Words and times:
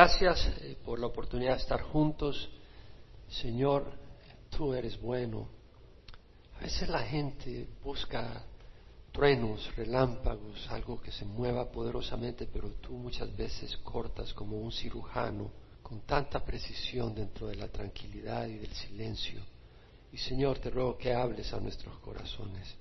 Gracias 0.00 0.46
eh, 0.62 0.78
por 0.82 0.98
la 0.98 1.08
oportunidad 1.08 1.56
de 1.56 1.60
estar 1.60 1.82
juntos. 1.82 2.48
Señor, 3.28 3.84
tú 4.48 4.72
eres 4.72 4.98
bueno. 4.98 5.46
A 6.58 6.60
veces 6.60 6.88
la 6.88 7.00
gente 7.00 7.68
busca 7.84 8.42
truenos, 9.12 9.70
relámpagos, 9.76 10.66
algo 10.70 10.98
que 11.02 11.12
se 11.12 11.26
mueva 11.26 11.70
poderosamente, 11.70 12.46
pero 12.46 12.70
tú 12.80 12.94
muchas 12.94 13.36
veces 13.36 13.76
cortas 13.84 14.32
como 14.32 14.56
un 14.56 14.72
cirujano 14.72 15.50
con 15.82 16.00
tanta 16.06 16.42
precisión 16.42 17.14
dentro 17.14 17.48
de 17.48 17.56
la 17.56 17.68
tranquilidad 17.68 18.46
y 18.46 18.56
del 18.56 18.72
silencio. 18.72 19.42
Y 20.10 20.16
Señor, 20.16 20.60
te 20.60 20.70
ruego 20.70 20.96
que 20.96 21.12
hables 21.12 21.52
a 21.52 21.60
nuestros 21.60 21.98
corazones. 21.98 22.74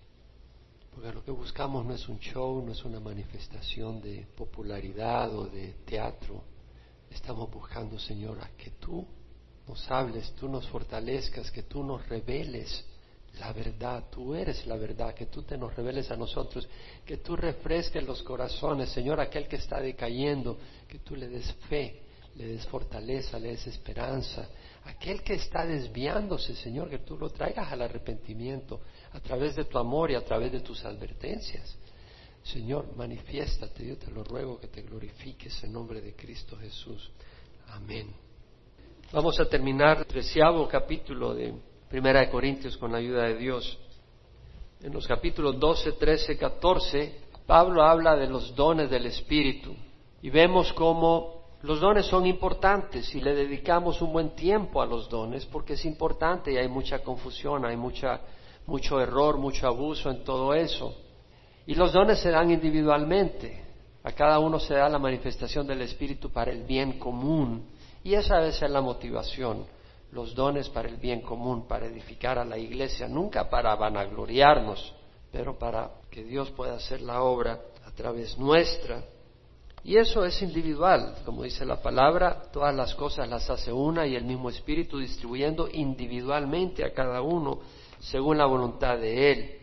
Porque 0.95 1.11
lo 1.11 1.21
que 1.25 1.31
buscamos 1.31 1.85
no 1.85 1.93
es 1.93 2.07
un 2.07 2.19
show, 2.19 2.63
no 2.65 2.71
es 2.71 2.85
una 2.85 3.01
manifestación 3.01 3.99
de 3.99 4.25
popularidad 4.37 5.35
o 5.35 5.47
de 5.47 5.73
teatro 5.85 6.58
Estamos 7.11 7.49
buscando, 7.51 7.99
Señor, 7.99 8.39
a 8.41 8.49
que 8.57 8.71
tú 8.71 9.05
nos 9.67 9.89
hables, 9.91 10.31
tú 10.33 10.47
nos 10.47 10.67
fortalezcas, 10.67 11.51
que 11.51 11.63
tú 11.63 11.83
nos 11.83 12.07
reveles 12.07 12.85
la 13.39 13.53
verdad, 13.53 14.05
tú 14.09 14.33
eres 14.33 14.65
la 14.65 14.75
verdad, 14.75 15.13
que 15.13 15.27
tú 15.27 15.43
te 15.43 15.57
nos 15.57 15.75
reveles 15.75 16.09
a 16.11 16.17
nosotros, 16.17 16.67
que 17.05 17.17
tú 17.17 17.35
refresques 17.35 18.03
los 18.03 18.23
corazones, 18.23 18.89
Señor, 18.89 19.19
aquel 19.19 19.47
que 19.47 19.57
está 19.57 19.79
decayendo, 19.79 20.57
que 20.87 20.99
tú 20.99 21.15
le 21.15 21.27
des 21.27 21.51
fe, 21.69 22.01
le 22.35 22.47
des 22.47 22.65
fortaleza, 22.67 23.39
le 23.39 23.49
des 23.49 23.67
esperanza, 23.67 24.49
aquel 24.85 25.21
que 25.21 25.35
está 25.35 25.65
desviándose, 25.65 26.55
Señor, 26.55 26.89
que 26.89 26.99
tú 26.99 27.17
lo 27.17 27.29
traigas 27.29 27.71
al 27.71 27.81
arrepentimiento 27.81 28.81
a 29.13 29.19
través 29.19 29.55
de 29.55 29.65
tu 29.65 29.77
amor 29.77 30.11
y 30.11 30.15
a 30.15 30.25
través 30.25 30.51
de 30.51 30.61
tus 30.61 30.83
advertencias. 30.83 31.77
Señor, 32.51 32.95
manifiéstate, 32.95 33.85
yo 33.85 33.97
te 33.97 34.09
lo 34.09 34.23
ruego 34.23 34.59
que 34.59 34.67
te 34.67 34.81
glorifiques 34.81 35.63
en 35.63 35.71
nombre 35.71 36.01
de 36.01 36.15
Cristo 36.15 36.57
Jesús. 36.57 37.11
Amén. 37.67 38.11
Vamos 39.11 39.39
a 39.39 39.45
terminar 39.47 39.99
el 39.99 40.07
treceavo 40.07 40.67
capítulo 40.67 41.35
de 41.35 41.53
Primera 41.87 42.21
de 42.21 42.29
Corintios 42.31 42.75
con 42.77 42.91
la 42.91 42.97
ayuda 42.97 43.25
de 43.25 43.37
Dios. 43.37 43.77
En 44.81 44.91
los 44.91 45.05
capítulos 45.05 45.59
12, 45.59 45.91
13, 45.91 46.37
14, 46.39 47.21
Pablo 47.45 47.83
habla 47.83 48.15
de 48.15 48.27
los 48.27 48.55
dones 48.55 48.89
del 48.89 49.05
Espíritu 49.05 49.75
y 50.23 50.31
vemos 50.31 50.73
cómo 50.73 51.43
los 51.61 51.79
dones 51.79 52.07
son 52.07 52.25
importantes 52.25 53.13
y 53.13 53.21
le 53.21 53.35
dedicamos 53.35 54.01
un 54.01 54.11
buen 54.11 54.31
tiempo 54.31 54.81
a 54.81 54.87
los 54.87 55.07
dones 55.07 55.45
porque 55.45 55.73
es 55.73 55.85
importante 55.85 56.51
y 56.51 56.57
hay 56.57 56.67
mucha 56.67 57.03
confusión, 57.03 57.63
hay 57.63 57.77
mucha, 57.77 58.21
mucho 58.65 58.99
error, 58.99 59.37
mucho 59.37 59.67
abuso 59.67 60.09
en 60.09 60.23
todo 60.23 60.55
eso. 60.55 61.08
Y 61.65 61.75
los 61.75 61.93
dones 61.93 62.19
se 62.19 62.31
dan 62.31 62.51
individualmente. 62.51 63.63
A 64.03 64.11
cada 64.11 64.39
uno 64.39 64.59
se 64.59 64.75
da 64.75 64.89
la 64.89 64.99
manifestación 64.99 65.67
del 65.67 65.81
Espíritu 65.81 66.31
para 66.31 66.51
el 66.51 66.63
bien 66.63 66.99
común. 66.99 67.67
Y 68.03 68.13
esa 68.13 68.37
debe 68.37 68.53
ser 68.53 68.69
la 68.69 68.81
motivación. 68.81 69.65
Los 70.11 70.33
dones 70.33 70.69
para 70.69 70.87
el 70.87 70.97
bien 70.97 71.21
común, 71.21 71.67
para 71.67 71.85
edificar 71.85 72.39
a 72.39 72.45
la 72.45 72.57
iglesia, 72.57 73.07
nunca 73.07 73.49
para 73.49 73.75
vanagloriarnos, 73.75 74.95
pero 75.31 75.59
para 75.59 75.91
que 76.09 76.23
Dios 76.23 76.49
pueda 76.51 76.75
hacer 76.75 77.01
la 77.01 77.21
obra 77.21 77.59
a 77.85 77.91
través 77.91 78.37
nuestra. 78.37 79.03
Y 79.83 79.97
eso 79.97 80.25
es 80.25 80.41
individual, 80.41 81.15
como 81.25 81.43
dice 81.43 81.65
la 81.65 81.81
palabra, 81.81 82.41
todas 82.51 82.75
las 82.75 82.93
cosas 82.95 83.29
las 83.29 83.49
hace 83.49 83.71
una 83.71 84.05
y 84.07 84.15
el 84.15 84.25
mismo 84.25 84.49
Espíritu 84.49 84.97
distribuyendo 84.97 85.69
individualmente 85.71 86.83
a 86.83 86.93
cada 86.93 87.21
uno 87.21 87.59
según 87.99 88.37
la 88.37 88.45
voluntad 88.45 88.97
de 88.97 89.31
Él. 89.31 89.59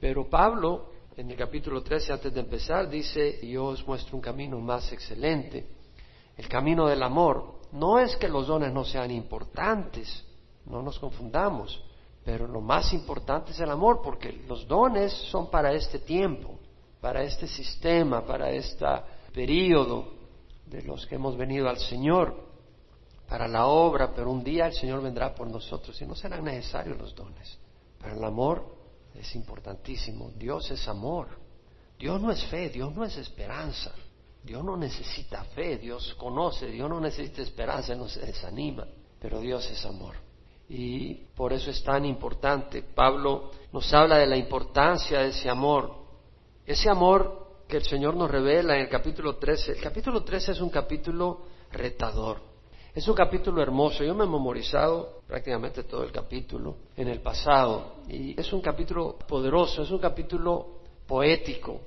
Pero 0.00 0.30
Pablo 0.30 0.89
en 1.16 1.30
el 1.30 1.36
capítulo 1.36 1.82
13, 1.82 2.12
antes 2.12 2.32
de 2.32 2.40
empezar, 2.40 2.88
dice, 2.88 3.46
yo 3.46 3.66
os 3.66 3.86
muestro 3.86 4.16
un 4.16 4.22
camino 4.22 4.58
más 4.60 4.92
excelente, 4.92 5.66
el 6.36 6.48
camino 6.48 6.86
del 6.86 7.02
amor. 7.02 7.60
No 7.72 7.98
es 7.98 8.16
que 8.16 8.28
los 8.28 8.46
dones 8.46 8.72
no 8.72 8.84
sean 8.84 9.10
importantes, 9.10 10.24
no 10.66 10.82
nos 10.82 10.98
confundamos, 10.98 11.82
pero 12.24 12.46
lo 12.46 12.60
más 12.60 12.92
importante 12.92 13.52
es 13.52 13.60
el 13.60 13.70
amor, 13.70 14.00
porque 14.02 14.44
los 14.48 14.66
dones 14.66 15.12
son 15.30 15.50
para 15.50 15.72
este 15.72 15.98
tiempo, 15.98 16.58
para 17.00 17.22
este 17.22 17.46
sistema, 17.46 18.24
para 18.24 18.50
este 18.50 18.86
periodo 19.32 20.12
de 20.66 20.82
los 20.82 21.06
que 21.06 21.16
hemos 21.16 21.36
venido 21.36 21.68
al 21.68 21.78
Señor, 21.78 22.48
para 23.28 23.46
la 23.46 23.66
obra, 23.66 24.12
pero 24.14 24.30
un 24.30 24.42
día 24.42 24.66
el 24.66 24.74
Señor 24.74 25.02
vendrá 25.02 25.34
por 25.34 25.48
nosotros 25.48 26.00
y 26.00 26.06
no 26.06 26.14
serán 26.14 26.44
necesarios 26.44 26.98
los 26.98 27.14
dones. 27.14 27.58
Para 28.00 28.14
el 28.14 28.24
amor 28.24 28.79
es 29.14 29.34
importantísimo. 29.34 30.30
Dios 30.36 30.70
es 30.70 30.86
amor. 30.88 31.28
Dios 31.98 32.20
no 32.20 32.30
es 32.30 32.44
fe, 32.46 32.70
Dios 32.70 32.94
no 32.94 33.04
es 33.04 33.16
esperanza. 33.16 33.92
Dios 34.42 34.64
no 34.64 34.76
necesita 34.76 35.44
fe, 35.44 35.76
Dios 35.76 36.14
conoce, 36.18 36.66
Dios 36.66 36.88
no 36.88 36.98
necesita 36.98 37.42
esperanza, 37.42 37.94
no 37.94 38.08
se 38.08 38.24
desanima, 38.24 38.86
pero 39.20 39.38
Dios 39.40 39.70
es 39.70 39.84
amor. 39.84 40.14
Y 40.68 41.14
por 41.34 41.52
eso 41.52 41.70
es 41.70 41.82
tan 41.82 42.04
importante. 42.04 42.82
Pablo 42.82 43.50
nos 43.72 43.92
habla 43.92 44.18
de 44.18 44.26
la 44.26 44.36
importancia 44.36 45.20
de 45.20 45.28
ese 45.28 45.50
amor. 45.50 45.94
Ese 46.64 46.88
amor 46.88 47.64
que 47.68 47.78
el 47.78 47.84
Señor 47.84 48.14
nos 48.14 48.30
revela 48.30 48.76
en 48.76 48.82
el 48.82 48.88
capítulo 48.88 49.36
13. 49.36 49.72
El 49.72 49.80
capítulo 49.80 50.22
13 50.22 50.52
es 50.52 50.60
un 50.60 50.70
capítulo 50.70 51.42
retador. 51.72 52.49
Es 53.00 53.08
un 53.08 53.14
capítulo 53.14 53.62
hermoso. 53.62 54.04
Yo 54.04 54.14
me 54.14 54.24
he 54.24 54.28
memorizado 54.28 55.22
prácticamente 55.26 55.84
todo 55.84 56.04
el 56.04 56.12
capítulo 56.12 56.76
en 56.94 57.08
el 57.08 57.22
pasado. 57.22 57.94
Y 58.06 58.38
es 58.38 58.52
un 58.52 58.60
capítulo 58.60 59.16
poderoso, 59.26 59.80
es 59.80 59.90
un 59.90 60.00
capítulo 60.00 60.80
poético, 61.06 61.80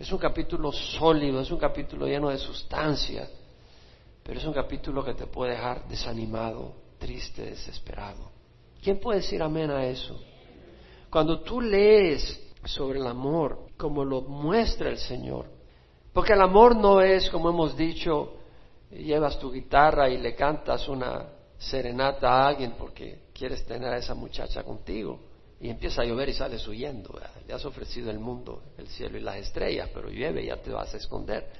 es 0.00 0.10
un 0.10 0.18
capítulo 0.18 0.72
sólido, 0.72 1.42
es 1.42 1.50
un 1.52 1.60
capítulo 1.60 2.08
lleno 2.08 2.28
de 2.28 2.38
sustancia. 2.38 3.28
Pero 4.24 4.40
es 4.40 4.44
un 4.44 4.52
capítulo 4.52 5.04
que 5.04 5.14
te 5.14 5.28
puede 5.28 5.52
dejar 5.52 5.86
desanimado, 5.86 6.72
triste, 6.98 7.42
desesperado. 7.42 8.32
¿Quién 8.82 8.98
puede 8.98 9.20
decir 9.20 9.40
amén 9.44 9.70
a 9.70 9.86
eso? 9.86 10.20
Cuando 11.08 11.38
tú 11.42 11.60
lees 11.60 12.52
sobre 12.64 12.98
el 12.98 13.06
amor, 13.06 13.66
como 13.76 14.04
lo 14.04 14.22
muestra 14.22 14.90
el 14.90 14.98
Señor, 14.98 15.46
porque 16.12 16.32
el 16.32 16.42
amor 16.42 16.74
no 16.74 17.00
es, 17.00 17.30
como 17.30 17.48
hemos 17.48 17.76
dicho, 17.76 18.41
llevas 18.92 19.38
tu 19.38 19.50
guitarra 19.50 20.08
y 20.08 20.18
le 20.18 20.34
cantas 20.34 20.88
una 20.88 21.26
serenata 21.58 22.28
a 22.28 22.48
alguien 22.48 22.74
porque 22.78 23.22
quieres 23.32 23.64
tener 23.64 23.92
a 23.92 23.98
esa 23.98 24.14
muchacha 24.14 24.62
contigo 24.62 25.20
y 25.60 25.70
empieza 25.70 26.02
a 26.02 26.04
llover 26.04 26.28
y 26.28 26.34
sales 26.34 26.66
huyendo. 26.66 27.18
Le 27.46 27.54
has 27.54 27.64
ofrecido 27.64 28.10
el 28.10 28.18
mundo, 28.18 28.62
el 28.76 28.88
cielo 28.88 29.16
y 29.16 29.20
las 29.20 29.36
estrellas, 29.36 29.88
pero 29.94 30.10
llueve 30.10 30.42
y 30.42 30.46
ya 30.46 30.56
te 30.56 30.72
vas 30.72 30.92
a 30.92 30.96
esconder. 30.96 31.50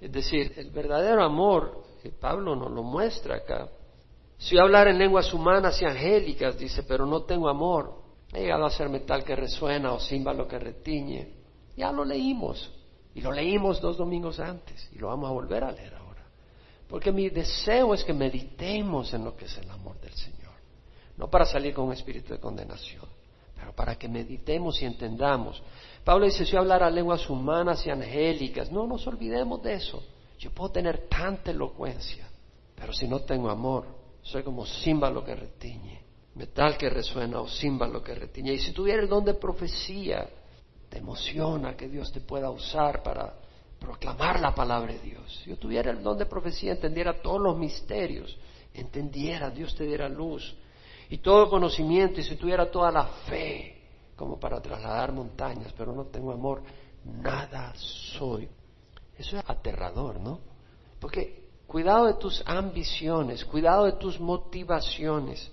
Es 0.00 0.12
decir, 0.12 0.52
el 0.56 0.70
verdadero 0.70 1.22
amor, 1.22 1.82
que 2.02 2.10
Pablo 2.10 2.54
nos 2.54 2.70
lo 2.70 2.82
muestra 2.82 3.36
acá. 3.36 3.68
Si 4.38 4.58
hablar 4.58 4.88
en 4.88 4.98
lenguas 4.98 5.32
humanas 5.32 5.80
y 5.82 5.84
angélicas, 5.84 6.56
dice, 6.58 6.84
pero 6.84 7.06
no 7.06 7.22
tengo 7.22 7.48
amor, 7.48 8.02
he 8.32 8.42
llegado 8.42 8.66
a 8.66 8.70
ser 8.70 8.88
metal 8.88 9.24
que 9.24 9.34
resuena 9.34 9.92
o 9.92 10.00
címbalo 10.00 10.46
que 10.46 10.58
retiñe. 10.58 11.34
Ya 11.76 11.90
lo 11.90 12.04
leímos, 12.04 12.72
y 13.14 13.20
lo 13.20 13.32
leímos 13.32 13.80
dos 13.80 13.96
domingos 13.96 14.38
antes, 14.38 14.88
y 14.92 14.98
lo 14.98 15.08
vamos 15.08 15.28
a 15.28 15.32
volver 15.32 15.64
a 15.64 15.72
leer 15.72 16.03
porque 16.88 17.12
mi 17.12 17.28
deseo 17.28 17.94
es 17.94 18.04
que 18.04 18.12
meditemos 18.12 19.12
en 19.14 19.24
lo 19.24 19.36
que 19.36 19.46
es 19.46 19.58
el 19.58 19.70
amor 19.70 20.00
del 20.00 20.12
Señor. 20.14 20.52
No 21.16 21.30
para 21.30 21.44
salir 21.44 21.74
con 21.74 21.86
un 21.86 21.92
espíritu 21.92 22.32
de 22.32 22.40
condenación, 22.40 23.04
pero 23.54 23.72
para 23.72 23.96
que 23.96 24.08
meditemos 24.08 24.80
y 24.82 24.84
entendamos. 24.84 25.62
Pablo 26.04 26.26
dice, 26.26 26.44
si 26.44 26.52
yo 26.52 26.58
hablara 26.58 26.90
lenguas 26.90 27.28
humanas 27.30 27.86
y 27.86 27.90
angélicas, 27.90 28.70
no 28.70 28.86
nos 28.86 29.06
olvidemos 29.06 29.62
de 29.62 29.74
eso. 29.74 30.02
Yo 30.38 30.50
puedo 30.50 30.72
tener 30.72 31.08
tanta 31.08 31.50
elocuencia, 31.50 32.28
pero 32.74 32.92
si 32.92 33.08
no 33.08 33.20
tengo 33.20 33.48
amor, 33.48 33.86
soy 34.22 34.42
como 34.42 34.66
címbalo 34.66 35.24
que 35.24 35.34
retiñe, 35.34 36.02
metal 36.34 36.76
que 36.76 36.90
resuena 36.90 37.40
o 37.40 37.48
címbalo 37.48 38.02
que 38.02 38.14
retiñe. 38.14 38.52
Y 38.52 38.58
si 38.58 38.72
tuviera 38.72 39.06
don 39.06 39.24
de 39.24 39.34
profecía, 39.34 40.28
te 40.88 40.98
emociona 40.98 41.76
que 41.76 41.88
Dios 41.88 42.12
te 42.12 42.20
pueda 42.20 42.50
usar 42.50 43.02
para 43.02 43.43
proclamar 43.78 44.40
la 44.40 44.54
palabra 44.54 44.92
de 44.92 44.98
Dios. 45.00 45.40
Si 45.42 45.50
yo 45.50 45.56
tuviera 45.56 45.90
el 45.90 46.02
don 46.02 46.18
de 46.18 46.26
profecía, 46.26 46.72
entendiera 46.72 47.20
todos 47.20 47.40
los 47.40 47.56
misterios, 47.56 48.36
entendiera, 48.72 49.50
Dios 49.50 49.74
te 49.74 49.84
diera 49.84 50.08
luz 50.08 50.56
y 51.10 51.18
todo 51.18 51.50
conocimiento, 51.50 52.20
y 52.20 52.24
si 52.24 52.36
tuviera 52.36 52.70
toda 52.70 52.90
la 52.90 53.04
fe 53.28 53.82
como 54.16 54.38
para 54.38 54.60
trasladar 54.60 55.12
montañas, 55.12 55.72
pero 55.76 55.92
no 55.92 56.04
tengo 56.04 56.32
amor, 56.32 56.62
nada 57.04 57.72
soy. 57.76 58.48
Eso 59.16 59.38
es 59.38 59.44
aterrador, 59.46 60.18
¿no? 60.20 60.40
Porque 61.00 61.48
cuidado 61.66 62.06
de 62.06 62.14
tus 62.14 62.42
ambiciones, 62.46 63.44
cuidado 63.44 63.84
de 63.84 63.92
tus 63.92 64.18
motivaciones. 64.18 65.50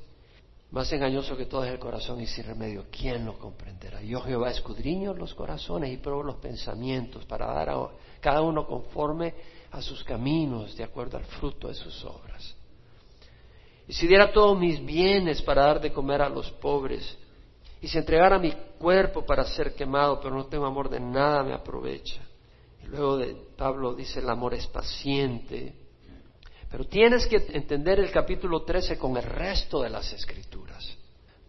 Más 0.72 0.92
engañoso 0.94 1.36
que 1.36 1.48
todo 1.48 1.66
es 1.66 1.72
el 1.72 1.80
corazón 1.80 2.22
y 2.22 2.28
sin 2.28 2.46
remedio. 2.46 2.86
¿Quién 2.90 3.26
lo 3.26 3.38
comprenderá? 3.38 4.02
Yo 4.02 4.22
Jehová 4.22 4.52
escudriño 4.52 5.14
los 5.14 5.34
corazones 5.34 5.92
y 5.92 5.98
pruebo 5.98 6.24
los 6.24 6.38
pensamientos 6.38 7.26
para 7.26 7.48
dar 7.48 7.70
a 7.70 7.90
cada 8.22 8.42
uno 8.42 8.66
conforme 8.66 9.34
a 9.72 9.82
sus 9.82 10.04
caminos, 10.04 10.76
de 10.78 10.86
acuerdo 10.86 11.18
al 11.18 11.26
fruto 11.26 11.68
de 11.68 11.74
sus 11.74 12.04
obras. 12.06 12.56
Y 13.86 13.94
si 13.94 14.08
diera 14.08 14.32
todos 14.32 14.58
mis 14.58 14.84
bienes 14.86 15.42
para 15.42 15.66
dar 15.66 15.82
de 15.82 15.92
comer 15.92 16.22
a 16.22 16.30
los 16.30 16.50
pobres, 16.52 17.18
y 17.82 17.88
si 17.88 17.98
entregara 17.98 18.40
mi 18.40 18.54
cuerpo 18.78 19.26
para 19.26 19.44
ser 19.44 19.76
quemado, 19.76 20.22
pero 20.22 20.34
no 20.34 20.46
tengo 20.46 20.66
amor 20.66 20.88
de 20.90 21.02
nada 21.02 21.44
me 21.44 21.54
aprovecha. 21.54 22.22
Y 22.82 22.88
luego 22.88 23.18
de 23.18 23.36
Pablo 23.58 23.94
dice 23.94 24.20
el 24.20 24.30
amor 24.30 24.54
es 24.54 24.68
paciente, 24.68 25.74
Pero 26.72 26.86
tienes 26.86 27.28
que 27.28 27.36
entender 27.52 28.00
el 28.00 28.12
capítulo 28.12 28.64
13 28.64 28.98
con 28.98 29.18
el 29.18 29.24
resto 29.24 29.82
de 29.82 29.90
las 29.90 30.14
escrituras, 30.14 30.98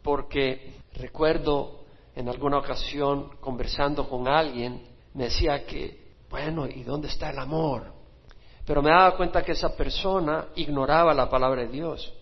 porque 0.03 0.75
recuerdo 0.95 1.85
en 2.17 2.29
alguna 2.29 2.59
ocasión 2.59 3.37
conversando 3.41 4.09
con 4.09 4.27
alguien, 4.27 4.83
me 5.15 5.25
decía 5.25 5.65
que, 5.65 6.15
bueno, 6.29 6.67
¿y 6.67 6.83
dónde 6.83 7.07
está 7.07 7.31
el 7.31 7.39
amor? 7.39 7.93
Pero 8.67 8.83
me 8.83 8.91
daba 8.91 9.17
cuenta 9.17 9.45
que 9.45 9.53
esa 9.53 9.77
persona 9.77 10.49
ignoraba 10.57 11.15
la 11.15 11.31
palabra 11.31 11.63
de 11.63 11.69
Dios 11.69 12.13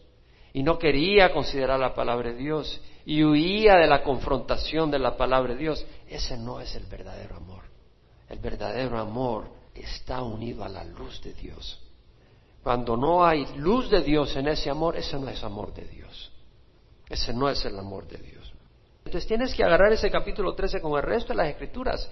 y 0.53 0.63
no 0.63 0.79
quería 0.79 1.33
considerar 1.33 1.81
la 1.81 1.95
palabra 1.95 2.31
de 2.31 2.37
Dios 2.37 2.83
y 3.07 3.25
huía 3.25 3.77
de 3.77 3.87
la 3.87 4.03
confrontación 4.03 4.91
de 4.91 4.99
la 4.99 5.17
palabra 5.17 5.55
de 5.55 5.61
Dios. 5.61 5.87
Ese 6.07 6.37
no 6.37 6.61
es 6.61 6.75
el 6.75 6.85
verdadero 6.85 7.37
amor. 7.37 7.63
El 8.29 8.41
verdadero 8.41 8.99
amor 8.99 9.49
está 9.75 10.23
unido 10.23 10.65
a 10.65 10.69
la 10.69 10.85
luz 10.85 11.23
de 11.23 11.33
Dios. 11.33 11.90
Cuando 12.63 12.97
no 12.97 13.25
hay 13.25 13.47
luz 13.57 13.89
de 13.91 14.03
Dios 14.03 14.37
en 14.37 14.49
ese 14.49 14.69
amor, 14.71 14.97
ese 14.97 15.19
no 15.19 15.29
es 15.29 15.43
amor 15.43 15.73
de 15.73 15.85
Dios. 15.87 16.33
Ese 17.09 17.33
no 17.33 17.49
es 17.49 17.65
el 17.65 17.79
amor 17.79 18.07
de 18.07 18.19
Dios. 18.19 18.53
Entonces 19.05 19.27
tienes 19.27 19.55
que 19.55 19.65
agarrar 19.65 19.93
ese 19.93 20.11
capítulo 20.11 20.55
13 20.55 20.81
con 20.81 20.93
el 20.97 21.03
resto 21.03 21.33
de 21.33 21.37
las 21.37 21.49
escrituras. 21.49 22.09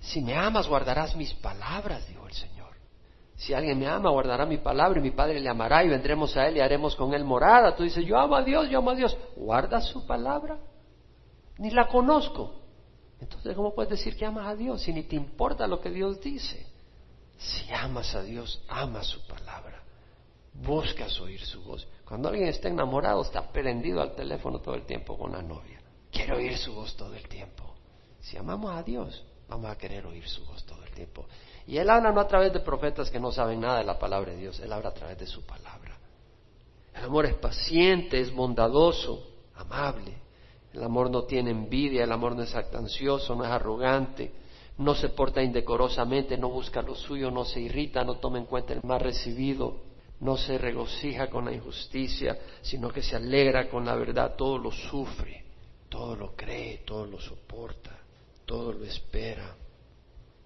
Si 0.00 0.20
me 0.20 0.34
amas, 0.34 0.68
guardarás 0.68 1.16
mis 1.16 1.34
palabras, 1.34 2.06
dijo 2.08 2.26
el 2.26 2.32
Señor. 2.32 2.62
Si 3.34 3.52
alguien 3.52 3.78
me 3.78 3.88
ama, 3.88 4.10
guardará 4.10 4.46
mi 4.46 4.58
palabra 4.58 5.00
y 5.00 5.02
mi 5.02 5.10
Padre 5.10 5.40
le 5.40 5.48
amará 5.48 5.84
y 5.84 5.88
vendremos 5.88 6.36
a 6.36 6.46
Él 6.46 6.56
y 6.56 6.60
haremos 6.60 6.94
con 6.94 7.12
Él 7.12 7.24
morada. 7.24 7.74
Tú 7.74 7.82
dices, 7.82 8.04
yo 8.06 8.16
amo 8.18 8.36
a 8.36 8.42
Dios, 8.42 8.68
yo 8.70 8.78
amo 8.78 8.90
a 8.90 8.94
Dios. 8.94 9.16
¿Guarda 9.36 9.80
su 9.80 10.06
palabra? 10.06 10.58
Ni 11.58 11.70
la 11.70 11.88
conozco. 11.88 12.62
Entonces, 13.20 13.54
¿cómo 13.54 13.74
puedes 13.74 13.90
decir 13.90 14.16
que 14.16 14.24
amas 14.24 14.46
a 14.46 14.54
Dios 14.56 14.82
si 14.82 14.92
ni 14.92 15.02
te 15.04 15.16
importa 15.16 15.66
lo 15.66 15.80
que 15.80 15.90
Dios 15.90 16.20
dice? 16.20 16.66
Si 17.36 17.72
amas 17.72 18.14
a 18.14 18.22
Dios, 18.22 18.62
ama 18.68 19.02
su 19.02 19.24
palabra. 19.26 19.71
Buscas 20.54 21.18
oír 21.20 21.40
su 21.40 21.62
voz. 21.62 21.86
Cuando 22.04 22.28
alguien 22.28 22.48
está 22.48 22.68
enamorado, 22.68 23.22
está 23.22 23.50
prendido 23.50 24.00
al 24.00 24.14
teléfono 24.14 24.60
todo 24.60 24.74
el 24.74 24.82
tiempo 24.82 25.18
con 25.18 25.32
la 25.32 25.42
novia. 25.42 25.80
Quiere 26.10 26.34
oír 26.34 26.56
su 26.58 26.74
voz 26.74 26.94
todo 26.94 27.14
el 27.14 27.26
tiempo. 27.26 27.74
Si 28.20 28.36
amamos 28.36 28.72
a 28.72 28.82
Dios, 28.82 29.24
vamos 29.48 29.70
a 29.70 29.76
querer 29.76 30.06
oír 30.06 30.28
su 30.28 30.44
voz 30.44 30.64
todo 30.64 30.84
el 30.84 30.90
tiempo. 30.92 31.26
Y 31.66 31.78
Él 31.78 31.88
habla 31.88 32.12
no 32.12 32.20
a 32.20 32.28
través 32.28 32.52
de 32.52 32.60
profetas 32.60 33.10
que 33.10 33.18
no 33.18 33.32
saben 33.32 33.60
nada 33.60 33.78
de 33.78 33.84
la 33.84 33.98
palabra 33.98 34.32
de 34.32 34.38
Dios, 34.38 34.60
Él 34.60 34.72
habla 34.72 34.90
a 34.90 34.94
través 34.94 35.18
de 35.18 35.26
su 35.26 35.44
palabra. 35.44 35.96
El 36.94 37.04
amor 37.04 37.26
es 37.26 37.34
paciente, 37.34 38.20
es 38.20 38.32
bondadoso, 38.32 39.26
amable. 39.54 40.14
El 40.72 40.82
amor 40.82 41.10
no 41.10 41.24
tiene 41.24 41.50
envidia, 41.50 42.04
el 42.04 42.12
amor 42.12 42.36
no 42.36 42.42
es 42.42 42.54
actancioso, 42.54 43.34
no 43.34 43.44
es 43.44 43.50
arrogante, 43.50 44.32
no 44.78 44.94
se 44.94 45.10
porta 45.10 45.42
indecorosamente, 45.42 46.36
no 46.36 46.48
busca 46.50 46.82
lo 46.82 46.94
suyo, 46.94 47.30
no 47.30 47.44
se 47.44 47.60
irrita, 47.60 48.04
no 48.04 48.16
toma 48.16 48.38
en 48.38 48.46
cuenta 48.46 48.72
el 48.72 48.80
mal 48.82 49.00
recibido, 49.00 49.91
no 50.22 50.36
se 50.36 50.56
regocija 50.56 51.28
con 51.28 51.46
la 51.46 51.52
injusticia, 51.52 52.38
sino 52.62 52.90
que 52.90 53.02
se 53.02 53.16
alegra 53.16 53.68
con 53.68 53.84
la 53.84 53.96
verdad, 53.96 54.36
todo 54.36 54.56
lo 54.56 54.70
sufre, 54.70 55.44
todo 55.88 56.14
lo 56.14 56.36
cree, 56.36 56.82
todo 56.86 57.06
lo 57.06 57.20
soporta, 57.20 57.98
todo 58.46 58.72
lo 58.72 58.84
espera. 58.84 59.56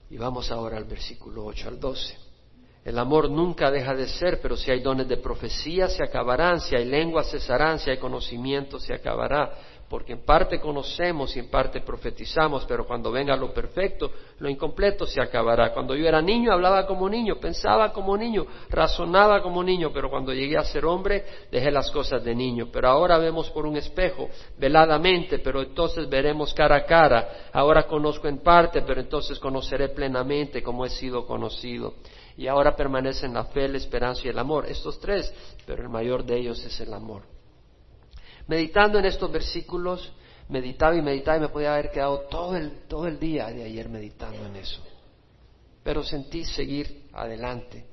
Y 0.08 0.16
vamos 0.16 0.50
ahora 0.50 0.78
al 0.78 0.84
versículo 0.84 1.44
8 1.44 1.68
al 1.68 1.78
12. 1.78 2.16
El 2.86 2.98
amor 2.98 3.28
nunca 3.28 3.70
deja 3.70 3.94
de 3.94 4.08
ser, 4.08 4.40
pero 4.40 4.56
si 4.56 4.70
hay 4.70 4.80
dones 4.80 5.08
de 5.08 5.18
profecía 5.18 5.90
se 5.90 6.02
acabarán, 6.02 6.60
si 6.60 6.74
hay 6.74 6.86
lenguas 6.86 7.30
cesarán, 7.30 7.78
si 7.78 7.90
hay 7.90 7.98
conocimiento 7.98 8.80
se 8.80 8.94
acabará 8.94 9.52
porque 9.88 10.14
en 10.14 10.24
parte 10.24 10.60
conocemos 10.60 11.36
y 11.36 11.38
en 11.38 11.48
parte 11.48 11.80
profetizamos, 11.80 12.64
pero 12.64 12.86
cuando 12.86 13.12
venga 13.12 13.36
lo 13.36 13.52
perfecto, 13.52 14.10
lo 14.40 14.48
incompleto 14.48 15.06
se 15.06 15.20
acabará. 15.20 15.72
Cuando 15.72 15.94
yo 15.94 16.08
era 16.08 16.20
niño 16.20 16.52
hablaba 16.52 16.86
como 16.86 17.08
niño, 17.08 17.36
pensaba 17.36 17.92
como 17.92 18.16
niño, 18.16 18.46
razonaba 18.68 19.40
como 19.42 19.62
niño, 19.62 19.92
pero 19.94 20.10
cuando 20.10 20.32
llegué 20.32 20.56
a 20.56 20.64
ser 20.64 20.84
hombre 20.84 21.24
dejé 21.52 21.70
las 21.70 21.90
cosas 21.90 22.24
de 22.24 22.34
niño. 22.34 22.68
Pero 22.72 22.88
ahora 22.88 23.18
vemos 23.18 23.48
por 23.50 23.64
un 23.64 23.76
espejo, 23.76 24.28
veladamente, 24.58 25.38
pero 25.38 25.62
entonces 25.62 26.08
veremos 26.08 26.52
cara 26.52 26.76
a 26.76 26.84
cara. 26.84 27.48
Ahora 27.52 27.86
conozco 27.86 28.26
en 28.26 28.38
parte, 28.38 28.82
pero 28.82 29.00
entonces 29.00 29.38
conoceré 29.38 29.90
plenamente 29.90 30.62
como 30.62 30.84
he 30.84 30.90
sido 30.90 31.26
conocido. 31.26 31.94
Y 32.36 32.48
ahora 32.48 32.74
permanecen 32.74 33.32
la 33.32 33.44
fe, 33.44 33.68
la 33.68 33.78
esperanza 33.78 34.22
y 34.24 34.28
el 34.28 34.38
amor, 34.38 34.66
estos 34.66 34.98
tres, 34.98 35.32
pero 35.64 35.82
el 35.82 35.88
mayor 35.88 36.24
de 36.24 36.38
ellos 36.38 36.62
es 36.64 36.80
el 36.80 36.92
amor. 36.92 37.35
Meditando 38.46 38.98
en 38.98 39.06
estos 39.06 39.30
versículos, 39.30 40.12
meditaba 40.48 40.94
y 40.94 41.02
meditaba 41.02 41.38
y 41.38 41.40
me 41.40 41.48
podía 41.48 41.74
haber 41.74 41.90
quedado 41.90 42.20
todo 42.30 42.56
el, 42.56 42.86
todo 42.86 43.06
el 43.06 43.18
día 43.18 43.46
de 43.48 43.64
ayer 43.64 43.88
meditando 43.88 44.44
en 44.46 44.56
eso. 44.56 44.82
Pero 45.82 46.02
sentí 46.02 46.44
seguir 46.44 47.08
adelante. 47.12 47.86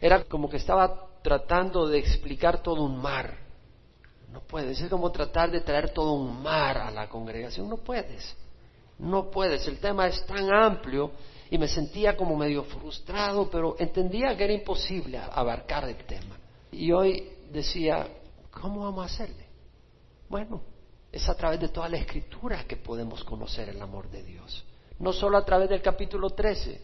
Era 0.00 0.24
como 0.24 0.48
que 0.48 0.56
estaba 0.56 1.08
tratando 1.22 1.86
de 1.86 1.98
explicar 1.98 2.62
todo 2.62 2.82
un 2.82 3.00
mar. 3.00 3.38
No 4.32 4.40
puedes, 4.40 4.80
es 4.80 4.88
como 4.88 5.12
tratar 5.12 5.50
de 5.50 5.60
traer 5.60 5.90
todo 5.90 6.12
un 6.12 6.42
mar 6.42 6.78
a 6.78 6.90
la 6.90 7.08
congregación. 7.08 7.68
No 7.68 7.76
puedes, 7.76 8.34
no 8.98 9.30
puedes. 9.30 9.66
El 9.68 9.78
tema 9.78 10.06
es 10.06 10.24
tan 10.24 10.52
amplio 10.52 11.12
y 11.50 11.58
me 11.58 11.68
sentía 11.68 12.16
como 12.16 12.34
medio 12.34 12.64
frustrado, 12.64 13.50
pero 13.50 13.76
entendía 13.78 14.34
que 14.36 14.44
era 14.44 14.52
imposible 14.54 15.18
abarcar 15.18 15.86
el 15.86 15.96
tema. 16.06 16.38
Y 16.70 16.90
hoy 16.92 17.30
decía, 17.50 18.08
¿cómo 18.50 18.84
vamos 18.84 19.02
a 19.02 19.14
hacerle? 19.14 19.41
Bueno, 20.32 20.62
es 21.12 21.28
a 21.28 21.34
través 21.34 21.60
de 21.60 21.68
toda 21.68 21.90
la 21.90 21.98
escritura 21.98 22.64
que 22.64 22.78
podemos 22.78 23.22
conocer 23.22 23.68
el 23.68 23.82
amor 23.82 24.08
de 24.08 24.22
Dios. 24.22 24.64
No 24.98 25.12
solo 25.12 25.36
a 25.36 25.44
través 25.44 25.68
del 25.68 25.82
capítulo 25.82 26.30
13. 26.30 26.80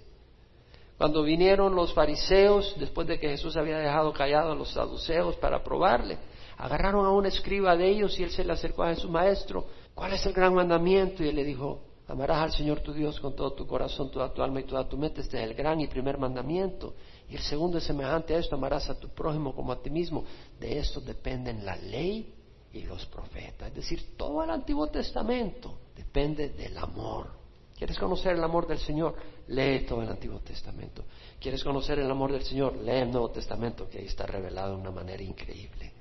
Cuando 0.99 1.23
vinieron 1.23 1.75
los 1.75 1.95
fariseos, 1.95 2.75
después 2.79 3.09
de 3.09 3.19
que 3.19 3.31
Jesús 3.31 3.56
había 3.56 3.79
dejado 3.79 4.12
callados 4.12 4.53
a 4.53 4.55
los 4.55 4.71
saduceos 4.71 5.37
para 5.37 5.65
probarle, 5.65 6.19
agarraron 6.59 7.06
a 7.06 7.11
un 7.11 7.25
escriba 7.25 7.75
de 7.75 7.89
ellos 7.89 8.21
y 8.21 8.25
él 8.25 8.31
se 8.33 8.45
le 8.45 8.53
acercó 8.53 8.83
a 8.83 8.95
su 8.97 9.09
maestro. 9.09 9.65
¿Cuál 9.94 10.12
es 10.12 10.27
el 10.27 10.35
gran 10.35 10.53
mandamiento? 10.53 11.25
Y 11.25 11.29
él 11.29 11.37
le 11.37 11.44
dijo, 11.44 11.81
amarás 12.06 12.43
al 12.43 12.53
Señor 12.53 12.81
tu 12.81 12.93
Dios 12.93 13.19
con 13.19 13.35
todo 13.35 13.55
tu 13.55 13.67
corazón, 13.67 14.11
toda 14.11 14.31
tu 14.31 14.43
alma 14.43 14.61
y 14.61 14.65
toda 14.65 14.87
tu 14.87 14.99
mente. 14.99 15.23
Este 15.23 15.43
es 15.43 15.49
el 15.49 15.55
gran 15.55 15.81
y 15.81 15.87
primer 15.87 16.19
mandamiento. 16.19 16.97
Y 17.31 17.37
el 17.37 17.43
segundo 17.43 17.79
es 17.79 17.85
semejante 17.85 18.35
a 18.35 18.41
esto, 18.41 18.56
amarás 18.56 18.91
a 18.91 19.01
tu 19.01 19.09
prójimo 19.09 19.55
como 19.55 19.73
a 19.73 19.81
ti 19.81 19.89
mismo. 19.89 20.27
De 20.61 20.79
esto 20.79 21.01
dependen 21.01 21.65
la 21.65 21.77
ley 21.77 22.35
y 22.73 22.82
los 22.82 23.06
profetas. 23.06 23.69
Es 23.69 23.75
decir, 23.75 24.17
todo 24.17 24.43
el 24.43 24.50
Antiguo 24.50 24.88
Testamento 24.88 25.79
depende 25.94 26.50
del 26.50 26.76
amor. 26.79 27.38
¿Quieres 27.76 27.99
conocer 27.99 28.32
el 28.32 28.43
amor 28.43 28.67
del 28.67 28.79
Señor? 28.79 29.15
Lee 29.49 29.87
todo 29.87 30.03
el 30.03 30.09
Antiguo 30.09 30.41
Testamento. 30.41 31.05
¿Quieres 31.41 31.62
conocer 31.62 32.00
el 32.00 32.11
amor 32.11 32.32
del 32.32 32.43
Señor? 32.43 32.76
Lee 32.76 33.03
el 33.03 33.11
Nuevo 33.11 33.31
Testamento, 33.31 33.88
que 33.88 33.99
ahí 33.99 34.06
está 34.06 34.26
revelado 34.26 34.75
de 34.75 34.81
una 34.81 34.91
manera 34.91 35.23
increíble. 35.23 35.93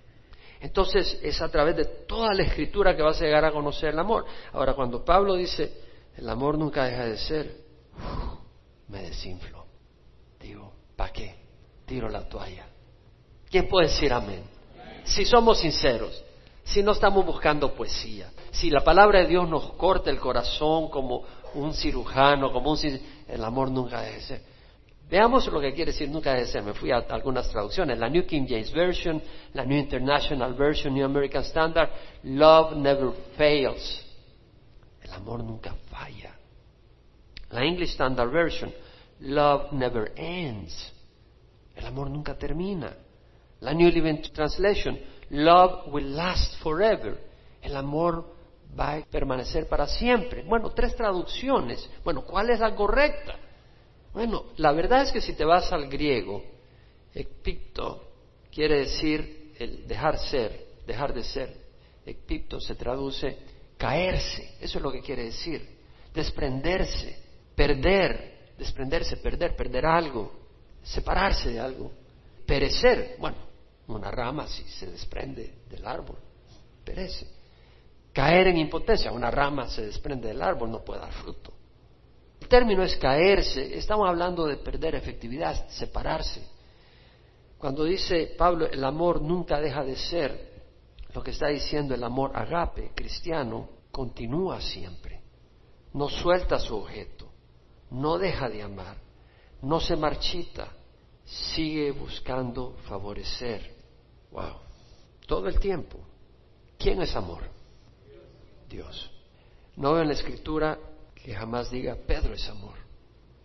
Entonces 0.60 1.20
es 1.22 1.40
a 1.40 1.50
través 1.50 1.76
de 1.76 1.86
toda 1.86 2.34
la 2.34 2.44
escritura 2.44 2.96
que 2.96 3.04
vas 3.04 3.22
a 3.22 3.26
llegar 3.26 3.46
a 3.46 3.52
conocer 3.52 3.90
el 3.90 4.00
amor. 4.00 4.26
Ahora, 4.54 4.74
cuando 4.74 5.06
Pablo 5.06 5.36
dice, 5.36 5.72
el 6.18 6.28
amor 6.28 6.58
nunca 6.58 6.86
deja 6.86 7.06
de 7.06 7.18
ser, 7.18 7.58
me 8.88 9.04
desinflo. 9.04 9.66
Digo, 10.40 10.74
¿para 10.96 11.14
qué? 11.14 11.36
Tiro 11.86 12.10
la 12.10 12.28
toalla. 12.28 12.68
¿Quién 13.50 13.68
puede 13.68 13.88
decir 13.88 14.12
amén? 14.12 14.44
Si 15.06 15.26
somos 15.26 15.60
sinceros, 15.60 16.24
si 16.68 16.84
no 16.84 16.92
estamos 16.92 17.26
buscando 17.26 17.74
poesía, 17.74 18.30
si 18.52 18.70
la 18.70 18.82
palabra 18.82 19.20
de 19.20 19.28
Dios 19.28 19.48
nos 19.48 19.74
corta 19.74 20.10
el 20.10 20.20
corazón 20.20 20.90
como 20.90 21.24
un 21.54 21.74
cirujano, 21.74 22.52
como 22.52 22.72
un 22.72 22.78
el 23.28 23.44
amor 23.44 23.72
nunca 23.72 24.02
debe 24.02 24.20
ser. 24.22 24.42
Veamos 25.10 25.48
lo 25.48 25.62
que 25.62 25.74
quiere 25.74 25.94
decir 25.94 26.10
nunca 26.10 26.34
debe 26.34 26.48
ser. 26.48 26.64
Me 26.64 26.74
fui 26.74 26.92
a 26.92 26.98
algunas 26.98 27.50
traducciones. 27.50 27.98
La 27.98 28.10
New 28.10 28.26
King 28.26 28.46
James 28.48 28.72
Version, 28.74 29.22
la 29.54 29.64
New 29.64 29.78
International 29.78 30.54
Version, 30.54 30.94
New 30.94 31.06
American 31.06 31.44
Standard. 31.46 31.90
Love 32.24 32.76
never 32.76 33.14
fails. 33.38 34.06
El 35.02 35.14
amor 35.14 35.44
nunca 35.44 35.74
falla. 35.90 36.36
La 37.52 37.64
English 37.64 37.92
Standard 37.92 38.30
Version. 38.30 38.74
Love 39.22 39.72
never 39.72 40.12
ends. 40.18 40.92
El 41.74 41.86
amor 41.86 42.10
nunca 42.10 42.38
termina. 42.38 42.94
La 43.62 43.74
New 43.74 43.90
Living 43.90 44.22
Translation. 44.34 45.00
Love 45.30 45.88
will 45.92 46.16
last 46.16 46.56
forever. 46.62 47.18
El 47.62 47.76
amor 47.76 48.26
va 48.80 48.96
a 48.96 49.02
permanecer 49.02 49.68
para 49.68 49.88
siempre. 49.88 50.44
Bueno, 50.44 50.72
tres 50.72 50.96
traducciones. 50.96 51.90
Bueno, 52.04 52.24
¿cuál 52.24 52.50
es 52.50 52.60
la 52.60 52.76
correcta? 52.76 53.36
Bueno, 54.14 54.46
la 54.58 54.72
verdad 54.72 55.04
es 55.04 55.12
que 55.12 55.22
si 55.22 55.34
te 55.34 55.46
vas 55.46 55.72
al 55.72 55.90
griego, 55.90 56.44
epipto 57.14 58.04
quiere 58.52 58.80
decir 58.80 59.54
el 59.60 59.88
dejar 59.88 60.18
ser, 60.18 60.66
dejar 60.86 61.14
de 61.14 61.24
ser. 61.24 61.54
Epipto 62.06 62.60
se 62.60 62.76
traduce 62.76 63.38
caerse, 63.78 64.56
eso 64.62 64.80
es 64.80 64.84
lo 64.84 64.92
que 64.92 65.02
quiere 65.02 65.26
decir. 65.26 65.78
Desprenderse, 66.14 67.22
perder, 67.56 68.54
desprenderse, 68.58 69.18
perder, 69.18 69.56
perder 69.56 69.86
algo, 69.86 70.32
separarse 70.82 71.52
de 71.52 71.60
algo, 71.60 71.92
perecer. 72.46 73.18
Bueno, 73.20 73.38
una 73.88 74.12
rama, 74.12 74.48
si 74.48 74.64
se 74.64 74.88
desprende 74.88 75.60
del 75.70 75.86
árbol, 75.86 76.18
perece. 76.84 77.28
Caer 78.14 78.48
en 78.48 78.58
impotencia, 78.58 79.12
una 79.12 79.32
rama 79.32 79.70
se 79.70 79.86
desprende 79.86 80.28
del 80.28 80.42
árbol, 80.42 80.72
no 80.72 80.84
puede 80.84 81.02
dar 81.02 81.12
fruto. 81.14 81.54
El 82.42 82.48
término 82.48 82.84
es 82.84 82.96
caerse, 82.98 83.78
estamos 83.78 84.08
hablando 84.08 84.46
de 84.46 84.58
perder 84.58 84.96
efectividad, 84.96 85.68
separarse. 85.70 86.48
Cuando 87.58 87.84
dice 87.84 88.36
Pablo, 88.38 88.68
el 88.68 88.84
amor 88.84 89.22
nunca 89.22 89.60
deja 89.60 89.84
de 89.84 89.96
ser, 89.96 90.58
lo 91.14 91.24
que 91.24 91.32
está 91.32 91.48
diciendo 91.48 91.96
el 91.96 92.04
amor 92.04 92.32
agape 92.36 92.92
cristiano 92.94 93.70
continúa 93.92 94.62
siempre, 94.62 95.22
no 95.94 96.10
suelta 96.10 96.60
su 96.60 96.76
objeto, 96.76 97.32
no 97.92 98.18
deja 98.18 98.50
de 98.50 98.62
amar, 98.62 98.98
no 99.62 99.80
se 99.80 99.96
marchita, 99.96 100.72
sigue 101.26 101.92
buscando 101.92 102.76
favorecer. 102.88 103.77
Wow, 104.38 104.54
todo 105.26 105.48
el 105.48 105.60
tiempo. 105.60 105.98
¿Quién 106.78 107.02
es 107.02 107.16
amor? 107.16 107.42
Dios. 108.70 109.10
No 109.76 109.94
veo 109.94 110.04
en 110.04 110.10
la 110.10 110.14
escritura 110.14 110.78
que 111.16 111.34
jamás 111.34 111.72
diga 111.72 111.96
Pedro 111.96 112.36
es 112.36 112.48
amor, 112.48 112.76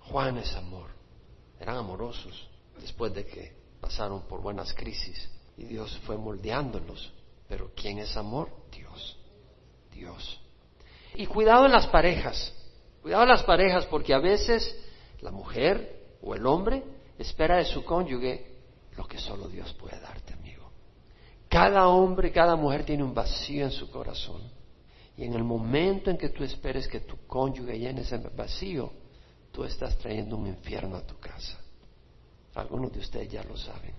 Juan 0.01 0.37
es 0.37 0.55
amor. 0.55 0.91
Eran 1.59 1.77
amorosos 1.77 2.47
después 2.79 3.15
de 3.15 3.25
que 3.25 3.57
pasaron 3.81 4.29
por 4.29 4.43
buenas 4.43 4.75
crisis 4.75 5.31
y 5.57 5.65
Dios 5.65 5.99
fue 6.05 6.19
moldeándolos. 6.19 7.11
Pero 7.49 7.71
¿quién 7.75 7.99
es 7.99 8.15
amor? 8.19 8.51
Dios. 8.71 9.17
Dios. 9.91 10.41
Y 11.15 11.25
cuidado 11.25 11.65
en 11.65 11.73
las 11.73 11.87
parejas. 11.87 12.53
Cuidado 13.01 13.23
en 13.23 13.31
las 13.31 13.45
parejas 13.45 13.87
porque 13.87 14.13
a 14.13 14.19
veces 14.19 14.79
la 15.23 15.31
mujer 15.31 16.19
o 16.21 16.35
el 16.35 16.47
hombre 16.47 16.83
espera 17.19 17.57
de 17.57 17.65
su 17.65 17.83
cónyuge 17.83 18.59
lo 18.95 19.07
que 19.07 19.17
solo 19.17 19.49
Dios 19.49 19.73
puede 19.73 19.99
darte. 19.99 20.42
Cada 21.53 21.87
hombre, 21.87 22.33
cada 22.33 22.57
mujer 22.57 22.83
tiene 22.83 23.05
un 23.05 23.13
vacío 23.13 23.67
en 23.67 23.71
su 23.71 23.91
corazón. 23.91 24.41
Y 25.19 25.25
en 25.25 25.35
el 25.35 25.45
momento 25.45 26.11
en 26.11 26.17
que 26.17 26.31
tú 26.31 26.43
esperes 26.45 26.89
que 26.89 27.01
tu 27.01 27.27
cónyuge 27.27 27.79
llene 27.79 28.01
ese 28.01 28.17
vacío, 28.17 28.91
tú 29.51 29.63
estás 29.63 29.99
trayendo 29.99 30.39
un 30.39 30.47
infierno 30.47 30.97
a 30.97 31.07
tu 31.07 31.19
casa. 31.19 31.59
Algunos 32.55 32.91
de 32.91 33.01
ustedes 33.01 33.29
ya 33.29 33.45
lo 33.45 33.55
saben. 33.59 33.95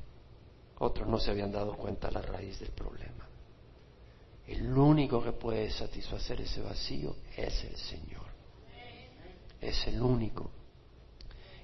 Otros 0.80 1.08
no 1.08 1.20
se 1.20 1.30
habían 1.30 1.52
dado 1.52 1.78
cuenta 1.78 2.08
de 2.08 2.16
la 2.16 2.24
raíz 2.24 2.60
del 2.60 2.72
problema. 2.72 3.30
El 4.48 4.76
único 4.76 5.24
que 5.24 5.34
puede 5.34 5.70
satisfacer 5.70 6.42
ese 6.42 6.60
vacío 6.60 7.18
es 7.38 7.64
el 7.66 7.76
Señor. 7.76 8.26
Es 9.62 9.86
el 9.86 10.02
único. 10.02 10.50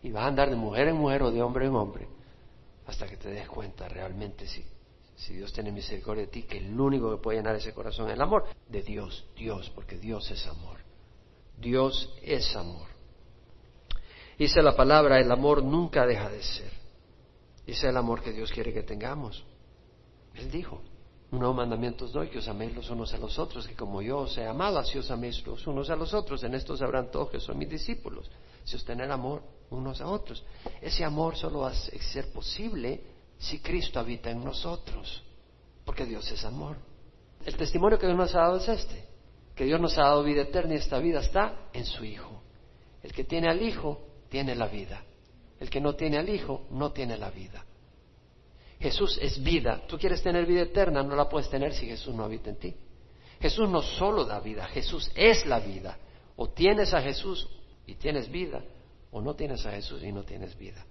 Y 0.04 0.12
vas 0.12 0.26
a 0.26 0.28
andar 0.28 0.52
de 0.52 0.56
mujer 0.56 0.90
en 0.90 0.98
mujer 0.98 1.24
o 1.24 1.32
de 1.32 1.42
hombre 1.42 1.66
en 1.66 1.74
hombre 1.74 2.08
hasta 2.86 3.08
que 3.08 3.18
te 3.18 3.30
des 3.30 3.50
cuenta 3.50 3.90
realmente 3.90 4.46
si, 4.46 4.64
si 5.20 5.34
Dios 5.34 5.52
tiene 5.52 5.72
misericordia 5.72 6.26
de 6.26 6.32
ti, 6.32 6.44
que 6.44 6.60
el 6.60 6.80
único 6.80 7.12
que 7.12 7.22
puede 7.22 7.40
llenar 7.40 7.56
ese 7.56 7.74
corazón 7.74 8.08
es 8.08 8.14
el 8.14 8.22
amor 8.22 8.46
de 8.70 8.82
Dios, 8.82 9.26
Dios, 9.36 9.70
porque 9.76 9.98
Dios 9.98 10.32
es 10.32 10.48
amor. 10.48 10.80
Dios 11.58 12.14
es 12.22 12.56
amor. 12.56 12.88
Dice 14.38 14.62
la 14.62 14.78
palabra, 14.78 15.20
el 15.20 15.30
amor 15.30 15.62
nunca 15.62 16.06
deja 16.06 16.30
de 16.30 16.42
ser. 16.42 16.72
Dice 17.68 17.90
el 17.90 17.98
amor 17.98 18.22
que 18.22 18.32
Dios 18.32 18.50
quiere 18.50 18.72
que 18.72 18.84
tengamos. 18.84 19.44
Él 20.36 20.50
dijo, 20.50 20.82
nuevos 21.32 21.58
mandamientos 21.58 22.14
doy, 22.14 22.30
que 22.30 22.38
os 22.38 22.48
améis 22.48 22.74
los 22.74 22.90
unos 22.90 23.14
a 23.14 23.18
los 23.18 23.38
otros, 23.38 23.68
que 23.68 23.76
como 23.76 24.02
yo 24.02 24.20
os 24.20 24.38
he 24.38 24.48
amado, 24.48 24.80
así 24.80 24.98
os 24.98 25.12
améis 25.12 25.46
los 25.46 25.68
unos 25.68 25.90
a 25.90 25.98
los 25.98 26.14
otros. 26.14 26.42
En 26.46 26.56
esto 26.56 26.78
sabrán 26.78 27.12
todos 27.12 27.30
que 27.30 27.42
son 27.42 27.58
mis 27.58 27.70
discípulos, 27.70 28.32
si 28.64 28.78
os 28.78 28.86
tener 28.86 29.12
amor 29.12 29.44
unos 29.70 30.00
a 30.00 30.08
otros. 30.08 30.46
Ese 30.80 31.04
amor 31.04 31.36
solo 31.36 31.60
va 31.60 31.72
a 31.72 31.74
ser 31.74 32.32
posible 32.32 33.19
si 33.40 33.60
Cristo 33.60 34.00
habita 34.00 34.30
en 34.30 34.44
nosotros, 34.44 35.24
porque 35.86 36.06
Dios 36.06 36.30
es 36.32 36.46
amor. 36.46 36.78
El 37.46 37.56
testimonio 37.56 37.98
que 37.98 38.06
Dios 38.06 38.18
nos 38.18 38.36
ha 38.36 38.42
dado 38.42 38.58
es 38.58 38.68
este, 38.68 39.06
que 39.56 39.66
Dios 39.66 39.80
nos 39.80 39.98
ha 39.98 40.04
dado 40.04 40.24
vida 40.24 40.44
eterna 40.44 40.74
y 40.74 40.78
esta 40.78 41.00
vida 41.00 41.22
está 41.22 41.70
en 41.74 41.86
su 41.86 42.06
Hijo. 42.06 42.44
El 43.02 43.14
que 43.14 43.24
tiene 43.24 43.50
al 43.50 43.62
Hijo 43.62 44.02
tiene 44.30 44.56
la 44.56 44.68
vida. 44.68 45.04
El 45.60 45.70
que 45.70 45.80
no 45.80 45.96
tiene 45.96 46.18
al 46.18 46.30
Hijo 46.30 46.68
no 46.70 46.92
tiene 46.92 47.18
la 47.18 47.32
vida. 47.32 47.66
Jesús 48.80 49.18
es 49.22 49.42
vida. 49.42 49.84
Tú 49.88 49.98
quieres 49.98 50.22
tener 50.22 50.46
vida 50.46 50.62
eterna, 50.62 51.02
no 51.02 51.16
la 51.16 51.28
puedes 51.28 51.50
tener 51.50 51.74
si 51.74 51.86
Jesús 51.86 52.14
no 52.14 52.24
habita 52.24 52.50
en 52.50 52.58
ti. 52.58 52.76
Jesús 53.40 53.70
no 53.70 53.82
solo 53.82 54.26
da 54.26 54.40
vida, 54.42 54.66
Jesús 54.68 55.10
es 55.16 55.46
la 55.46 55.60
vida. 55.60 55.98
O 56.36 56.50
tienes 56.50 56.94
a 56.94 57.02
Jesús 57.02 57.48
y 57.86 57.96
tienes 57.96 58.30
vida, 58.30 58.62
o 59.12 59.22
no 59.22 59.34
tienes 59.34 59.66
a 59.66 59.72
Jesús 59.72 60.04
y 60.04 60.12
no 60.12 60.24
tienes 60.24 60.58
vida. 60.58 60.86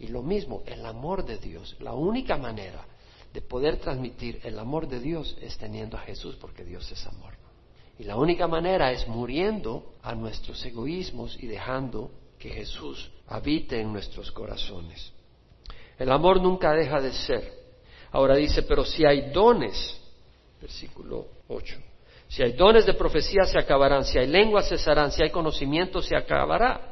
Y 0.00 0.08
lo 0.08 0.22
mismo, 0.22 0.62
el 0.66 0.84
amor 0.86 1.24
de 1.24 1.36
Dios. 1.36 1.76
La 1.78 1.92
única 1.92 2.36
manera 2.36 2.84
de 3.32 3.42
poder 3.42 3.76
transmitir 3.76 4.40
el 4.42 4.58
amor 4.58 4.88
de 4.88 4.98
Dios 4.98 5.36
es 5.40 5.56
teniendo 5.58 5.96
a 5.96 6.00
Jesús 6.00 6.36
porque 6.40 6.64
Dios 6.64 6.90
es 6.90 7.06
amor. 7.06 7.34
Y 7.98 8.04
la 8.04 8.16
única 8.16 8.48
manera 8.48 8.90
es 8.92 9.06
muriendo 9.06 9.92
a 10.02 10.14
nuestros 10.14 10.64
egoísmos 10.64 11.36
y 11.40 11.46
dejando 11.46 12.10
que 12.38 12.48
Jesús 12.48 13.10
habite 13.28 13.78
en 13.78 13.92
nuestros 13.92 14.32
corazones. 14.32 15.12
El 15.98 16.10
amor 16.10 16.40
nunca 16.40 16.72
deja 16.72 16.98
de 16.98 17.12
ser. 17.12 17.52
Ahora 18.10 18.36
dice, 18.36 18.62
pero 18.62 18.86
si 18.86 19.04
hay 19.04 19.30
dones, 19.30 20.00
versículo 20.58 21.26
8, 21.48 21.76
si 22.26 22.42
hay 22.42 22.52
dones 22.52 22.86
de 22.86 22.94
profecía 22.94 23.44
se 23.44 23.58
acabarán, 23.58 24.06
si 24.06 24.18
hay 24.18 24.28
lenguas 24.28 24.66
cesarán, 24.66 25.12
si 25.12 25.22
hay 25.22 25.30
conocimiento 25.30 26.00
se 26.00 26.16
acabará. 26.16 26.89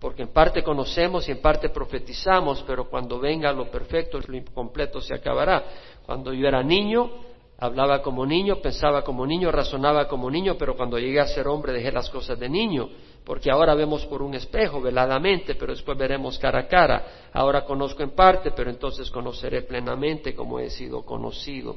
Porque 0.00 0.22
en 0.22 0.32
parte 0.32 0.62
conocemos 0.62 1.28
y 1.28 1.32
en 1.32 1.42
parte 1.42 1.68
profetizamos, 1.68 2.64
pero 2.66 2.88
cuando 2.88 3.18
venga 3.20 3.52
lo 3.52 3.70
perfecto, 3.70 4.18
lo 4.26 4.36
incompleto 4.36 5.00
se 5.00 5.14
acabará. 5.14 5.64
Cuando 6.06 6.32
yo 6.32 6.48
era 6.48 6.62
niño, 6.62 7.10
hablaba 7.58 8.00
como 8.00 8.24
niño, 8.24 8.56
pensaba 8.62 9.02
como 9.02 9.26
niño, 9.26 9.52
razonaba 9.52 10.08
como 10.08 10.30
niño, 10.30 10.56
pero 10.58 10.74
cuando 10.74 10.98
llegué 10.98 11.20
a 11.20 11.26
ser 11.26 11.46
hombre 11.46 11.74
dejé 11.74 11.92
las 11.92 12.08
cosas 12.08 12.38
de 12.38 12.48
niño 12.48 12.88
porque 13.24 13.50
ahora 13.50 13.74
vemos 13.74 14.04
por 14.06 14.22
un 14.22 14.34
espejo 14.34 14.80
veladamente, 14.80 15.54
pero 15.54 15.72
después 15.72 15.96
veremos 15.96 16.38
cara 16.38 16.60
a 16.60 16.66
cara. 16.66 17.28
Ahora 17.32 17.64
conozco 17.64 18.02
en 18.02 18.10
parte, 18.10 18.50
pero 18.52 18.70
entonces 18.70 19.10
conoceré 19.10 19.62
plenamente 19.62 20.34
como 20.34 20.58
he 20.58 20.70
sido 20.70 21.04
conocido. 21.04 21.76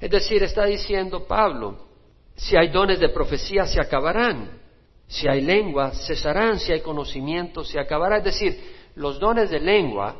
Es 0.00 0.10
decir, 0.10 0.42
está 0.42 0.64
diciendo 0.64 1.26
Pablo, 1.26 1.76
si 2.34 2.56
hay 2.56 2.68
dones 2.68 2.98
de 2.98 3.10
profecía 3.10 3.66
se 3.66 3.80
acabarán, 3.80 4.62
si 5.06 5.28
hay 5.28 5.42
lengua 5.42 5.92
cesarán, 5.92 6.58
si 6.58 6.72
hay 6.72 6.80
conocimiento 6.80 7.64
se 7.64 7.78
acabará. 7.78 8.18
Es 8.18 8.24
decir, 8.24 8.60
los 8.96 9.18
dones 9.18 9.50
de 9.50 9.60
lengua, 9.60 10.16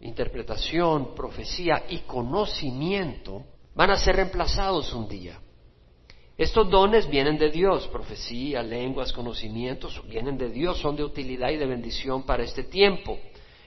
interpretación, 0.00 1.14
profecía 1.14 1.84
y 1.88 1.98
conocimiento 2.00 3.44
van 3.74 3.90
a 3.90 3.96
ser 3.96 4.16
reemplazados 4.16 4.92
un 4.92 5.08
día. 5.08 5.40
Estos 6.36 6.70
dones 6.70 7.08
vienen 7.08 7.36
de 7.36 7.50
Dios, 7.50 7.88
profecía, 7.88 8.62
lenguas, 8.62 9.12
conocimientos, 9.12 10.00
vienen 10.08 10.38
de 10.38 10.48
Dios, 10.48 10.78
son 10.78 10.94
de 10.94 11.02
utilidad 11.02 11.50
y 11.50 11.56
de 11.56 11.66
bendición 11.66 12.22
para 12.22 12.44
este 12.44 12.62
tiempo, 12.62 13.18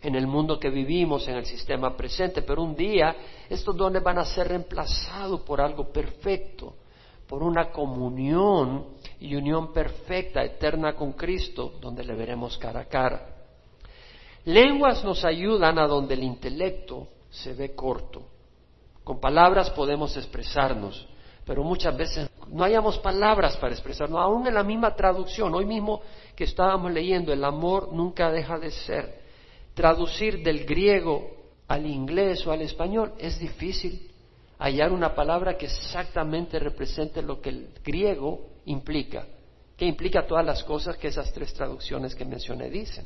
en 0.01 0.15
el 0.15 0.25
mundo 0.25 0.57
que 0.57 0.69
vivimos, 0.69 1.27
en 1.27 1.35
el 1.35 1.45
sistema 1.45 1.97
presente, 1.97 2.41
pero 2.41 2.63
un 2.63 2.73
día 2.75 3.13
estos 3.49 3.75
dones 3.75 4.01
van 4.01 4.19
a 4.19 4.25
ser 4.25 4.47
reemplazados 4.47 5.41
por 5.41 5.59
algo 5.59 5.91
perfecto, 5.91 6.75
por 7.27 7.43
una 7.43 7.71
comunión 7.71 8.85
y 9.21 9.35
unión 9.35 9.71
perfecta, 9.71 10.43
eterna 10.43 10.93
con 10.95 11.13
Cristo, 11.13 11.75
donde 11.79 12.03
le 12.03 12.15
veremos 12.15 12.57
cara 12.57 12.81
a 12.81 12.85
cara. 12.85 13.27
Lenguas 14.45 15.03
nos 15.03 15.23
ayudan 15.23 15.77
a 15.77 15.85
donde 15.85 16.15
el 16.15 16.23
intelecto 16.23 17.07
se 17.29 17.53
ve 17.53 17.75
corto. 17.75 18.23
Con 19.03 19.19
palabras 19.19 19.69
podemos 19.69 20.17
expresarnos, 20.17 21.07
pero 21.45 21.63
muchas 21.63 21.95
veces 21.95 22.31
no 22.47 22.63
hayamos 22.63 22.97
palabras 22.97 23.55
para 23.57 23.73
expresarnos, 23.73 24.19
aún 24.19 24.47
en 24.47 24.55
la 24.55 24.63
misma 24.63 24.95
traducción, 24.95 25.53
hoy 25.53 25.65
mismo 25.65 26.01
que 26.35 26.45
estábamos 26.45 26.91
leyendo, 26.91 27.31
el 27.31 27.43
amor 27.43 27.93
nunca 27.93 28.31
deja 28.31 28.57
de 28.57 28.71
ser. 28.71 29.21
Traducir 29.75 30.41
del 30.41 30.65
griego 30.65 31.29
al 31.67 31.85
inglés 31.85 32.45
o 32.47 32.51
al 32.51 32.63
español 32.63 33.13
es 33.19 33.37
difícil 33.37 34.09
hallar 34.57 34.91
una 34.91 35.13
palabra 35.13 35.57
que 35.57 35.67
exactamente 35.67 36.57
represente 36.57 37.21
lo 37.21 37.39
que 37.39 37.49
el 37.49 37.69
griego 37.83 38.50
implica, 38.65 39.25
que 39.77 39.85
implica 39.85 40.25
todas 40.25 40.45
las 40.45 40.63
cosas 40.63 40.97
que 40.97 41.07
esas 41.07 41.31
tres 41.33 41.53
traducciones 41.53 42.15
que 42.15 42.25
mencioné 42.25 42.69
dicen. 42.69 43.05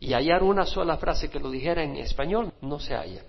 Y 0.00 0.12
hallar 0.12 0.42
una 0.42 0.66
sola 0.66 0.96
frase 0.96 1.30
que 1.30 1.40
lo 1.40 1.50
dijera 1.50 1.82
en 1.82 1.96
español 1.96 2.52
no 2.60 2.78
se 2.78 2.94
halla. 2.94 3.22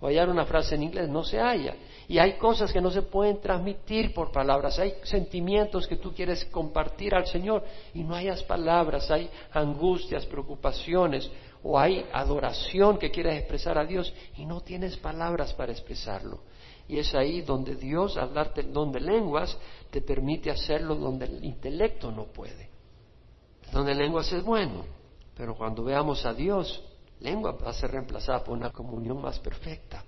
O 0.00 0.06
hallar 0.06 0.30
una 0.30 0.46
frase 0.46 0.74
en 0.74 0.84
inglés 0.84 1.08
no 1.08 1.22
se 1.24 1.38
halla. 1.38 1.74
Y 2.08 2.18
hay 2.18 2.34
cosas 2.34 2.72
que 2.72 2.80
no 2.80 2.90
se 2.90 3.02
pueden 3.02 3.40
transmitir 3.40 4.14
por 4.14 4.32
palabras, 4.32 4.78
hay 4.78 4.94
sentimientos 5.02 5.86
que 5.86 5.96
tú 5.96 6.12
quieres 6.12 6.44
compartir 6.46 7.14
al 7.14 7.26
Señor 7.26 7.62
y 7.94 8.02
no 8.02 8.14
hayas 8.14 8.42
palabras, 8.42 9.10
hay 9.10 9.28
angustias, 9.52 10.26
preocupaciones 10.26 11.30
o 11.62 11.78
hay 11.78 12.06
adoración 12.12 12.98
que 12.98 13.10
quieres 13.10 13.38
expresar 13.38 13.78
a 13.78 13.84
Dios 13.84 14.12
y 14.36 14.46
no 14.46 14.60
tienes 14.60 14.96
palabras 14.96 15.52
para 15.52 15.72
expresarlo. 15.72 16.40
Y 16.90 16.98
es 16.98 17.14
ahí 17.14 17.42
donde 17.42 17.76
Dios, 17.76 18.16
al 18.16 18.34
darte 18.34 18.62
el 18.62 18.72
don 18.72 18.90
de 18.90 18.98
lenguas, 18.98 19.56
te 19.92 20.00
permite 20.00 20.50
hacerlo 20.50 20.96
donde 20.96 21.26
el 21.26 21.44
intelecto 21.44 22.10
no 22.10 22.24
puede. 22.24 22.68
El 23.66 23.70
don 23.70 23.86
de 23.86 23.94
lenguas 23.94 24.32
es 24.32 24.42
bueno, 24.42 24.84
pero 25.36 25.54
cuando 25.54 25.84
veamos 25.84 26.26
a 26.26 26.34
Dios, 26.34 26.82
lengua 27.20 27.52
va 27.52 27.70
a 27.70 27.74
ser 27.74 27.92
reemplazada 27.92 28.42
por 28.42 28.58
una 28.58 28.72
comunión 28.72 29.22
más 29.22 29.38
perfecta. 29.38 30.04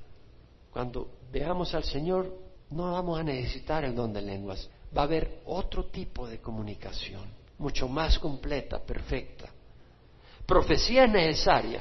Cuando 0.72 1.18
veamos 1.30 1.72
al 1.72 1.84
Señor, 1.84 2.36
no 2.70 2.90
vamos 2.90 3.20
a 3.20 3.22
necesitar 3.22 3.84
el 3.84 3.94
don 3.94 4.12
de 4.12 4.22
lenguas. 4.22 4.68
Va 4.96 5.02
a 5.02 5.04
haber 5.04 5.42
otro 5.44 5.84
tipo 5.84 6.26
de 6.26 6.40
comunicación, 6.40 7.22
mucho 7.58 7.86
más 7.86 8.18
completa, 8.18 8.80
perfecta. 8.80 9.48
Profecía 10.44 11.04
es 11.04 11.12
necesaria. 11.12 11.80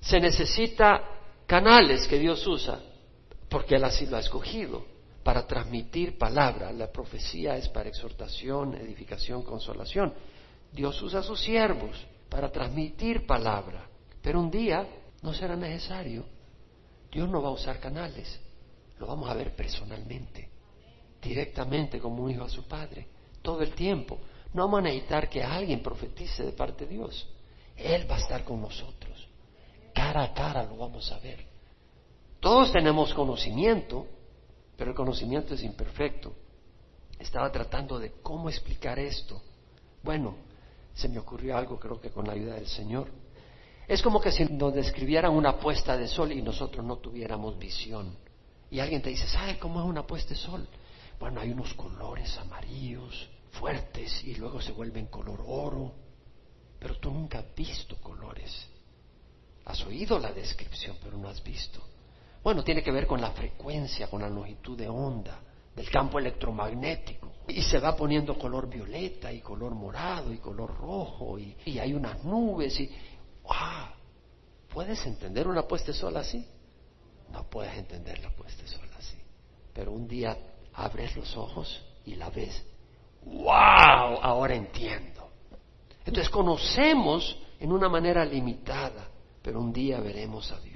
Se 0.00 0.18
necesita 0.18 1.02
canales 1.46 2.08
que 2.08 2.18
Dios 2.18 2.46
usa, 2.46 2.80
porque 3.50 3.74
Él 3.74 3.84
así 3.84 4.06
lo 4.06 4.16
ha 4.16 4.20
escogido, 4.20 4.86
para 5.22 5.46
transmitir 5.46 6.16
palabra. 6.16 6.72
La 6.72 6.90
profecía 6.90 7.56
es 7.56 7.68
para 7.68 7.88
exhortación, 7.88 8.74
edificación, 8.74 9.42
consolación. 9.42 10.14
Dios 10.72 11.00
usa 11.02 11.20
a 11.20 11.24
sus 11.24 11.40
siervos 11.40 11.96
para 12.28 12.50
transmitir 12.50 13.26
palabra, 13.26 13.86
pero 14.22 14.40
un 14.40 14.50
día 14.50 14.86
no 15.22 15.34
será 15.34 15.56
necesario. 15.56 16.24
Dios 17.10 17.28
no 17.28 17.42
va 17.42 17.48
a 17.48 17.52
usar 17.52 17.80
canales, 17.80 18.40
lo 18.98 19.06
vamos 19.06 19.28
a 19.28 19.34
ver 19.34 19.54
personalmente, 19.56 20.48
directamente 21.20 21.98
como 21.98 22.22
un 22.22 22.30
hijo 22.30 22.44
a 22.44 22.48
su 22.48 22.68
padre, 22.68 23.08
todo 23.42 23.62
el 23.62 23.74
tiempo. 23.74 24.20
No 24.54 24.64
vamos 24.64 24.80
a 24.80 24.82
necesitar 24.82 25.28
que 25.28 25.42
alguien 25.42 25.82
profetice 25.82 26.44
de 26.44 26.52
parte 26.52 26.86
de 26.86 26.94
Dios. 26.94 27.28
Él 27.76 28.08
va 28.08 28.16
a 28.16 28.20
estar 28.20 28.44
con 28.44 28.60
nosotros. 28.60 29.28
Cara 29.92 30.22
a 30.22 30.32
cara 30.32 30.62
lo 30.64 30.76
vamos 30.76 31.10
a 31.10 31.18
ver. 31.18 31.49
Todos 32.40 32.72
tenemos 32.72 33.12
conocimiento, 33.12 34.06
pero 34.76 34.90
el 34.90 34.96
conocimiento 34.96 35.54
es 35.54 35.62
imperfecto. 35.62 36.32
Estaba 37.18 37.52
tratando 37.52 37.98
de 37.98 38.12
cómo 38.22 38.48
explicar 38.48 38.98
esto. 38.98 39.42
Bueno, 40.02 40.36
se 40.94 41.08
me 41.08 41.18
ocurrió 41.18 41.56
algo, 41.56 41.78
creo 41.78 42.00
que 42.00 42.10
con 42.10 42.26
la 42.26 42.32
ayuda 42.32 42.54
del 42.54 42.66
Señor. 42.66 43.08
Es 43.86 44.00
como 44.00 44.20
que 44.20 44.32
si 44.32 44.44
nos 44.44 44.72
describieran 44.72 45.34
una 45.34 45.58
puesta 45.58 45.98
de 45.98 46.08
sol 46.08 46.32
y 46.32 46.40
nosotros 46.40 46.84
no 46.84 46.96
tuviéramos 46.96 47.58
visión. 47.58 48.16
Y 48.70 48.80
alguien 48.80 49.02
te 49.02 49.10
dice, 49.10 49.26
¿sabe 49.26 49.58
cómo 49.58 49.80
es 49.80 49.86
una 49.86 50.06
puesta 50.06 50.30
de 50.30 50.36
sol? 50.36 50.66
Bueno, 51.18 51.40
hay 51.40 51.50
unos 51.50 51.74
colores 51.74 52.38
amarillos, 52.38 53.28
fuertes, 53.50 54.24
y 54.24 54.36
luego 54.36 54.62
se 54.62 54.72
vuelven 54.72 55.06
color 55.06 55.44
oro. 55.46 55.92
Pero 56.78 56.96
tú 56.98 57.10
nunca 57.10 57.40
has 57.40 57.54
visto 57.54 57.96
colores. 57.96 58.66
Has 59.66 59.84
oído 59.84 60.18
la 60.18 60.32
descripción, 60.32 60.96
pero 61.02 61.18
no 61.18 61.28
has 61.28 61.42
visto. 61.42 61.89
Bueno, 62.42 62.64
tiene 62.64 62.82
que 62.82 62.90
ver 62.90 63.06
con 63.06 63.20
la 63.20 63.30
frecuencia, 63.32 64.08
con 64.08 64.22
la 64.22 64.28
longitud 64.28 64.76
de 64.76 64.88
onda 64.88 65.40
del 65.74 65.90
campo 65.90 66.18
electromagnético. 66.18 67.32
Y 67.48 67.62
se 67.62 67.78
va 67.78 67.96
poniendo 67.96 68.38
color 68.38 68.68
violeta 68.68 69.32
y 69.32 69.40
color 69.40 69.74
morado 69.74 70.32
y 70.32 70.38
color 70.38 70.76
rojo 70.76 71.38
y, 71.38 71.56
hay 71.78 71.92
unas 71.92 72.24
nubes 72.24 72.78
y 72.80 72.90
¡wow! 73.42 73.88
¿Puedes 74.68 75.04
entender 75.06 75.48
una 75.48 75.62
puesta 75.62 75.88
de 75.88 75.98
sol 75.98 76.16
así? 76.16 76.46
No 77.32 77.44
puedes 77.48 77.76
entender 77.76 78.18
la 78.20 78.30
puesta 78.30 78.62
de 78.62 78.68
sol 78.68 78.88
así. 78.96 79.16
Pero 79.72 79.92
un 79.92 80.06
día 80.06 80.36
abres 80.74 81.16
los 81.16 81.36
ojos 81.36 81.82
y 82.04 82.14
la 82.14 82.30
ves. 82.30 82.64
¡Wow! 83.24 84.20
Ahora 84.22 84.54
entiendo. 84.54 85.28
Entonces 86.04 86.30
conocemos 86.30 87.36
en 87.58 87.72
una 87.72 87.88
manera 87.88 88.24
limitada, 88.24 89.08
pero 89.42 89.60
un 89.60 89.72
día 89.72 90.00
veremos 90.00 90.50
a 90.52 90.60
Dios. 90.60 90.69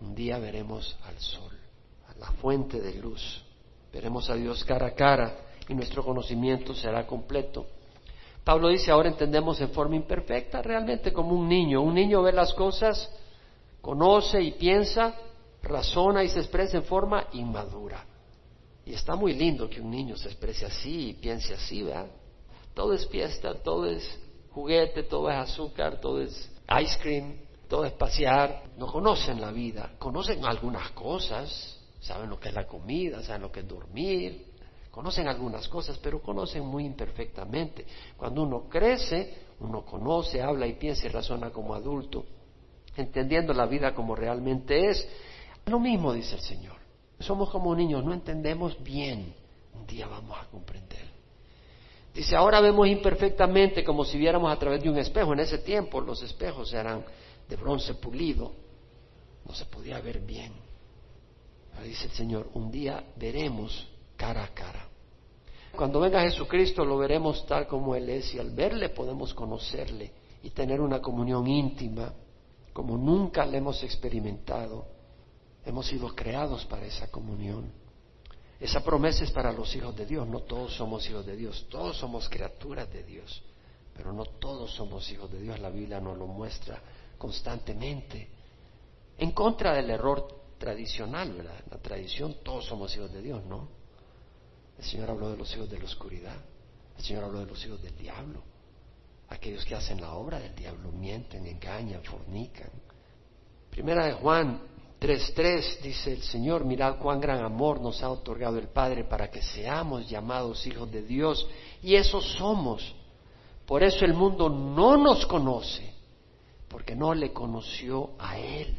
Un 0.00 0.14
día 0.14 0.38
veremos 0.38 0.96
al 1.04 1.18
sol, 1.18 1.52
a 2.08 2.18
la 2.18 2.30
fuente 2.32 2.80
de 2.80 2.94
luz. 2.94 3.42
Veremos 3.92 4.28
a 4.28 4.34
Dios 4.34 4.64
cara 4.64 4.88
a 4.88 4.94
cara 4.94 5.36
y 5.68 5.74
nuestro 5.74 6.04
conocimiento 6.04 6.74
será 6.74 7.06
completo. 7.06 7.66
Pablo 8.44 8.68
dice, 8.68 8.90
ahora 8.90 9.08
entendemos 9.08 9.60
en 9.60 9.70
forma 9.70 9.96
imperfecta, 9.96 10.62
realmente 10.62 11.12
como 11.12 11.34
un 11.34 11.48
niño. 11.48 11.80
Un 11.82 11.94
niño 11.94 12.22
ve 12.22 12.32
las 12.32 12.54
cosas, 12.54 13.10
conoce 13.80 14.40
y 14.40 14.52
piensa, 14.52 15.16
razona 15.62 16.22
y 16.22 16.28
se 16.28 16.38
expresa 16.38 16.76
en 16.76 16.84
forma 16.84 17.26
inmadura. 17.32 18.04
Y 18.84 18.94
está 18.94 19.16
muy 19.16 19.32
lindo 19.32 19.68
que 19.68 19.80
un 19.80 19.90
niño 19.90 20.16
se 20.16 20.28
exprese 20.28 20.64
así 20.64 21.08
y 21.08 21.14
piense 21.14 21.54
así, 21.54 21.82
¿verdad? 21.82 22.06
Todo 22.72 22.92
es 22.92 23.08
fiesta, 23.08 23.54
todo 23.54 23.86
es 23.86 24.06
juguete, 24.50 25.02
todo 25.02 25.28
es 25.28 25.36
azúcar, 25.36 26.00
todo 26.00 26.22
es 26.22 26.50
ice 26.80 26.98
cream, 27.00 27.34
todo 27.68 27.84
es 27.84 27.92
pasear. 27.92 28.64
No 28.76 28.86
conocen 28.86 29.40
la 29.40 29.50
vida, 29.50 29.92
conocen 29.98 30.44
algunas 30.44 30.90
cosas, 30.90 31.78
saben 32.00 32.30
lo 32.30 32.38
que 32.38 32.48
es 32.48 32.54
la 32.54 32.66
comida, 32.66 33.22
saben 33.22 33.42
lo 33.42 33.52
que 33.52 33.60
es 33.60 33.68
dormir, 33.68 34.46
conocen 34.90 35.28
algunas 35.28 35.68
cosas, 35.68 35.98
pero 35.98 36.20
conocen 36.22 36.64
muy 36.64 36.84
imperfectamente. 36.84 37.86
Cuando 38.16 38.42
uno 38.42 38.68
crece, 38.68 39.46
uno 39.60 39.84
conoce, 39.84 40.42
habla 40.42 40.66
y 40.66 40.74
piensa 40.74 41.06
y 41.06 41.10
razona 41.10 41.50
como 41.50 41.74
adulto, 41.74 42.24
entendiendo 42.96 43.52
la 43.52 43.66
vida 43.66 43.94
como 43.94 44.14
realmente 44.14 44.88
es. 44.88 45.08
Lo 45.66 45.80
mismo 45.80 46.12
dice 46.12 46.36
el 46.36 46.40
Señor. 46.40 46.76
Somos 47.18 47.50
como 47.50 47.74
niños, 47.74 48.04
no 48.04 48.12
entendemos 48.12 48.82
bien. 48.82 49.34
Un 49.74 49.86
día 49.86 50.06
vamos 50.06 50.38
a 50.38 50.46
comprender. 50.46 51.16
Dice, 52.14 52.34
ahora 52.34 52.60
vemos 52.60 52.88
imperfectamente 52.88 53.84
como 53.84 54.02
si 54.02 54.16
viéramos 54.16 54.50
a 54.50 54.58
través 54.58 54.82
de 54.82 54.88
un 54.88 54.96
espejo. 54.96 55.34
En 55.34 55.40
ese 55.40 55.58
tiempo 55.58 56.00
los 56.00 56.22
espejos 56.22 56.72
eran 56.72 57.04
de 57.48 57.56
bronce 57.56 57.94
pulido, 57.94 58.52
no 59.46 59.54
se 59.54 59.64
podía 59.66 60.00
ver 60.00 60.20
bien. 60.20 60.52
Pero 61.72 61.84
dice 61.84 62.06
el 62.06 62.12
Señor, 62.12 62.50
un 62.54 62.70
día 62.70 63.04
veremos 63.16 63.86
cara 64.16 64.44
a 64.44 64.48
cara. 64.48 64.88
Cuando 65.76 66.00
venga 66.00 66.22
Jesucristo 66.22 66.84
lo 66.84 66.96
veremos 66.96 67.46
tal 67.46 67.66
como 67.66 67.94
Él 67.94 68.08
es 68.08 68.34
y 68.34 68.38
al 68.38 68.50
verle 68.50 68.88
podemos 68.88 69.34
conocerle 69.34 70.10
y 70.42 70.50
tener 70.50 70.80
una 70.80 71.00
comunión 71.02 71.46
íntima 71.46 72.12
como 72.72 72.96
nunca 72.96 73.44
le 73.44 73.58
hemos 73.58 73.82
experimentado. 73.82 74.86
Hemos 75.64 75.86
sido 75.86 76.14
creados 76.14 76.64
para 76.66 76.86
esa 76.86 77.10
comunión. 77.10 77.72
Esa 78.58 78.82
promesa 78.82 79.24
es 79.24 79.30
para 79.30 79.52
los 79.52 79.74
hijos 79.74 79.94
de 79.96 80.06
Dios. 80.06 80.26
No 80.26 80.40
todos 80.40 80.74
somos 80.74 81.08
hijos 81.08 81.26
de 81.26 81.36
Dios, 81.36 81.66
todos 81.68 81.98
somos 81.98 82.28
criaturas 82.28 82.90
de 82.90 83.02
Dios, 83.02 83.42
pero 83.94 84.12
no 84.12 84.24
todos 84.24 84.74
somos 84.74 85.10
hijos 85.10 85.30
de 85.30 85.40
Dios. 85.40 85.58
La 85.60 85.70
Biblia 85.70 86.00
nos 86.00 86.16
lo 86.16 86.26
muestra 86.26 86.80
constantemente. 87.18 88.28
En 89.18 89.32
contra 89.32 89.74
del 89.74 89.90
error 89.90 90.54
tradicional, 90.58 91.32
¿verdad? 91.32 91.64
La 91.70 91.78
tradición, 91.78 92.36
todos 92.42 92.66
somos 92.66 92.94
hijos 92.96 93.12
de 93.12 93.22
Dios, 93.22 93.44
¿no? 93.44 93.68
El 94.78 94.84
Señor 94.84 95.10
habló 95.10 95.30
de 95.30 95.36
los 95.36 95.54
hijos 95.54 95.70
de 95.70 95.78
la 95.78 95.84
oscuridad, 95.84 96.36
el 96.96 97.04
Señor 97.04 97.24
habló 97.24 97.40
de 97.40 97.46
los 97.46 97.64
hijos 97.64 97.82
del 97.82 97.96
diablo. 97.96 98.42
Aquellos 99.28 99.64
que 99.64 99.74
hacen 99.74 100.00
la 100.00 100.12
obra 100.12 100.38
del 100.38 100.54
diablo 100.54 100.92
mienten, 100.92 101.46
engañan, 101.46 102.02
fornican. 102.04 102.70
Primera 103.70 104.06
de 104.06 104.12
Juan 104.12 104.60
3.3 105.00 105.80
dice 105.80 106.12
el 106.12 106.22
Señor, 106.22 106.64
mirad 106.64 106.98
cuán 106.98 107.20
gran 107.20 107.44
amor 107.44 107.80
nos 107.80 108.02
ha 108.02 108.10
otorgado 108.10 108.58
el 108.58 108.68
Padre 108.68 109.04
para 109.04 109.30
que 109.30 109.42
seamos 109.42 110.08
llamados 110.08 110.66
hijos 110.66 110.90
de 110.90 111.02
Dios. 111.02 111.46
Y 111.82 111.96
eso 111.96 112.20
somos. 112.20 112.94
Por 113.66 113.82
eso 113.82 114.04
el 114.04 114.14
mundo 114.14 114.48
no 114.48 114.96
nos 114.96 115.26
conoce, 115.26 115.92
porque 116.68 116.94
no 116.94 117.14
le 117.14 117.32
conoció 117.32 118.10
a 118.18 118.38
Él. 118.38 118.76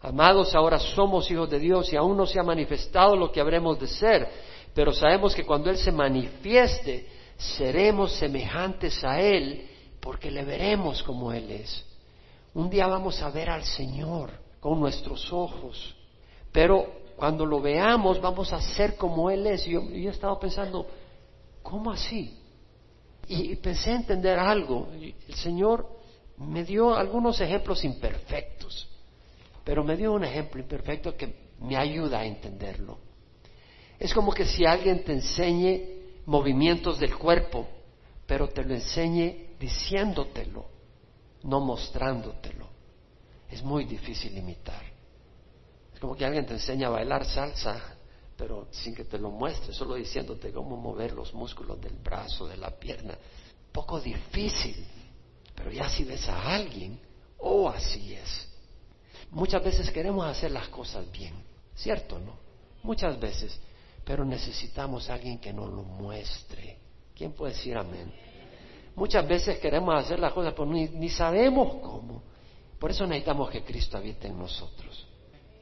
Amados, 0.00 0.54
ahora 0.54 0.78
somos 0.78 1.30
hijos 1.30 1.50
de 1.50 1.58
Dios 1.58 1.92
y 1.92 1.96
aún 1.96 2.16
no 2.16 2.26
se 2.26 2.38
ha 2.38 2.42
manifestado 2.42 3.16
lo 3.16 3.32
que 3.32 3.40
habremos 3.40 3.78
de 3.80 3.88
ser, 3.88 4.28
pero 4.74 4.92
sabemos 4.92 5.34
que 5.34 5.44
cuando 5.44 5.70
Él 5.70 5.78
se 5.78 5.90
manifieste, 5.90 7.08
seremos 7.36 8.12
semejantes 8.12 9.02
a 9.04 9.20
Él, 9.20 9.68
porque 10.00 10.30
le 10.30 10.44
veremos 10.44 11.02
como 11.02 11.32
Él 11.32 11.50
es. 11.50 11.84
Un 12.54 12.70
día 12.70 12.86
vamos 12.86 13.20
a 13.22 13.30
ver 13.30 13.50
al 13.50 13.64
Señor 13.64 14.30
con 14.60 14.78
nuestros 14.78 15.32
ojos, 15.32 15.96
pero 16.52 16.86
cuando 17.16 17.44
lo 17.44 17.60
veamos 17.60 18.20
vamos 18.20 18.52
a 18.52 18.60
ser 18.60 18.96
como 18.96 19.30
Él 19.30 19.46
es. 19.46 19.64
Yo, 19.64 19.82
yo 19.90 20.10
estado 20.10 20.38
pensando, 20.38 20.86
¿cómo 21.62 21.90
así? 21.90 22.38
Y 23.28 23.56
pensé 23.56 23.92
entender 23.92 24.38
algo. 24.38 24.88
El 24.92 25.34
Señor 25.34 25.95
me 26.38 26.64
dio 26.64 26.94
algunos 26.94 27.40
ejemplos 27.40 27.84
imperfectos, 27.84 28.88
pero 29.64 29.82
me 29.82 29.96
dio 29.96 30.12
un 30.12 30.24
ejemplo 30.24 30.60
imperfecto 30.60 31.16
que 31.16 31.52
me 31.60 31.76
ayuda 31.76 32.20
a 32.20 32.26
entenderlo. 32.26 32.98
Es 33.98 34.12
como 34.12 34.32
que 34.32 34.44
si 34.44 34.66
alguien 34.66 35.04
te 35.04 35.12
enseñe 35.12 35.96
movimientos 36.26 36.98
del 36.98 37.16
cuerpo, 37.16 37.66
pero 38.26 38.48
te 38.48 38.62
lo 38.64 38.74
enseñe 38.74 39.56
diciéndotelo, 39.58 40.66
no 41.44 41.60
mostrándotelo. 41.60 42.68
Es 43.50 43.62
muy 43.62 43.84
difícil 43.84 44.36
imitar. 44.36 44.82
Es 45.94 46.00
como 46.00 46.14
que 46.14 46.26
alguien 46.26 46.44
te 46.44 46.54
enseña 46.54 46.88
a 46.88 46.90
bailar 46.90 47.24
salsa, 47.24 47.96
pero 48.36 48.68
sin 48.70 48.94
que 48.94 49.04
te 49.04 49.18
lo 49.18 49.30
muestre, 49.30 49.72
solo 49.72 49.94
diciéndote 49.94 50.52
cómo 50.52 50.76
mover 50.76 51.12
los 51.12 51.32
músculos 51.32 51.80
del 51.80 51.94
brazo, 51.94 52.46
de 52.46 52.58
la 52.58 52.70
pierna. 52.70 53.16
Poco 53.72 53.98
difícil 54.00 54.84
pero 55.56 55.70
ya 55.72 55.88
si 55.88 56.04
ves 56.04 56.28
a 56.28 56.54
alguien, 56.54 57.00
oh, 57.38 57.68
así 57.68 58.14
es. 58.14 58.48
Muchas 59.30 59.64
veces 59.64 59.90
queremos 59.90 60.26
hacer 60.26 60.50
las 60.50 60.68
cosas 60.68 61.10
bien, 61.10 61.34
¿cierto 61.74 62.18
no? 62.18 62.36
Muchas 62.82 63.18
veces, 63.18 63.58
pero 64.04 64.24
necesitamos 64.24 65.10
a 65.10 65.14
alguien 65.14 65.38
que 65.38 65.52
nos 65.52 65.68
lo 65.70 65.82
muestre. 65.82 66.78
¿Quién 67.14 67.32
puede 67.32 67.54
decir 67.54 67.76
amén? 67.76 68.12
Muchas 68.94 69.26
veces 69.26 69.58
queremos 69.58 69.94
hacer 69.94 70.20
las 70.20 70.32
cosas, 70.32 70.52
pero 70.52 70.66
ni, 70.66 70.88
ni 70.88 71.08
sabemos 71.08 71.82
cómo. 71.82 72.22
Por 72.78 72.90
eso 72.90 73.06
necesitamos 73.06 73.50
que 73.50 73.64
Cristo 73.64 73.96
habite 73.96 74.28
en 74.28 74.38
nosotros. 74.38 75.06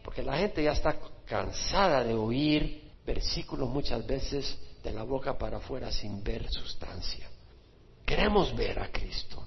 Porque 0.05 0.23
la 0.23 0.37
gente 0.37 0.63
ya 0.63 0.73
está 0.73 0.99
cansada 1.25 2.05
de 2.05 2.15
oír 2.15 2.93
versículos 3.07 3.69
muchas 3.69 4.07
veces 4.07 4.59
de 4.83 4.93
la 4.93 5.03
boca 5.03 5.39
para 5.39 5.57
afuera 5.57 5.91
sin 5.91 6.23
ver 6.23 6.49
sustancia. 6.51 7.29
Queremos 8.05 8.55
ver 8.55 8.79
a 8.79 8.91
Cristo. 8.91 9.43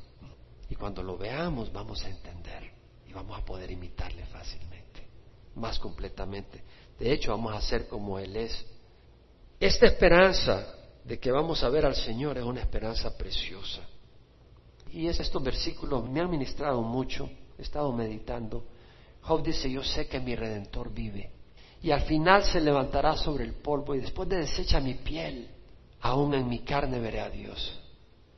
Y 0.70 0.76
cuando 0.76 1.02
lo 1.04 1.18
veamos 1.18 1.72
vamos 1.72 2.04
a 2.04 2.10
entender 2.10 2.72
y 3.08 3.14
vamos 3.14 3.38
a 3.38 3.46
poder 3.46 3.72
imitarle 3.72 4.26
fácilmente. 4.26 4.78
más 5.56 5.80
completamente. 5.80 6.64
De 7.00 7.12
hecho, 7.12 7.32
vamos 7.32 7.56
a 7.56 7.62
ser 7.62 7.88
como 7.88 8.20
Él 8.20 8.36
es. 8.36 8.66
Esta 9.60 9.88
esperanza 9.88 10.68
de 11.04 11.20
que 11.20 11.32
vamos 11.32 11.64
a 11.64 11.70
ver 11.70 11.86
al 11.86 11.96
Señor 11.96 12.38
es 12.38 12.44
una 12.44 12.62
esperanza 12.62 13.18
preciosa. 13.18 13.82
Y 14.92 15.08
estos 15.08 15.42
versículos 15.42 16.08
me 16.10 16.20
han 16.22 16.30
ministrado 16.30 16.82
mucho, 16.82 17.30
he 17.58 17.62
estado 17.62 17.92
meditando. 17.92 18.66
Job 19.22 19.44
dice, 19.44 19.70
yo 19.70 19.84
sé 19.84 20.08
que 20.08 20.20
mi 20.20 20.36
redentor 20.36 20.94
vive. 20.94 21.32
Y 21.82 21.92
al 21.92 22.02
final 22.02 22.44
se 22.44 22.60
levantará 22.62 23.16
sobre 23.16 23.44
el 23.44 23.54
polvo 23.54 23.96
y 23.96 24.00
después 24.00 24.28
de 24.30 24.38
deshecha 24.38 24.80
mi 24.80 24.96
piel, 24.96 25.50
aún 26.02 26.34
en 26.34 26.48
mi 26.48 26.60
carne 26.60 27.00
veré 27.00 27.22
a 27.22 27.30
Dios, 27.30 27.80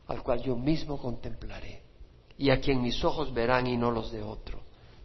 al 0.07 0.23
cual 0.23 0.41
yo 0.41 0.55
mismo 0.55 0.97
contemplaré, 0.97 1.83
y 2.39 2.51
a 2.51 2.61
quien 2.61 2.81
mis 2.81 3.03
ojos 3.03 3.33
verán 3.33 3.67
y 3.67 3.75
no 3.75 3.91
los 3.91 4.13
de 4.13 4.23
otro. 4.23 4.61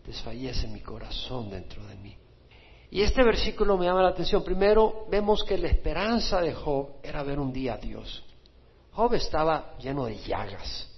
Desfallece 0.06 0.68
mi 0.68 0.80
corazón 0.80 1.50
dentro 1.50 1.84
de 1.84 1.96
mí. 1.96 2.16
Y 2.92 3.02
este 3.02 3.24
versículo 3.24 3.76
me 3.76 3.86
llama 3.86 4.02
la 4.02 4.10
atención. 4.10 4.44
Primero, 4.44 5.06
vemos 5.10 5.42
que 5.42 5.58
la 5.58 5.66
esperanza 5.66 6.40
de 6.40 6.54
Job 6.54 7.00
era 7.02 7.24
ver 7.24 7.40
un 7.40 7.52
día 7.52 7.74
a 7.74 7.78
Dios. 7.78 8.22
Job 8.92 9.14
estaba 9.14 9.76
lleno 9.78 10.04
de 10.04 10.16
llagas, 10.18 10.88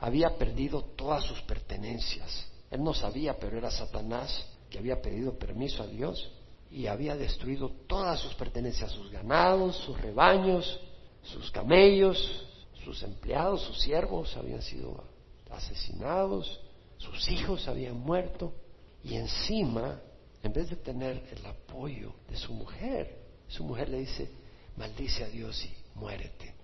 había 0.00 0.38
perdido 0.38 0.82
todas 0.96 1.22
sus 1.24 1.42
pertenencias. 1.42 2.50
Él 2.70 2.82
no 2.82 2.94
sabía, 2.94 3.38
pero 3.38 3.58
era 3.58 3.70
Satanás 3.70 4.46
que 4.70 4.78
había 4.78 5.02
pedido 5.02 5.38
permiso 5.38 5.82
a 5.82 5.86
Dios 5.86 6.32
y 6.70 6.86
había 6.86 7.14
destruido 7.14 7.68
todas 7.86 8.18
sus 8.20 8.34
pertenencias, 8.34 8.90
sus 8.90 9.10
ganados, 9.10 9.76
sus 9.76 10.00
rebaños, 10.00 10.80
sus 11.22 11.50
camellos, 11.50 12.46
sus 12.82 13.02
empleados, 13.02 13.60
sus 13.60 13.78
siervos 13.82 14.34
habían 14.38 14.62
sido 14.62 15.13
asesinados, 15.50 16.60
sus 16.98 17.28
hijos 17.28 17.68
habían 17.68 17.98
muerto 17.98 18.54
y 19.02 19.14
encima, 19.14 20.00
en 20.42 20.52
vez 20.52 20.70
de 20.70 20.76
tener 20.76 21.26
el 21.30 21.46
apoyo 21.46 22.14
de 22.28 22.36
su 22.36 22.52
mujer, 22.52 23.18
su 23.48 23.64
mujer 23.64 23.88
le 23.88 24.00
dice, 24.00 24.30
maldice 24.76 25.24
a 25.24 25.28
Dios 25.28 25.64
y 25.64 25.98
muérete. 25.98 26.54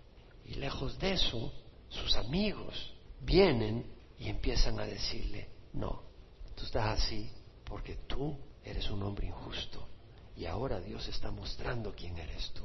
Y 0.47 0.55
lejos 0.55 0.99
de 0.99 1.12
eso, 1.12 1.53
sus 1.88 2.16
amigos 2.16 2.95
vienen 3.21 3.85
y 4.19 4.29
empiezan 4.29 4.81
a 4.81 4.87
decirle, 4.87 5.49
no, 5.73 6.03
tú 6.55 6.64
estás 6.64 6.99
así 6.99 7.31
porque 7.64 7.97
tú 8.07 8.37
eres 8.64 8.90
un 8.90 9.03
hombre 9.03 9.27
injusto 9.27 9.87
y 10.37 10.47
ahora 10.47 10.81
Dios 10.81 11.07
está 11.09 11.31
mostrando 11.31 11.95
quién 11.95 12.16
eres 12.19 12.51
tú. 12.53 12.64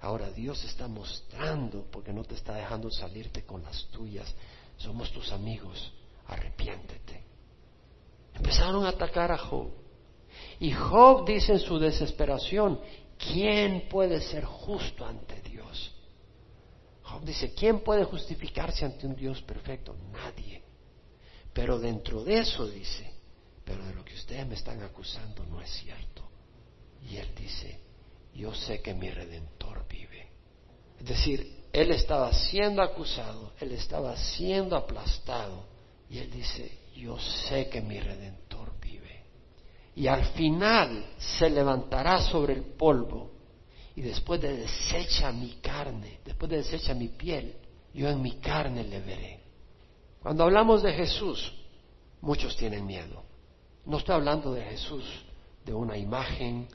Ahora 0.00 0.30
Dios 0.30 0.62
está 0.64 0.88
mostrando 0.88 1.86
porque 1.90 2.12
no 2.12 2.24
te 2.24 2.34
está 2.34 2.54
dejando 2.54 2.90
salirte 2.90 3.44
con 3.44 3.62
las 3.62 3.86
tuyas. 3.86 4.32
Somos 4.76 5.10
tus 5.12 5.32
amigos. 5.32 5.92
Arrepiéntete. 6.26 7.24
Empezaron 8.34 8.84
a 8.84 8.90
atacar 8.90 9.32
a 9.32 9.38
Job. 9.38 9.70
Y 10.60 10.72
Job 10.72 11.26
dice 11.26 11.52
en 11.52 11.60
su 11.60 11.78
desesperación, 11.78 12.80
¿quién 13.18 13.88
puede 13.88 14.20
ser 14.20 14.44
justo 14.44 15.04
ante 15.04 15.40
Dios? 15.42 15.94
Job 17.02 17.24
dice, 17.24 17.54
¿quién 17.54 17.80
puede 17.80 18.04
justificarse 18.04 18.84
ante 18.84 19.06
un 19.06 19.14
Dios 19.14 19.40
perfecto? 19.42 19.96
Nadie. 20.12 20.62
Pero 21.52 21.78
dentro 21.78 22.22
de 22.22 22.40
eso 22.40 22.66
dice, 22.66 23.10
pero 23.64 23.84
de 23.84 23.94
lo 23.94 24.04
que 24.04 24.14
ustedes 24.14 24.46
me 24.46 24.54
están 24.54 24.82
acusando 24.82 25.44
no 25.46 25.60
es 25.60 25.70
cierto. 25.70 26.28
Y 27.08 27.16
él 27.16 27.32
dice, 27.34 27.80
yo 28.34 28.54
sé 28.54 28.82
que 28.82 28.92
mi 28.92 29.10
redentor 29.10 29.86
vive. 29.88 30.28
Es 30.98 31.06
decir, 31.06 31.55
él 31.76 31.90
estaba 31.90 32.32
siendo 32.32 32.80
acusado, 32.80 33.52
él 33.60 33.72
estaba 33.72 34.16
siendo 34.16 34.74
aplastado. 34.76 35.66
Y 36.08 36.16
él 36.16 36.30
dice, 36.30 36.78
yo 36.96 37.18
sé 37.18 37.68
que 37.68 37.82
mi 37.82 38.00
redentor 38.00 38.72
vive. 38.80 39.24
Y 39.94 40.06
al 40.06 40.24
final 40.32 41.04
se 41.18 41.50
levantará 41.50 42.22
sobre 42.22 42.54
el 42.54 42.62
polvo. 42.62 43.30
Y 43.94 44.00
después 44.00 44.40
de 44.40 44.56
desecha 44.56 45.30
mi 45.32 45.56
carne, 45.56 46.20
después 46.24 46.50
de 46.50 46.56
desecha 46.58 46.94
mi 46.94 47.08
piel, 47.08 47.54
yo 47.92 48.08
en 48.08 48.22
mi 48.22 48.36
carne 48.36 48.82
le 48.82 49.00
veré. 49.00 49.40
Cuando 50.22 50.44
hablamos 50.44 50.82
de 50.82 50.94
Jesús, 50.94 51.52
muchos 52.22 52.56
tienen 52.56 52.86
miedo. 52.86 53.22
No 53.84 53.98
estoy 53.98 54.14
hablando 54.14 54.54
de 54.54 54.62
Jesús 54.62 55.04
de 55.62 55.74
una 55.74 55.98
imagen, 55.98 56.68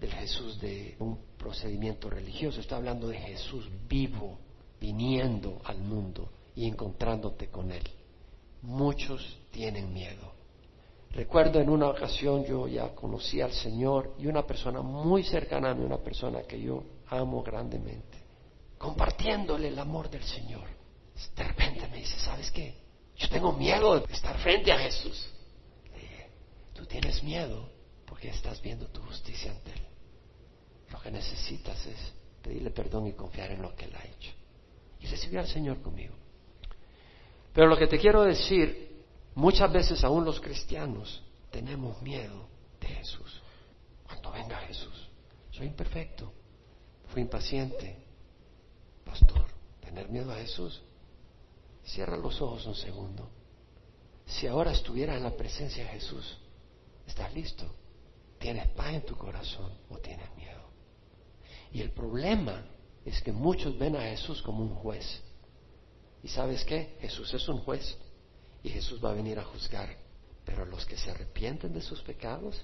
del 0.00 0.12
Jesús 0.14 0.60
de 0.60 0.96
un 0.98 1.16
procedimiento 1.38 2.10
religioso, 2.10 2.60
está 2.60 2.76
hablando 2.76 3.06
de 3.06 3.18
Jesús 3.18 3.68
vivo, 3.88 4.47
viniendo 4.80 5.60
al 5.64 5.78
mundo 5.78 6.30
y 6.54 6.66
encontrándote 6.66 7.48
con 7.48 7.70
Él. 7.72 7.82
Muchos 8.62 9.38
tienen 9.50 9.92
miedo. 9.92 10.32
Recuerdo 11.10 11.60
en 11.60 11.68
una 11.68 11.88
ocasión 11.88 12.44
yo 12.44 12.68
ya 12.68 12.94
conocí 12.94 13.40
al 13.40 13.52
Señor 13.52 14.14
y 14.18 14.26
una 14.26 14.46
persona 14.46 14.82
muy 14.82 15.24
cercana 15.24 15.70
a 15.70 15.74
mí, 15.74 15.84
una 15.84 15.98
persona 15.98 16.42
que 16.42 16.60
yo 16.60 16.84
amo 17.08 17.42
grandemente, 17.42 18.18
compartiéndole 18.76 19.68
el 19.68 19.78
amor 19.78 20.10
del 20.10 20.22
Señor. 20.22 20.68
De 21.34 21.44
repente 21.44 21.88
me 21.88 21.98
dice, 21.98 22.18
¿sabes 22.18 22.50
qué? 22.50 22.74
Yo 23.16 23.28
tengo 23.28 23.52
miedo 23.52 23.98
de 23.98 24.12
estar 24.12 24.38
frente 24.38 24.70
a 24.70 24.78
Jesús. 24.78 25.28
Le 25.92 26.00
dije, 26.00 26.30
tú 26.74 26.86
tienes 26.86 27.22
miedo 27.24 27.68
porque 28.06 28.28
estás 28.28 28.60
viendo 28.62 28.86
tu 28.88 29.00
justicia 29.02 29.50
ante 29.50 29.72
Él. 29.72 29.80
Lo 30.90 31.00
que 31.00 31.10
necesitas 31.10 31.84
es 31.86 32.12
pedirle 32.42 32.70
perdón 32.70 33.06
y 33.06 33.12
confiar 33.14 33.50
en 33.50 33.62
lo 33.62 33.74
que 33.74 33.86
Él 33.86 33.94
ha 33.96 34.06
hecho. 34.06 34.37
Y 35.00 35.06
recibir 35.06 35.38
al 35.38 35.46
Señor 35.46 35.80
conmigo. 35.80 36.14
Pero 37.52 37.66
lo 37.66 37.76
que 37.76 37.86
te 37.86 37.98
quiero 37.98 38.22
decir, 38.22 39.04
muchas 39.34 39.72
veces 39.72 40.02
aún 40.04 40.24
los 40.24 40.40
cristianos 40.40 41.22
tenemos 41.50 42.00
miedo 42.02 42.48
de 42.80 42.88
Jesús. 42.88 43.42
Cuando 44.06 44.30
venga 44.32 44.56
Jesús, 44.58 45.08
soy 45.50 45.66
imperfecto, 45.66 46.32
fui 47.08 47.22
impaciente. 47.22 47.96
Pastor, 49.04 49.46
tener 49.80 50.08
miedo 50.08 50.32
a 50.32 50.36
Jesús. 50.36 50.82
Cierra 51.84 52.16
los 52.16 52.40
ojos 52.40 52.66
un 52.66 52.74
segundo. 52.74 53.28
Si 54.26 54.46
ahora 54.46 54.72
estuvieras 54.72 55.16
en 55.16 55.24
la 55.24 55.36
presencia 55.36 55.84
de 55.84 55.90
Jesús, 55.90 56.38
¿estás 57.06 57.32
listo? 57.34 57.64
¿Tienes 58.38 58.68
paz 58.68 58.94
en 58.94 59.02
tu 59.02 59.16
corazón 59.16 59.72
o 59.88 59.98
tienes 59.98 60.32
miedo? 60.36 60.68
Y 61.72 61.80
el 61.80 61.90
problema 61.90 62.62
es 63.08 63.22
que 63.22 63.32
muchos 63.32 63.78
ven 63.78 63.96
a 63.96 64.02
Jesús 64.02 64.42
como 64.42 64.62
un 64.62 64.74
juez. 64.74 65.22
¿Y 66.22 66.28
sabes 66.28 66.64
qué? 66.64 66.96
Jesús 67.00 67.32
es 67.32 67.48
un 67.48 67.58
juez 67.60 67.96
y 68.62 68.68
Jesús 68.68 69.02
va 69.02 69.10
a 69.10 69.14
venir 69.14 69.38
a 69.38 69.44
juzgar. 69.44 69.96
Pero 70.44 70.62
a 70.62 70.66
los 70.66 70.84
que 70.84 70.96
se 70.96 71.10
arrepienten 71.10 71.72
de 71.72 71.80
sus 71.80 72.02
pecados, 72.02 72.60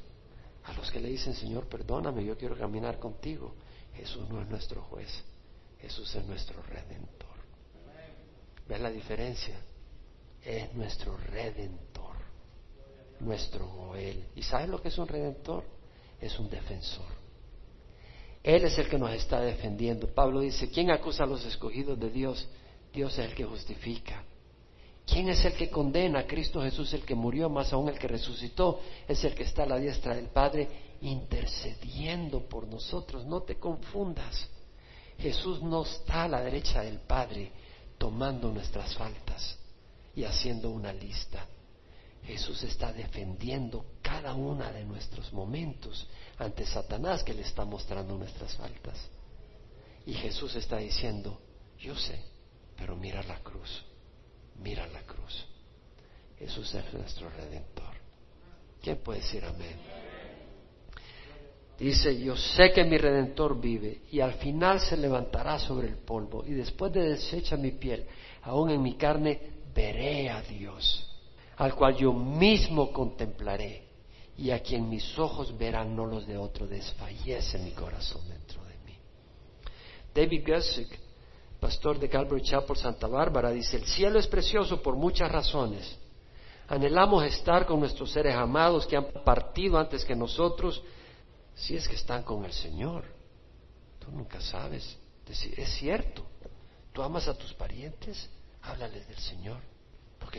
a 0.64 0.72
los 0.74 0.90
que 0.90 1.00
le 1.00 1.08
dicen, 1.08 1.34
Señor, 1.34 1.66
perdóname, 1.68 2.24
yo 2.24 2.36
quiero 2.36 2.58
caminar 2.58 2.98
contigo, 2.98 3.54
Jesús 3.94 4.28
no 4.28 4.42
es 4.42 4.48
nuestro 4.48 4.82
juez, 4.82 5.08
Jesús 5.80 6.14
es 6.14 6.24
nuestro 6.26 6.62
redentor. 6.62 7.36
¿Ves 8.68 8.80
la 8.80 8.90
diferencia? 8.90 9.58
Es 10.42 10.74
nuestro 10.74 11.16
redentor, 11.16 12.16
nuestro 13.20 13.66
Joel. 13.66 14.26
¿Y 14.34 14.42
sabes 14.42 14.68
lo 14.68 14.80
que 14.82 14.88
es 14.88 14.98
un 14.98 15.08
redentor? 15.08 15.64
Es 16.20 16.38
un 16.38 16.50
defensor. 16.50 17.23
Él 18.44 18.66
es 18.66 18.78
el 18.78 18.88
que 18.88 18.98
nos 18.98 19.10
está 19.14 19.40
defendiendo. 19.40 20.06
Pablo 20.06 20.40
dice, 20.40 20.70
¿quién 20.70 20.90
acusa 20.90 21.24
a 21.24 21.26
los 21.26 21.44
escogidos 21.46 21.98
de 21.98 22.10
Dios? 22.10 22.46
Dios 22.92 23.18
es 23.18 23.24
el 23.24 23.34
que 23.34 23.44
justifica. 23.44 24.22
¿Quién 25.06 25.30
es 25.30 25.42
el 25.46 25.54
que 25.54 25.70
condena? 25.70 26.26
Cristo 26.26 26.62
Jesús, 26.62 26.92
el 26.92 27.06
que 27.06 27.14
murió, 27.14 27.48
más 27.48 27.72
aún 27.72 27.88
el 27.88 27.98
que 27.98 28.06
resucitó, 28.06 28.80
es 29.08 29.24
el 29.24 29.34
que 29.34 29.44
está 29.44 29.62
a 29.62 29.66
la 29.66 29.78
diestra 29.78 30.14
del 30.14 30.28
Padre 30.28 30.68
intercediendo 31.00 32.40
por 32.46 32.66
nosotros. 32.66 33.24
No 33.24 33.40
te 33.42 33.56
confundas. 33.56 34.46
Jesús 35.18 35.62
no 35.62 35.82
está 35.82 36.24
a 36.24 36.28
la 36.28 36.42
derecha 36.42 36.82
del 36.82 36.98
Padre 36.98 37.50
tomando 37.96 38.50
nuestras 38.50 38.94
faltas 38.94 39.58
y 40.14 40.24
haciendo 40.24 40.70
una 40.70 40.92
lista. 40.92 41.46
Jesús 42.24 42.62
está 42.62 42.92
defendiendo 42.92 43.84
cada 44.00 44.34
uno 44.34 44.64
de 44.72 44.84
nuestros 44.84 45.32
momentos 45.32 46.06
ante 46.38 46.64
Satanás 46.66 47.22
que 47.22 47.34
le 47.34 47.42
está 47.42 47.64
mostrando 47.64 48.16
nuestras 48.16 48.56
faltas. 48.56 48.98
Y 50.06 50.14
Jesús 50.14 50.54
está 50.56 50.78
diciendo, 50.78 51.40
yo 51.78 51.94
sé, 51.94 52.18
pero 52.76 52.96
mira 52.96 53.22
la 53.22 53.38
cruz, 53.40 53.84
mira 54.62 54.86
la 54.86 55.02
cruz. 55.02 55.46
Jesús 56.38 56.74
es 56.74 56.92
nuestro 56.94 57.28
redentor. 57.30 57.94
¿Quién 58.82 58.98
puede 58.98 59.20
decir 59.20 59.44
amén? 59.44 59.78
Dice, 61.78 62.18
yo 62.20 62.36
sé 62.36 62.72
que 62.72 62.84
mi 62.84 62.96
redentor 62.96 63.60
vive 63.60 64.02
y 64.10 64.20
al 64.20 64.34
final 64.34 64.80
se 64.80 64.96
levantará 64.96 65.58
sobre 65.58 65.88
el 65.88 65.96
polvo 65.96 66.44
y 66.46 66.52
después 66.52 66.92
de 66.92 67.10
deshecha 67.10 67.56
mi 67.56 67.72
piel, 67.72 68.06
aún 68.42 68.70
en 68.70 68.82
mi 68.82 68.94
carne, 68.94 69.40
veré 69.74 70.30
a 70.30 70.40
Dios, 70.42 71.13
al 71.56 71.74
cual 71.74 71.96
yo 71.96 72.12
mismo 72.12 72.92
contemplaré 72.92 73.84
y 74.36 74.50
a 74.50 74.60
quien 74.60 74.88
mis 74.88 75.18
ojos 75.18 75.56
verán, 75.56 75.94
no 75.94 76.06
los 76.06 76.26
de 76.26 76.36
otro, 76.36 76.66
desfallece 76.66 77.58
mi 77.58 77.70
corazón 77.70 78.28
dentro 78.28 78.64
de 78.64 78.76
mí. 78.84 78.98
David 80.12 80.44
Gussick, 80.46 80.98
pastor 81.60 81.98
de 81.98 82.08
Calvary 82.08 82.42
Chapel 82.42 82.76
Santa 82.76 83.06
Bárbara, 83.06 83.50
dice, 83.50 83.76
el 83.76 83.86
cielo 83.86 84.18
es 84.18 84.26
precioso 84.26 84.82
por 84.82 84.96
muchas 84.96 85.30
razones. 85.30 85.98
Anhelamos 86.66 87.24
estar 87.24 87.66
con 87.66 87.78
nuestros 87.78 88.10
seres 88.10 88.34
amados 88.34 88.86
que 88.86 88.96
han 88.96 89.12
partido 89.24 89.78
antes 89.78 90.04
que 90.04 90.16
nosotros, 90.16 90.82
si 91.54 91.76
es 91.76 91.86
que 91.86 91.94
están 91.94 92.22
con 92.22 92.44
el 92.44 92.52
Señor. 92.52 93.04
Tú 94.00 94.10
nunca 94.10 94.40
sabes. 94.40 94.98
Es 95.28 95.74
cierto. 95.78 96.26
Tú 96.92 97.02
amas 97.02 97.28
a 97.28 97.34
tus 97.34 97.52
parientes, 97.54 98.28
háblales 98.62 99.06
del 99.08 99.18
Señor. 99.18 99.73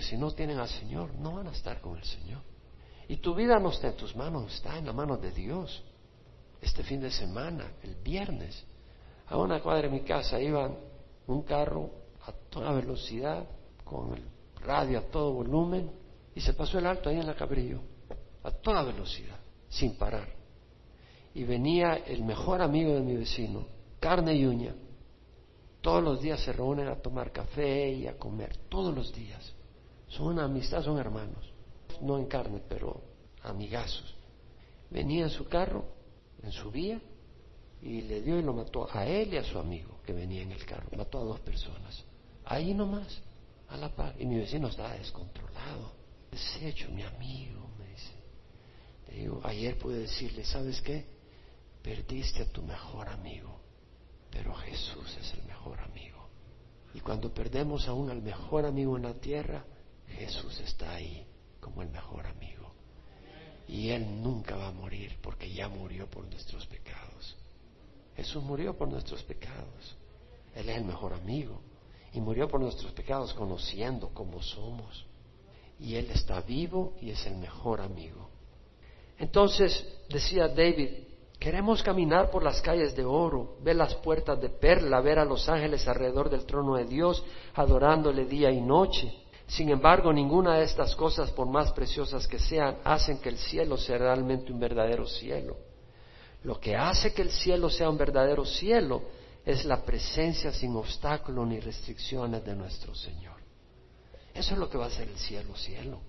Si 0.01 0.17
no 0.17 0.31
tienen 0.31 0.59
al 0.59 0.69
Señor, 0.69 1.13
no 1.15 1.33
van 1.33 1.47
a 1.47 1.51
estar 1.51 1.81
con 1.81 1.97
el 1.97 2.03
Señor. 2.03 2.41
Y 3.07 3.17
tu 3.17 3.35
vida 3.35 3.59
no 3.59 3.69
está 3.69 3.87
en 3.87 3.97
tus 3.97 4.15
manos, 4.15 4.53
está 4.53 4.77
en 4.77 4.85
la 4.85 4.93
mano 4.93 5.17
de 5.17 5.31
Dios. 5.31 5.83
Este 6.61 6.83
fin 6.83 7.01
de 7.01 7.11
semana, 7.11 7.73
el 7.83 7.95
viernes, 7.95 8.65
a 9.27 9.37
una 9.37 9.61
cuadra 9.61 9.83
de 9.83 9.89
mi 9.89 10.01
casa 10.01 10.39
iba 10.41 10.71
un 11.27 11.43
carro 11.43 11.91
a 12.25 12.31
toda 12.49 12.71
velocidad, 12.73 13.45
con 13.83 14.13
el 14.13 14.23
radio 14.61 14.99
a 14.99 15.03
todo 15.03 15.33
volumen, 15.33 15.91
y 16.33 16.41
se 16.41 16.53
pasó 16.53 16.79
el 16.79 16.87
alto 16.87 17.09
ahí 17.09 17.19
en 17.19 17.27
la 17.27 17.35
Cabrillo, 17.35 17.81
a 18.43 18.51
toda 18.51 18.83
velocidad, 18.83 19.37
sin 19.69 19.95
parar. 19.97 20.27
Y 21.33 21.43
venía 21.43 21.95
el 21.95 22.23
mejor 22.23 22.61
amigo 22.61 22.93
de 22.93 23.01
mi 23.01 23.15
vecino, 23.15 23.67
carne 23.99 24.33
y 24.35 24.45
uña. 24.45 24.73
Todos 25.81 26.03
los 26.03 26.21
días 26.21 26.39
se 26.39 26.51
reúnen 26.51 26.87
a 26.87 26.95
tomar 26.95 27.31
café 27.31 27.91
y 27.91 28.07
a 28.07 28.17
comer, 28.17 28.57
todos 28.69 28.93
los 28.95 29.13
días. 29.13 29.53
Son 30.15 30.39
amistad, 30.39 30.83
son 30.83 30.97
hermanos. 30.97 31.51
No 32.01 32.17
en 32.17 32.25
carne, 32.25 32.61
pero 32.69 33.01
amigazos. 33.43 34.15
Venía 34.89 35.25
en 35.25 35.29
su 35.29 35.45
carro, 35.47 35.85
en 36.41 36.51
su 36.51 36.71
vía, 36.71 37.01
y 37.81 38.01
le 38.01 38.21
dio 38.21 38.39
y 38.39 38.41
lo 38.41 38.53
mató 38.53 38.87
a 38.91 39.05
él 39.05 39.33
y 39.33 39.37
a 39.37 39.43
su 39.43 39.59
amigo 39.59 39.99
que 40.05 40.13
venía 40.13 40.41
en 40.41 40.51
el 40.51 40.65
carro. 40.65 40.87
Mató 40.95 41.19
a 41.19 41.23
dos 41.23 41.39
personas. 41.41 42.03
Ahí 42.45 42.73
nomás, 42.73 43.21
a 43.67 43.77
la 43.77 43.89
par. 43.93 44.15
Y 44.19 44.25
mi 44.25 44.37
vecino 44.37 44.67
estaba 44.67 44.93
descontrolado, 44.93 45.91
deshecho, 46.31 46.89
mi 46.91 47.03
amigo, 47.03 47.69
me 47.77 47.87
dice. 47.89 48.13
Le 49.07 49.13
digo, 49.19 49.41
ayer 49.43 49.77
pude 49.77 49.99
decirle, 49.99 50.45
¿sabes 50.45 50.81
qué? 50.81 51.05
Perdiste 51.81 52.43
a 52.43 52.49
tu 52.49 52.63
mejor 52.63 53.09
amigo, 53.09 53.59
pero 54.31 54.53
Jesús 54.55 55.17
es 55.19 55.33
el 55.33 55.43
mejor 55.43 55.79
amigo. 55.79 56.29
Y 56.93 57.01
cuando 57.01 57.33
perdemos 57.33 57.87
aún 57.87 58.09
al 58.09 58.21
mejor 58.21 58.65
amigo 58.65 58.95
en 58.95 59.03
la 59.03 59.13
tierra, 59.13 59.65
Jesús 60.09 60.59
está 60.59 60.93
ahí 60.95 61.25
como 61.59 61.81
el 61.81 61.89
mejor 61.89 62.25
amigo. 62.27 62.73
Y 63.67 63.89
Él 63.89 64.21
nunca 64.21 64.55
va 64.55 64.67
a 64.67 64.71
morir 64.71 65.17
porque 65.21 65.51
ya 65.51 65.67
murió 65.67 66.07
por 66.09 66.25
nuestros 66.25 66.65
pecados. 66.67 67.35
Jesús 68.15 68.43
murió 68.43 68.77
por 68.77 68.87
nuestros 68.87 69.23
pecados. 69.23 69.97
Él 70.55 70.69
es 70.69 70.77
el 70.77 70.85
mejor 70.85 71.13
amigo. 71.13 71.61
Y 72.13 72.21
murió 72.21 72.47
por 72.47 72.61
nuestros 72.61 72.91
pecados 72.93 73.33
conociendo 73.33 74.09
cómo 74.13 74.41
somos. 74.41 75.05
Y 75.79 75.95
Él 75.95 76.09
está 76.11 76.39
vivo 76.41 76.93
y 77.01 77.09
es 77.09 77.25
el 77.25 77.35
mejor 77.35 77.81
amigo. 77.81 78.29
Entonces 79.17 79.85
decía 80.09 80.47
David, 80.47 80.89
queremos 81.39 81.83
caminar 81.83 82.29
por 82.31 82.43
las 82.43 82.61
calles 82.61 82.95
de 82.95 83.03
oro, 83.03 83.57
ver 83.61 83.75
las 83.75 83.95
puertas 83.95 84.39
de 84.39 84.49
perla, 84.49 85.01
ver 85.01 85.19
a 85.19 85.25
los 85.25 85.47
ángeles 85.49 85.87
alrededor 85.87 86.29
del 86.29 86.45
trono 86.45 86.75
de 86.75 86.85
Dios, 86.85 87.23
adorándole 87.53 88.25
día 88.25 88.51
y 88.51 88.61
noche. 88.61 89.13
Sin 89.47 89.69
embargo, 89.69 90.11
ninguna 90.11 90.57
de 90.57 90.63
estas 90.63 90.95
cosas, 90.95 91.31
por 91.31 91.47
más 91.47 91.71
preciosas 91.71 92.27
que 92.27 92.39
sean, 92.39 92.77
hacen 92.83 93.19
que 93.19 93.29
el 93.29 93.37
cielo 93.37 93.77
sea 93.77 93.97
realmente 93.97 94.51
un 94.51 94.59
verdadero 94.59 95.05
cielo. 95.07 95.57
Lo 96.43 96.59
que 96.59 96.75
hace 96.75 97.13
que 97.13 97.21
el 97.21 97.31
cielo 97.31 97.69
sea 97.69 97.89
un 97.89 97.97
verdadero 97.97 98.45
cielo 98.45 99.03
es 99.45 99.65
la 99.65 99.83
presencia 99.83 100.51
sin 100.51 100.75
obstáculos 100.75 101.47
ni 101.47 101.59
restricciones 101.59 102.43
de 102.43 102.55
nuestro 102.55 102.95
Señor. 102.95 103.35
Eso 104.33 104.53
es 104.53 104.59
lo 104.59 104.69
que 104.69 104.77
va 104.77 104.87
a 104.87 104.89
ser 104.89 105.07
el 105.07 105.17
cielo, 105.17 105.55
cielo. 105.55 105.99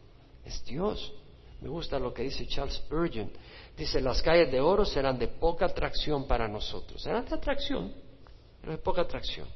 Es 0.45 0.65
Dios. 0.65 1.13
Me 1.61 1.69
gusta 1.69 1.99
lo 1.99 2.13
que 2.13 2.23
dice 2.23 2.47
Charles 2.47 2.75
Spurgeon. 2.77 3.31
Dice, 3.77 4.01
las 4.01 4.21
calles 4.23 4.51
de 4.51 4.61
oro 4.61 4.85
serán 4.85 5.19
de 5.19 5.29
poca 5.29 5.67
atracción 5.67 6.27
para 6.27 6.49
nosotros. 6.49 7.03
Serán 7.03 7.25
de 7.27 7.35
atracción, 7.35 7.93
pero 8.61 8.73
de 8.73 8.79
poca 8.79 9.03
atracción. 9.03 9.47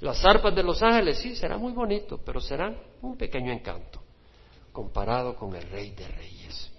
Las 0.00 0.24
arpas 0.24 0.54
de 0.54 0.62
los 0.62 0.82
ángeles, 0.82 1.18
sí, 1.18 1.36
será 1.36 1.56
muy 1.56 1.72
bonito, 1.72 2.20
pero 2.24 2.40
serán 2.40 2.76
un 3.02 3.16
pequeño 3.16 3.52
encanto 3.52 4.02
comparado 4.72 5.36
con 5.36 5.54
el 5.54 5.62
Rey 5.70 5.90
de 5.90 6.08
Reyes, 6.08 6.72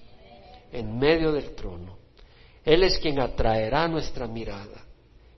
en 0.71 0.99
medio 0.99 1.32
del 1.32 1.56
trono. 1.56 1.97
Él 2.63 2.84
es 2.84 2.99
quien 2.99 3.19
atraerá 3.19 3.88
nuestra 3.88 4.28
mirada, 4.28 4.84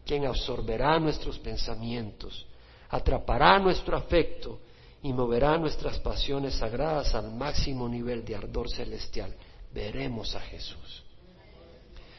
quien 0.04 0.26
absorberá 0.26 1.00
nuestros 1.00 1.38
pensamientos, 1.38 2.48
atrapará 2.90 3.60
nuestro 3.60 3.96
afecto 3.96 4.60
y 5.04 5.14
moverá 5.14 5.58
nuestras 5.58 6.00
pasiones 6.00 6.56
sagradas 6.56 7.14
al 7.14 7.32
máximo 7.32 7.88
nivel 7.88 8.26
de 8.26 8.36
ardor 8.36 8.70
celestial. 8.72 9.36
Veremos 9.72 10.36
a 10.36 10.40
Jesús. 10.40 11.04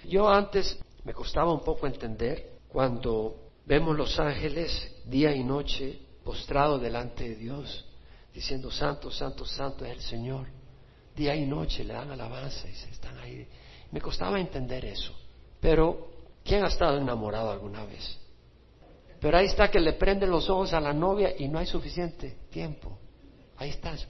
Yo 0.05 0.29
antes 0.29 0.79
me 1.05 1.12
costaba 1.12 1.53
un 1.53 1.64
poco 1.64 1.87
entender 1.87 2.59
cuando 2.68 3.47
Vemos 3.68 3.94
los 3.98 4.18
ángeles 4.18 4.90
día 5.04 5.31
y 5.37 5.44
noche 5.44 6.00
postrados 6.24 6.81
delante 6.81 7.28
de 7.28 7.37
Dios, 7.37 7.85
diciendo, 8.33 8.70
Santo, 8.70 9.11
Santo, 9.11 9.44
Santo 9.44 9.85
es 9.85 9.92
el 9.92 10.00
Señor. 10.00 10.46
Día 11.14 11.37
y 11.37 11.44
noche 11.44 11.85
le 11.85 11.92
dan 11.92 12.11
alabanza 12.11 12.66
y 12.66 12.72
se 12.72 12.88
están 12.88 13.18
ahí. 13.18 13.46
Me 13.90 14.00
costaba 14.00 14.40
entender 14.40 14.87
eso. 14.87 15.12
Pero, 15.61 16.09
¿quién 16.42 16.64
ha 16.64 16.68
estado 16.68 16.96
enamorado 16.96 17.50
alguna 17.50 17.85
vez? 17.85 18.18
Pero 19.20 19.37
ahí 19.37 19.44
está 19.44 19.70
que 19.70 19.81
le 19.81 19.92
prenden 19.92 20.31
los 20.31 20.48
ojos 20.48 20.72
a 20.72 20.81
la 20.81 20.94
novia 20.94 21.35
y 21.38 21.46
no 21.46 21.59
hay 21.59 21.66
suficiente 21.66 22.38
tiempo. 22.48 22.98
Ahí 23.59 23.68
estás, 23.68 24.09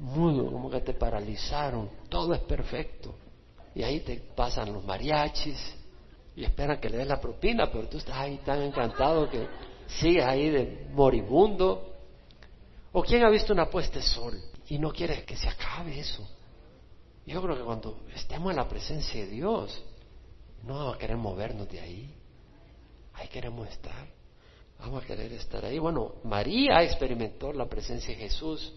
mudo, 0.00 0.50
como 0.50 0.68
que 0.68 0.80
te 0.80 0.94
paralizaron. 0.94 1.88
Todo 2.08 2.34
es 2.34 2.40
perfecto. 2.40 3.14
Y 3.76 3.84
ahí 3.84 4.00
te 4.00 4.16
pasan 4.34 4.72
los 4.72 4.84
mariachis, 4.84 5.77
y 6.38 6.44
esperan 6.44 6.78
que 6.78 6.88
le 6.88 6.98
des 6.98 7.08
la 7.08 7.20
propina, 7.20 7.68
pero 7.68 7.88
tú 7.88 7.98
estás 7.98 8.14
ahí 8.14 8.38
tan 8.44 8.62
encantado 8.62 9.28
que 9.28 9.48
sigues 9.88 10.24
ahí 10.24 10.50
de 10.50 10.86
moribundo. 10.92 11.96
¿O 12.92 13.02
quién 13.02 13.24
ha 13.24 13.28
visto 13.28 13.52
una 13.52 13.68
puesta 13.68 13.98
de 13.98 14.04
sol 14.04 14.40
y 14.68 14.78
no 14.78 14.92
quiere 14.92 15.24
que 15.24 15.36
se 15.36 15.48
acabe 15.48 15.98
eso? 15.98 16.24
Yo 17.26 17.42
creo 17.42 17.56
que 17.56 17.64
cuando 17.64 18.02
estemos 18.14 18.50
en 18.50 18.56
la 18.56 18.68
presencia 18.68 19.20
de 19.20 19.26
Dios, 19.26 19.82
no 20.62 20.74
vamos 20.74 20.94
a 20.94 20.98
querer 20.98 21.16
movernos 21.16 21.68
de 21.68 21.80
ahí. 21.80 22.14
Ahí 23.14 23.26
queremos 23.26 23.68
estar. 23.68 24.06
Vamos 24.78 25.02
a 25.02 25.06
querer 25.08 25.32
estar 25.32 25.64
ahí. 25.64 25.80
Bueno, 25.80 26.14
María 26.22 26.84
experimentó 26.84 27.52
la 27.52 27.66
presencia 27.66 28.14
de 28.14 28.20
Jesús 28.20 28.72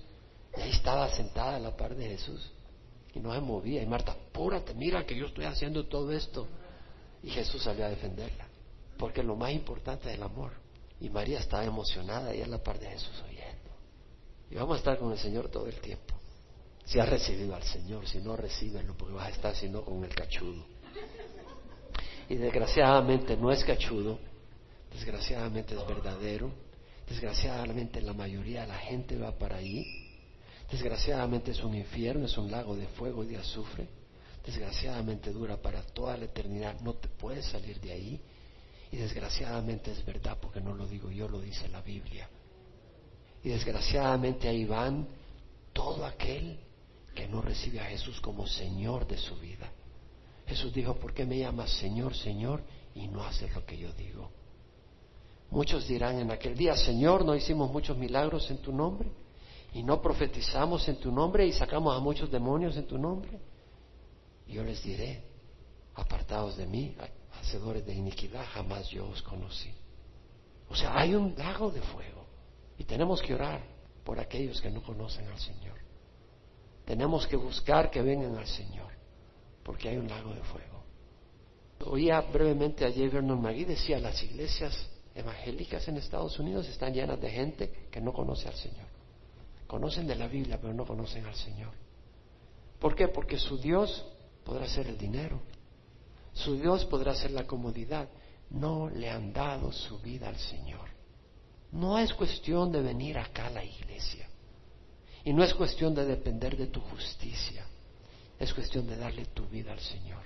y 0.58 0.62
ahí 0.62 0.71
estaba 0.71 1.08
sentada 1.10 1.58
a 1.58 1.60
la 1.60 1.78
par 1.78 1.95
de 1.95 2.08
Jesús 2.08 2.52
y 3.13 3.19
no 3.19 3.32
se 3.32 3.39
movía. 3.39 3.84
Y 3.84 3.86
Marta, 3.86 4.13
apúrate, 4.13 4.74
mira 4.74 5.06
que 5.06 5.15
yo 5.15 5.28
estoy 5.28 5.45
haciendo 5.45 5.86
todo 5.86 6.12
esto. 6.12 6.47
Y 7.23 7.29
Jesús 7.29 7.63
salió 7.63 7.86
a 7.86 7.89
defenderla, 7.89 8.47
porque 8.97 9.21
lo 9.21 9.36
más 9.36 9.51
importante 9.51 10.10
es 10.10 10.15
el 10.15 10.23
amor. 10.23 10.51
Y 10.99 11.10
María 11.10 11.39
estaba 11.39 11.63
emocionada 11.63 12.34
y 12.36 12.41
a 12.41 12.47
la 12.47 12.62
par 12.62 12.79
de 12.79 12.88
Jesús 12.88 13.23
oyendo. 13.27 13.71
Y 14.49 14.55
vamos 14.55 14.75
a 14.75 14.79
estar 14.79 14.97
con 14.97 15.12
el 15.12 15.17
Señor 15.17 15.49
todo 15.49 15.67
el 15.67 15.79
tiempo. 15.79 16.15
Si 16.86 16.99
has 16.99 17.10
recibido 17.10 17.55
al 17.55 17.63
Señor, 17.63 18.07
si 18.07 18.19
no, 18.19 18.36
recíbelo, 18.36 18.95
porque 18.97 19.13
vas 19.13 19.27
a 19.27 19.29
estar 19.29 19.55
sino 19.55 19.84
con 19.84 20.03
el 20.03 20.13
cachudo. 20.13 20.65
Y 22.27 22.36
desgraciadamente 22.36 23.36
no 23.38 23.51
es 23.51 23.63
cachudo, 23.63 24.19
desgraciadamente 24.93 25.75
es 25.75 25.88
verdadero, 25.88 26.51
desgraciadamente 27.07 28.01
la 28.01 28.13
mayoría 28.13 28.62
de 28.62 28.67
la 28.67 28.77
gente 28.77 29.17
va 29.17 29.38
para 29.38 29.57
ahí, 29.57 29.86
desgraciadamente 30.71 31.51
es 31.51 31.63
un 31.63 31.75
infierno, 31.75 32.25
es 32.25 32.38
un 32.38 32.49
lago 32.49 32.75
de 32.75 32.88
fuego 32.88 33.23
y 33.23 33.27
de 33.27 33.38
azufre 33.38 34.00
desgraciadamente 34.45 35.32
dura 35.32 35.58
para 35.58 35.82
toda 35.84 36.17
la 36.17 36.25
eternidad, 36.25 36.80
no 36.82 36.93
te 36.95 37.08
puedes 37.08 37.45
salir 37.45 37.80
de 37.80 37.91
ahí. 37.91 38.21
Y 38.91 38.97
desgraciadamente 38.97 39.91
es 39.91 40.04
verdad, 40.06 40.38
porque 40.41 40.60
no 40.60 40.73
lo 40.73 40.86
digo 40.88 41.10
yo, 41.12 41.27
lo 41.30 41.39
dice 41.39 41.67
la 41.69 41.82
Biblia. 41.82 42.30
Y 43.43 43.49
desgraciadamente 43.49 44.47
ahí 44.47 44.65
van 44.65 45.08
todo 45.73 46.06
aquel 46.06 46.60
que 47.15 47.27
no 47.27 47.41
recibe 47.41 47.80
a 47.80 47.86
Jesús 47.86 48.19
como 48.19 48.45
Señor 48.47 49.08
de 49.08 49.17
su 49.17 49.36
vida. 49.38 49.71
Jesús 50.47 50.73
dijo, 50.73 50.95
¿por 50.95 51.13
qué 51.13 51.25
me 51.25 51.38
llamas 51.38 51.71
Señor, 51.71 52.15
Señor 52.15 52.62
y 52.93 53.08
no 53.08 53.23
haces 53.23 53.54
lo 53.56 53.65
que 53.65 53.77
yo 53.77 53.91
digo? 53.93 54.30
Muchos 55.49 55.88
dirán 55.88 56.19
en 56.19 56.32
aquel 56.32 56.58
día, 56.58 56.75
Señor, 56.75 57.25
no 57.25 57.36
hicimos 57.36 57.71
muchos 57.71 57.97
milagros 57.97 58.49
en 58.51 58.58
tu 58.58 58.73
nombre 58.73 59.10
y 59.73 59.84
no 59.84 60.01
profetizamos 60.01 60.88
en 60.89 60.97
tu 60.97 61.12
nombre 61.12 61.45
y 61.45 61.54
sacamos 61.54 61.95
a 61.95 61.99
muchos 61.99 62.30
demonios 62.30 62.75
en 62.75 62.86
tu 62.86 62.97
nombre 62.97 63.50
yo 64.51 64.63
les 64.63 64.83
diré, 64.83 65.23
apartados 65.95 66.57
de 66.57 66.67
mí, 66.67 66.95
hacedores 67.39 67.85
de 67.85 67.93
iniquidad, 67.93 68.45
jamás 68.53 68.89
yo 68.89 69.07
os 69.07 69.21
conocí. 69.21 69.73
O 70.69 70.75
sea, 70.75 70.97
hay 70.97 71.15
un 71.15 71.35
lago 71.37 71.71
de 71.71 71.81
fuego 71.81 72.25
y 72.77 72.83
tenemos 72.83 73.21
que 73.21 73.33
orar 73.33 73.61
por 74.03 74.19
aquellos 74.19 74.61
que 74.61 74.69
no 74.69 74.81
conocen 74.81 75.27
al 75.27 75.39
Señor. 75.39 75.77
Tenemos 76.85 77.27
que 77.27 77.35
buscar 77.35 77.89
que 77.89 78.01
vengan 78.01 78.35
al 78.35 78.47
Señor, 78.47 78.91
porque 79.63 79.89
hay 79.89 79.97
un 79.97 80.07
lago 80.07 80.33
de 80.33 80.41
fuego. 80.41 80.83
Oía 81.85 82.21
brevemente 82.21 82.85
a 82.85 82.89
J. 82.89 83.01
Vernon 83.09 83.41
McGee, 83.41 83.65
decía, 83.65 83.99
las 83.99 84.21
iglesias 84.23 84.89
evangélicas 85.15 85.87
en 85.87 85.97
Estados 85.97 86.37
Unidos 86.39 86.67
están 86.67 86.93
llenas 86.93 87.19
de 87.19 87.29
gente 87.29 87.87
que 87.91 88.01
no 88.01 88.13
conoce 88.13 88.47
al 88.47 88.55
Señor. 88.55 88.87
Conocen 89.67 90.07
de 90.07 90.15
la 90.15 90.27
Biblia, 90.27 90.59
pero 90.61 90.73
no 90.73 90.85
conocen 90.85 91.25
al 91.25 91.35
Señor. 91.35 91.73
¿Por 92.79 92.95
qué? 92.95 93.07
Porque 93.07 93.37
su 93.37 93.57
Dios 93.57 94.05
podrá 94.43 94.67
ser 94.67 94.88
el 94.88 94.97
dinero, 94.97 95.39
su 96.34 96.56
Dios 96.56 96.86
podrá 96.86 97.13
ser 97.15 97.32
la 97.32 97.45
comodidad. 97.45 98.10
No 98.49 98.89
le 98.89 99.10
han 99.10 99.32
dado 99.32 99.71
su 99.71 99.99
vida 99.99 100.30
al 100.30 100.38
Señor. 100.38 100.89
No 101.71 101.97
es 101.97 102.13
cuestión 102.13 102.71
de 102.71 102.82
venir 102.82 103.17
acá 103.17 103.47
a 103.47 103.51
la 103.51 103.63
iglesia. 103.63 104.27
Y 105.23 105.34
no 105.34 105.43
es 105.43 105.54
cuestión 105.54 105.93
de 105.93 106.06
depender 106.06 106.58
de 106.58 106.67
tu 106.67 106.82
justicia. 106.82 107.65
Es 108.39 108.54
cuestión 108.54 108.88
de 108.88 108.97
darle 108.97 109.25
tu 109.25 109.45
vida 109.47 109.71
al 109.71 109.80
Señor. 109.80 110.23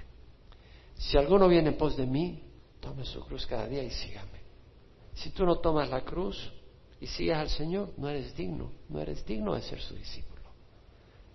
Si 0.98 1.18
alguno 1.18 1.48
viene 1.48 1.70
en 1.70 1.78
pos 1.78 1.98
de 1.98 2.06
mí, 2.06 2.42
tome 2.80 3.04
su 3.04 3.20
cruz 3.22 3.46
cada 3.46 3.68
día 3.68 3.84
y 3.84 3.92
sígame. 3.92 4.40
Si 5.14 5.30
tú 5.32 5.46
no 5.46 5.60
tomas 5.60 5.90
la 5.90 6.02
cruz 6.02 6.52
y 7.00 7.08
sigues 7.08 7.36
al 7.36 7.50
Señor, 7.50 7.94
no 7.98 8.10
eres 8.10 8.36
digno, 8.36 8.72
no 8.90 9.02
eres 9.02 9.26
digno 9.26 9.54
de 9.54 9.62
ser 9.62 9.82
su 9.82 9.96
discípulo. 9.96 10.35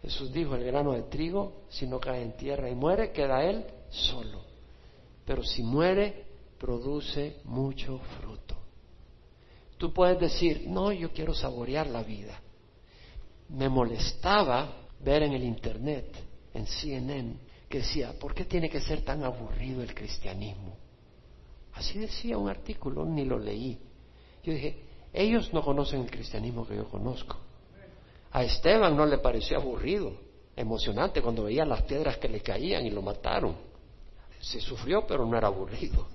Jesús 0.02 0.32
dijo, 0.32 0.54
el 0.54 0.64
grano 0.64 0.92
de 0.92 1.02
trigo, 1.02 1.64
si 1.68 1.86
no 1.86 2.00
cae 2.00 2.22
en 2.22 2.36
tierra 2.36 2.70
y 2.70 2.74
muere, 2.74 3.12
queda 3.12 3.44
él 3.44 3.66
solo. 3.90 4.40
Pero 5.26 5.44
si 5.44 5.62
muere, 5.62 6.24
produce 6.58 7.40
mucho 7.44 7.98
fruto. 8.18 8.56
Tú 9.76 9.92
puedes 9.92 10.18
decir, 10.18 10.64
no, 10.66 10.92
yo 10.92 11.10
quiero 11.12 11.34
saborear 11.34 11.86
la 11.86 12.02
vida. 12.02 12.40
Me 13.48 13.68
molestaba 13.68 14.76
ver 15.00 15.22
en 15.22 15.32
el 15.32 15.42
Internet, 15.42 16.14
en 16.54 16.66
CNN, 16.66 17.36
que 17.68 17.78
decía, 17.78 18.12
¿por 18.18 18.34
qué 18.34 18.44
tiene 18.44 18.68
que 18.68 18.80
ser 18.80 19.02
tan 19.02 19.22
aburrido 19.24 19.82
el 19.82 19.94
cristianismo? 19.94 20.76
Así 21.74 21.98
decía 21.98 22.36
un 22.36 22.48
artículo, 22.48 23.04
ni 23.04 23.24
lo 23.24 23.38
leí. 23.38 23.78
Yo 24.42 24.52
dije, 24.52 24.82
ellos 25.12 25.52
no 25.52 25.62
conocen 25.62 26.02
el 26.02 26.10
cristianismo 26.10 26.66
que 26.66 26.76
yo 26.76 26.88
conozco. 26.88 27.36
A 28.32 28.44
Esteban 28.44 28.96
no 28.96 29.06
le 29.06 29.18
pareció 29.18 29.58
aburrido, 29.58 30.12
emocionante 30.54 31.20
cuando 31.20 31.44
veía 31.44 31.64
las 31.64 31.82
piedras 31.82 32.18
que 32.18 32.28
le 32.28 32.40
caían 32.40 32.86
y 32.86 32.90
lo 32.90 33.02
mataron. 33.02 33.56
Se 34.40 34.60
sufrió, 34.60 35.06
pero 35.06 35.26
no 35.26 35.36
era 35.36 35.48
aburrido. 35.48 36.06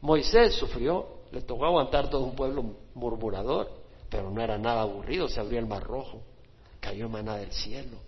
Moisés 0.00 0.54
sufrió, 0.54 1.20
le 1.30 1.42
tocó 1.42 1.64
aguantar 1.64 2.10
todo 2.10 2.24
un 2.24 2.34
pueblo 2.34 2.64
murmurador, 2.94 3.70
pero 4.10 4.30
no 4.30 4.42
era 4.42 4.58
nada 4.58 4.82
aburrido, 4.82 5.28
se 5.28 5.40
abrió 5.40 5.58
el 5.60 5.66
mar 5.66 5.84
rojo, 5.84 6.22
cayó 6.80 7.08
maná 7.08 7.36
del 7.36 7.52
cielo, 7.52 7.98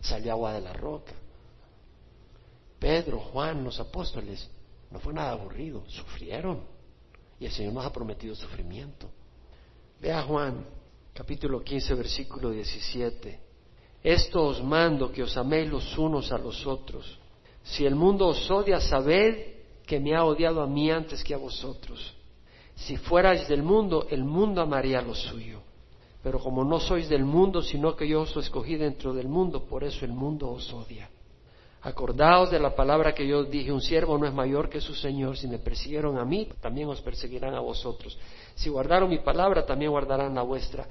salió 0.00 0.32
agua 0.32 0.52
de 0.54 0.60
la 0.60 0.72
roca. 0.72 1.12
Pedro, 2.80 3.20
Juan, 3.20 3.62
los 3.62 3.78
apóstoles, 3.78 4.50
no 4.90 4.98
fue 4.98 5.12
nada 5.12 5.32
aburrido, 5.32 5.84
sufrieron. 5.86 6.62
Y 7.38 7.46
el 7.46 7.52
Señor 7.52 7.74
nos 7.74 7.86
ha 7.86 7.92
prometido 7.92 8.34
sufrimiento. 8.34 9.08
Vea 10.00 10.22
Juan 10.22 10.64
capítulo 11.12 11.62
15, 11.62 11.94
versículo 11.94 12.50
17. 12.50 13.40
Esto 14.02 14.44
os 14.44 14.62
mando 14.62 15.12
que 15.12 15.22
os 15.22 15.36
améis 15.36 15.68
los 15.68 15.98
unos 15.98 16.32
a 16.32 16.38
los 16.38 16.66
otros. 16.66 17.18
Si 17.62 17.84
el 17.84 17.94
mundo 17.94 18.28
os 18.28 18.50
odia, 18.50 18.80
sabed 18.80 19.60
que 19.86 20.00
me 20.00 20.14
ha 20.14 20.24
odiado 20.24 20.62
a 20.62 20.66
mí 20.66 20.90
antes 20.90 21.22
que 21.22 21.34
a 21.34 21.38
vosotros. 21.38 22.14
Si 22.74 22.96
fuerais 22.96 23.46
del 23.48 23.62
mundo, 23.62 24.06
el 24.10 24.24
mundo 24.24 24.62
amaría 24.62 25.02
lo 25.02 25.14
suyo. 25.14 25.60
Pero 26.22 26.38
como 26.38 26.64
no 26.64 26.80
sois 26.80 27.08
del 27.08 27.24
mundo, 27.24 27.62
sino 27.62 27.96
que 27.96 28.08
yo 28.08 28.22
os 28.22 28.36
escogí 28.36 28.76
dentro 28.76 29.12
del 29.12 29.28
mundo, 29.28 29.64
por 29.64 29.84
eso 29.84 30.04
el 30.04 30.12
mundo 30.12 30.50
os 30.50 30.72
odia. 30.72 31.10
Acordaos 31.82 32.50
de 32.50 32.58
la 32.58 32.74
palabra 32.74 33.14
que 33.14 33.26
yo 33.26 33.44
dije, 33.44 33.72
un 33.72 33.80
siervo 33.80 34.18
no 34.18 34.26
es 34.26 34.34
mayor 34.34 34.68
que 34.68 34.80
su 34.80 34.94
Señor. 34.94 35.36
Si 35.38 35.48
me 35.48 35.58
persiguieron 35.58 36.18
a 36.18 36.24
mí, 36.24 36.48
también 36.60 36.88
os 36.88 37.00
perseguirán 37.00 37.54
a 37.54 37.60
vosotros. 37.60 38.18
Si 38.54 38.68
guardaron 38.68 39.08
mi 39.08 39.20
palabra, 39.20 39.64
también 39.64 39.90
guardarán 39.90 40.34
la 40.34 40.42
vuestra. 40.42 40.86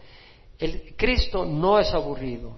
El 0.57 0.95
Cristo 0.95 1.45
no 1.45 1.79
es 1.79 1.93
aburrido. 1.93 2.57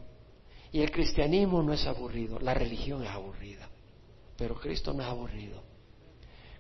Y 0.71 0.81
el 0.81 0.91
cristianismo 0.91 1.61
no 1.61 1.73
es 1.73 1.85
aburrido. 1.85 2.39
La 2.39 2.53
religión 2.53 3.03
es 3.03 3.09
aburrida. 3.09 3.67
Pero 4.37 4.55
Cristo 4.55 4.93
no 4.93 5.03
es 5.03 5.09
aburrido. 5.09 5.61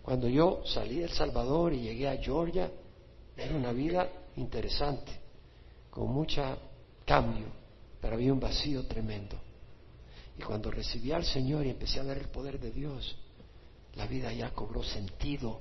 Cuando 0.01 0.27
yo 0.27 0.61
salí 0.65 0.97
de 0.97 1.05
El 1.05 1.11
Salvador 1.11 1.73
y 1.73 1.81
llegué 1.81 2.09
a 2.09 2.17
Georgia, 2.17 2.69
era 3.37 3.55
una 3.55 3.71
vida 3.71 4.09
interesante, 4.35 5.11
con 5.89 6.11
mucho 6.11 6.43
cambio, 7.05 7.45
pero 8.01 8.15
había 8.15 8.33
un 8.33 8.39
vacío 8.39 8.85
tremendo. 8.87 9.37
Y 10.37 10.43
cuando 10.43 10.71
recibí 10.71 11.11
al 11.11 11.25
Señor 11.25 11.65
y 11.65 11.69
empecé 11.69 11.99
a 11.99 12.03
ver 12.03 12.17
el 12.17 12.29
poder 12.29 12.59
de 12.59 12.71
Dios, 12.71 13.15
la 13.95 14.07
vida 14.07 14.31
ya 14.31 14.51
cobró 14.51 14.83
sentido. 14.83 15.59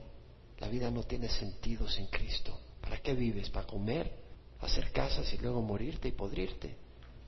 La 0.58 0.68
vida 0.68 0.90
no 0.90 1.02
tiene 1.02 1.28
sentido 1.28 1.88
sin 1.88 2.06
Cristo. 2.06 2.58
¿Para 2.80 2.98
qué 2.98 3.14
vives? 3.14 3.50
¿Para 3.50 3.66
comer? 3.66 4.12
¿Hacer 4.60 4.92
casas 4.92 5.32
y 5.32 5.38
luego 5.38 5.62
morirte 5.62 6.08
y 6.08 6.12
podrirte? 6.12 6.76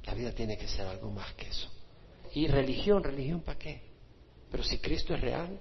La 0.04 0.14
vida 0.14 0.32
tiene 0.32 0.56
que 0.56 0.68
ser 0.68 0.86
algo 0.86 1.10
más 1.10 1.32
que 1.34 1.48
eso. 1.48 1.68
¿Y 2.34 2.46
religión? 2.46 3.02
¿Religión 3.02 3.40
para 3.40 3.58
qué? 3.58 3.82
Pero 4.50 4.62
si 4.62 4.78
Cristo 4.78 5.14
es 5.14 5.20
real 5.20 5.58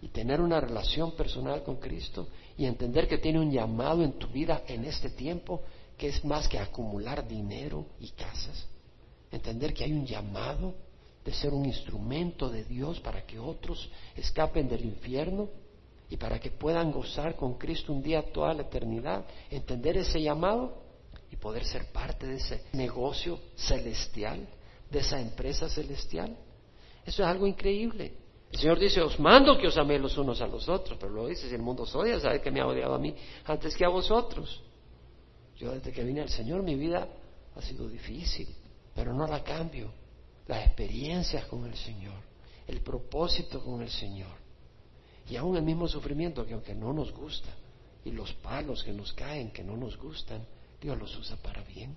y 0.00 0.08
tener 0.08 0.40
una 0.40 0.60
relación 0.60 1.16
personal 1.16 1.62
con 1.62 1.76
Cristo 1.76 2.28
y 2.56 2.66
entender 2.66 3.08
que 3.08 3.18
tiene 3.18 3.40
un 3.40 3.50
llamado 3.50 4.02
en 4.02 4.18
tu 4.18 4.28
vida 4.28 4.64
en 4.66 4.84
este 4.84 5.10
tiempo 5.10 5.62
que 5.96 6.08
es 6.08 6.24
más 6.24 6.48
que 6.48 6.58
acumular 6.58 7.26
dinero 7.26 7.86
y 8.00 8.10
casas. 8.10 8.66
Entender 9.30 9.72
que 9.72 9.84
hay 9.84 9.92
un 9.92 10.06
llamado 10.06 10.74
de 11.24 11.32
ser 11.32 11.54
un 11.54 11.64
instrumento 11.64 12.50
de 12.50 12.64
Dios 12.64 13.00
para 13.00 13.24
que 13.24 13.38
otros 13.38 13.90
escapen 14.14 14.68
del 14.68 14.84
infierno 14.84 15.48
y 16.10 16.16
para 16.16 16.38
que 16.38 16.50
puedan 16.50 16.92
gozar 16.92 17.34
con 17.34 17.54
Cristo 17.54 17.92
un 17.92 18.02
día 18.02 18.30
toda 18.30 18.52
la 18.52 18.62
eternidad, 18.62 19.24
entender 19.50 19.96
ese 19.96 20.20
llamado 20.20 20.82
y 21.30 21.36
poder 21.36 21.64
ser 21.64 21.90
parte 21.90 22.26
de 22.26 22.36
ese 22.36 22.64
negocio 22.74 23.40
celestial, 23.56 24.46
de 24.90 24.98
esa 24.98 25.18
empresa 25.18 25.68
celestial. 25.68 26.36
Eso 27.06 27.22
es 27.22 27.28
algo 27.28 27.46
increíble. 27.46 28.12
El 28.52 28.58
Señor 28.58 28.78
dice, 28.78 29.00
os 29.00 29.18
mando 29.18 29.58
que 29.58 29.66
os 29.66 29.76
améis 29.78 30.00
los 30.00 30.16
unos 30.18 30.40
a 30.42 30.46
los 30.46 30.68
otros, 30.68 30.98
pero 31.00 31.10
luego 31.10 31.28
dice, 31.28 31.48
si 31.48 31.54
el 31.54 31.62
mundo 31.62 31.84
os 31.84 31.94
odia, 31.94 32.20
sabe 32.20 32.40
que 32.40 32.50
me 32.50 32.60
ha 32.60 32.66
odiado 32.66 32.94
a 32.94 32.98
mí 32.98 33.14
antes 33.46 33.74
que 33.74 33.84
a 33.84 33.88
vosotros. 33.88 34.62
Yo 35.56 35.72
desde 35.72 35.90
que 35.90 36.04
vine 36.04 36.20
al 36.20 36.28
Señor 36.28 36.62
mi 36.62 36.74
vida 36.74 37.08
ha 37.56 37.62
sido 37.62 37.88
difícil, 37.88 38.54
pero 38.94 39.14
no 39.14 39.26
la 39.26 39.42
cambio 39.42 40.03
las 40.46 40.66
experiencias 40.66 41.46
con 41.46 41.66
el 41.66 41.76
Señor, 41.76 42.20
el 42.66 42.80
propósito 42.80 43.62
con 43.64 43.82
el 43.82 43.90
Señor. 43.90 44.36
Y 45.28 45.36
aún 45.36 45.56
el 45.56 45.62
mismo 45.62 45.88
sufrimiento 45.88 46.44
que 46.44 46.52
aunque 46.52 46.74
no 46.74 46.92
nos 46.92 47.12
gusta, 47.12 47.50
y 48.04 48.10
los 48.10 48.32
palos 48.34 48.84
que 48.84 48.92
nos 48.92 49.12
caen 49.14 49.50
que 49.50 49.64
no 49.64 49.76
nos 49.76 49.96
gustan, 49.96 50.44
Dios 50.80 50.98
los 50.98 51.16
usa 51.16 51.36
para 51.36 51.62
bien. 51.62 51.96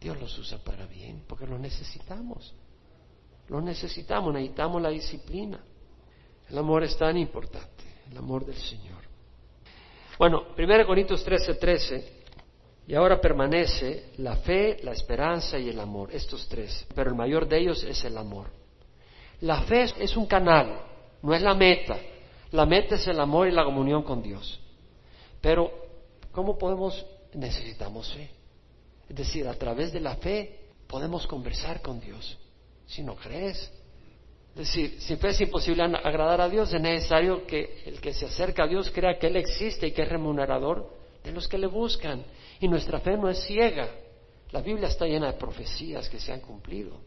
Dios 0.00 0.18
los 0.20 0.36
usa 0.36 0.58
para 0.58 0.86
bien, 0.86 1.22
porque 1.28 1.46
los 1.46 1.60
necesitamos. 1.60 2.52
Los 3.48 3.62
necesitamos, 3.62 4.34
necesitamos 4.34 4.82
la 4.82 4.88
disciplina. 4.88 5.60
El 6.48 6.58
amor 6.58 6.82
es 6.82 6.96
tan 6.96 7.16
importante, 7.16 7.84
el 8.10 8.18
amor 8.18 8.44
del 8.44 8.56
Señor. 8.56 9.02
Bueno, 10.18 10.46
1 10.58 10.86
Corintios 10.86 11.22
13, 11.22 11.54
13 11.54 12.21
y 12.86 12.94
ahora 12.94 13.20
permanece 13.20 14.10
la 14.18 14.36
fe, 14.36 14.78
la 14.82 14.92
esperanza 14.92 15.58
y 15.58 15.68
el 15.68 15.78
amor, 15.78 16.10
estos 16.12 16.48
tres. 16.48 16.84
Pero 16.94 17.10
el 17.10 17.16
mayor 17.16 17.48
de 17.48 17.58
ellos 17.58 17.82
es 17.84 18.04
el 18.04 18.18
amor. 18.18 18.46
La 19.40 19.62
fe 19.62 19.86
es 19.98 20.16
un 20.16 20.26
canal, 20.26 20.80
no 21.22 21.34
es 21.34 21.42
la 21.42 21.54
meta. 21.54 21.96
La 22.50 22.66
meta 22.66 22.96
es 22.96 23.06
el 23.06 23.18
amor 23.20 23.48
y 23.48 23.52
la 23.52 23.64
comunión 23.64 24.02
con 24.02 24.22
Dios. 24.22 24.60
Pero, 25.40 25.70
¿cómo 26.32 26.58
podemos? 26.58 27.06
Necesitamos 27.34 28.12
fe. 28.12 28.30
Es 29.08 29.16
decir, 29.16 29.46
a 29.48 29.54
través 29.54 29.92
de 29.92 30.00
la 30.00 30.16
fe 30.16 30.60
podemos 30.86 31.26
conversar 31.26 31.80
con 31.80 32.00
Dios. 32.00 32.36
Si 32.86 33.02
no 33.02 33.14
crees. 33.14 33.70
Es 34.50 34.56
decir, 34.56 35.00
si 35.00 35.16
fe 35.16 35.28
es 35.30 35.40
imposible 35.40 35.82
agradar 35.82 36.40
a 36.42 36.48
Dios, 36.48 36.74
es 36.74 36.80
necesario 36.80 37.46
que 37.46 37.84
el 37.86 38.00
que 38.00 38.12
se 38.12 38.26
acerca 38.26 38.64
a 38.64 38.66
Dios 38.66 38.90
crea 38.90 39.18
que 39.18 39.28
Él 39.28 39.36
existe 39.36 39.86
y 39.86 39.92
que 39.92 40.02
es 40.02 40.08
remunerador 40.08 41.01
de 41.22 41.32
los 41.32 41.48
que 41.48 41.58
le 41.58 41.66
buscan. 41.66 42.24
Y 42.60 42.68
nuestra 42.68 43.00
fe 43.00 43.16
no 43.16 43.28
es 43.28 43.42
ciega. 43.44 43.88
La 44.50 44.60
Biblia 44.60 44.88
está 44.88 45.06
llena 45.06 45.28
de 45.28 45.38
profecías 45.38 46.08
que 46.08 46.20
se 46.20 46.32
han 46.32 46.40
cumplido. 46.40 47.00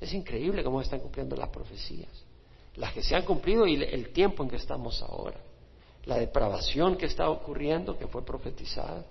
Es 0.00 0.12
increíble 0.12 0.64
cómo 0.64 0.80
están 0.80 1.00
cumpliendo 1.00 1.36
las 1.36 1.50
profecías. 1.50 2.10
Las 2.76 2.92
que 2.92 3.02
se 3.02 3.14
han 3.14 3.24
cumplido 3.24 3.66
y 3.66 3.82
el 3.82 4.12
tiempo 4.12 4.42
en 4.42 4.50
que 4.50 4.56
estamos 4.56 5.02
ahora. 5.02 5.38
La 6.04 6.16
depravación 6.16 6.96
que 6.96 7.06
está 7.06 7.28
ocurriendo, 7.28 7.98
que 7.98 8.06
fue 8.06 8.24
profetizada. 8.24 9.04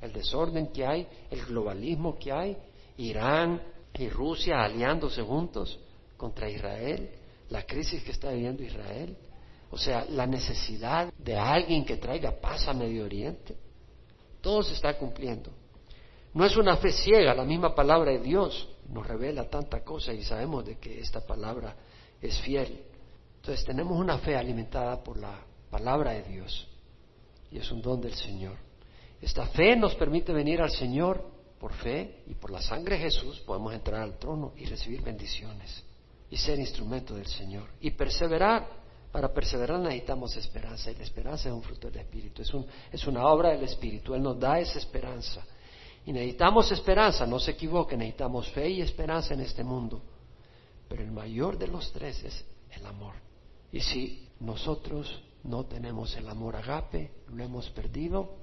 El 0.00 0.12
desorden 0.12 0.68
que 0.68 0.86
hay, 0.86 1.06
el 1.30 1.44
globalismo 1.44 2.16
que 2.18 2.30
hay. 2.32 2.56
Irán 2.98 3.60
y 3.94 4.08
Rusia 4.08 4.62
aliándose 4.62 5.22
juntos 5.22 5.78
contra 6.16 6.48
Israel. 6.48 7.10
La 7.50 7.64
crisis 7.64 8.02
que 8.02 8.12
está 8.12 8.30
viviendo 8.30 8.62
Israel. 8.62 9.16
O 9.70 9.76
sea, 9.76 10.06
la 10.08 10.26
necesidad 10.26 11.12
de 11.18 11.36
alguien 11.36 11.84
que 11.84 11.96
traiga 11.96 12.40
paz 12.40 12.68
a 12.68 12.72
Medio 12.72 13.04
Oriente. 13.04 13.56
Todo 14.44 14.62
se 14.62 14.74
está 14.74 14.98
cumpliendo. 14.98 15.50
No 16.34 16.44
es 16.44 16.54
una 16.58 16.76
fe 16.76 16.92
ciega, 16.92 17.34
la 17.34 17.44
misma 17.44 17.74
palabra 17.74 18.10
de 18.12 18.18
Dios 18.18 18.68
nos 18.90 19.06
revela 19.06 19.48
tanta 19.48 19.82
cosa 19.82 20.12
y 20.12 20.22
sabemos 20.22 20.66
de 20.66 20.76
que 20.76 21.00
esta 21.00 21.22
palabra 21.26 21.74
es 22.20 22.38
fiel. 22.42 22.84
Entonces 23.36 23.64
tenemos 23.64 23.98
una 23.98 24.18
fe 24.18 24.36
alimentada 24.36 25.02
por 25.02 25.16
la 25.16 25.40
palabra 25.70 26.12
de 26.12 26.24
Dios 26.24 26.68
y 27.50 27.56
es 27.56 27.72
un 27.72 27.80
don 27.80 28.02
del 28.02 28.12
Señor. 28.12 28.58
Esta 29.18 29.46
fe 29.46 29.76
nos 29.76 29.94
permite 29.94 30.30
venir 30.34 30.60
al 30.60 30.70
Señor 30.70 31.24
por 31.58 31.72
fe 31.72 32.22
y 32.26 32.34
por 32.34 32.50
la 32.50 32.60
sangre 32.60 32.96
de 32.96 33.04
Jesús 33.04 33.40
podemos 33.40 33.72
entrar 33.72 34.02
al 34.02 34.18
trono 34.18 34.52
y 34.58 34.66
recibir 34.66 35.00
bendiciones 35.00 35.82
y 36.28 36.36
ser 36.36 36.58
instrumento 36.58 37.14
del 37.14 37.28
Señor 37.28 37.64
y 37.80 37.92
perseverar. 37.92 38.83
Para 39.14 39.32
perseverar 39.32 39.78
necesitamos 39.78 40.36
esperanza 40.36 40.90
y 40.90 40.96
la 40.96 41.04
esperanza 41.04 41.48
es 41.48 41.54
un 41.54 41.62
fruto 41.62 41.88
del 41.88 42.00
Espíritu, 42.00 42.42
es, 42.42 42.52
un, 42.52 42.66
es 42.90 43.06
una 43.06 43.24
obra 43.28 43.50
del 43.50 43.62
Espíritu, 43.62 44.12
Él 44.12 44.20
nos 44.20 44.40
da 44.40 44.58
esa 44.58 44.76
esperanza. 44.76 45.46
Y 46.04 46.12
necesitamos 46.12 46.72
esperanza, 46.72 47.24
no 47.24 47.38
se 47.38 47.52
equivoque, 47.52 47.96
necesitamos 47.96 48.50
fe 48.50 48.70
y 48.70 48.80
esperanza 48.80 49.34
en 49.34 49.42
este 49.42 49.62
mundo. 49.62 50.02
Pero 50.88 51.04
el 51.04 51.12
mayor 51.12 51.56
de 51.56 51.68
los 51.68 51.92
tres 51.92 52.24
es 52.24 52.44
el 52.72 52.84
amor. 52.86 53.14
Y 53.70 53.78
si 53.78 54.28
nosotros 54.40 55.22
no 55.44 55.64
tenemos 55.64 56.16
el 56.16 56.28
amor 56.28 56.56
agape, 56.56 57.12
lo 57.28 57.44
hemos 57.44 57.70
perdido 57.70 58.34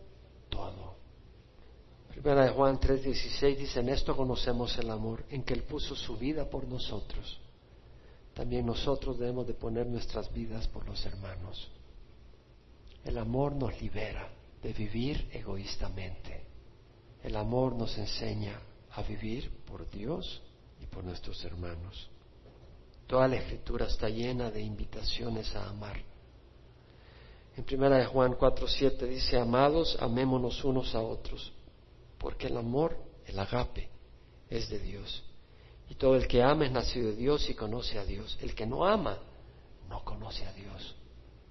todo. 0.47 0.95
Primera 2.07 2.45
de 2.45 2.51
Juan 2.51 2.79
3:16 2.79 3.57
dice, 3.57 3.81
en 3.81 3.89
esto 3.89 4.15
conocemos 4.15 4.77
el 4.77 4.89
amor, 4.89 5.25
en 5.31 5.43
que 5.43 5.53
Él 5.53 5.63
puso 5.63 5.97
su 5.97 6.15
vida 6.15 6.49
por 6.49 6.65
nosotros. 6.65 7.41
También 8.33 8.65
nosotros 8.65 9.19
debemos 9.19 9.47
de 9.47 9.53
poner 9.53 9.87
nuestras 9.87 10.31
vidas 10.31 10.67
por 10.67 10.85
los 10.85 11.05
hermanos. 11.05 11.69
El 13.03 13.17
amor 13.17 13.53
nos 13.53 13.79
libera 13.81 14.29
de 14.61 14.73
vivir 14.73 15.29
egoístamente. 15.33 16.43
El 17.23 17.35
amor 17.35 17.75
nos 17.75 17.97
enseña 17.97 18.59
a 18.91 19.01
vivir 19.03 19.51
por 19.65 19.89
Dios 19.89 20.41
y 20.81 20.85
por 20.85 21.03
nuestros 21.03 21.43
hermanos. 21.43 22.09
Toda 23.07 23.27
la 23.27 23.37
escritura 23.37 23.87
está 23.87 24.07
llena 24.09 24.49
de 24.49 24.61
invitaciones 24.61 25.53
a 25.55 25.69
amar. 25.69 25.97
En 27.57 27.65
primera 27.65 27.97
de 27.97 28.05
Juan 28.05 28.35
4:7 28.35 29.05
dice, 29.05 29.37
"Amados, 29.37 29.97
amémonos 29.99 30.63
unos 30.63 30.95
a 30.95 31.01
otros, 31.01 31.51
porque 32.17 32.47
el 32.47 32.57
amor, 32.57 32.97
el 33.25 33.37
agape, 33.37 33.89
es 34.49 34.69
de 34.69 34.79
Dios. 34.79 35.23
Y 35.91 35.95
todo 35.95 36.15
el 36.15 36.25
que 36.25 36.41
ama 36.41 36.65
es 36.65 36.71
nacido 36.71 37.09
de 37.09 37.17
Dios 37.17 37.49
y 37.49 37.53
conoce 37.53 37.99
a 37.99 38.05
Dios. 38.05 38.37
El 38.39 38.55
que 38.55 38.65
no 38.65 38.85
ama 38.85 39.17
no 39.89 40.05
conoce 40.05 40.45
a 40.45 40.53
Dios, 40.53 40.95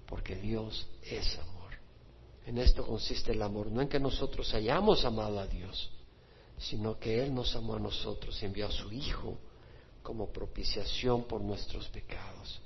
porque 0.07 0.35
Dios 0.35 0.87
es 1.03 1.37
amor." 1.37 1.77
En 2.47 2.57
esto 2.57 2.83
consiste 2.83 3.33
el 3.33 3.41
amor, 3.43 3.67
no 3.67 3.81
en 3.81 3.87
que 3.87 3.99
nosotros 3.99 4.51
hayamos 4.55 5.05
amado 5.05 5.39
a 5.39 5.45
Dios, 5.45 5.91
sino 6.57 6.97
que 6.97 7.21
Él 7.21 7.35
nos 7.35 7.55
amó 7.55 7.75
a 7.75 7.79
nosotros 7.79 8.41
y 8.41 8.47
envió 8.47 8.65
a 8.65 8.71
su 8.71 8.91
Hijo 8.91 9.37
como 10.01 10.31
propiciación 10.31 11.25
por 11.25 11.39
nuestros 11.41 11.87
pecados. 11.89 12.59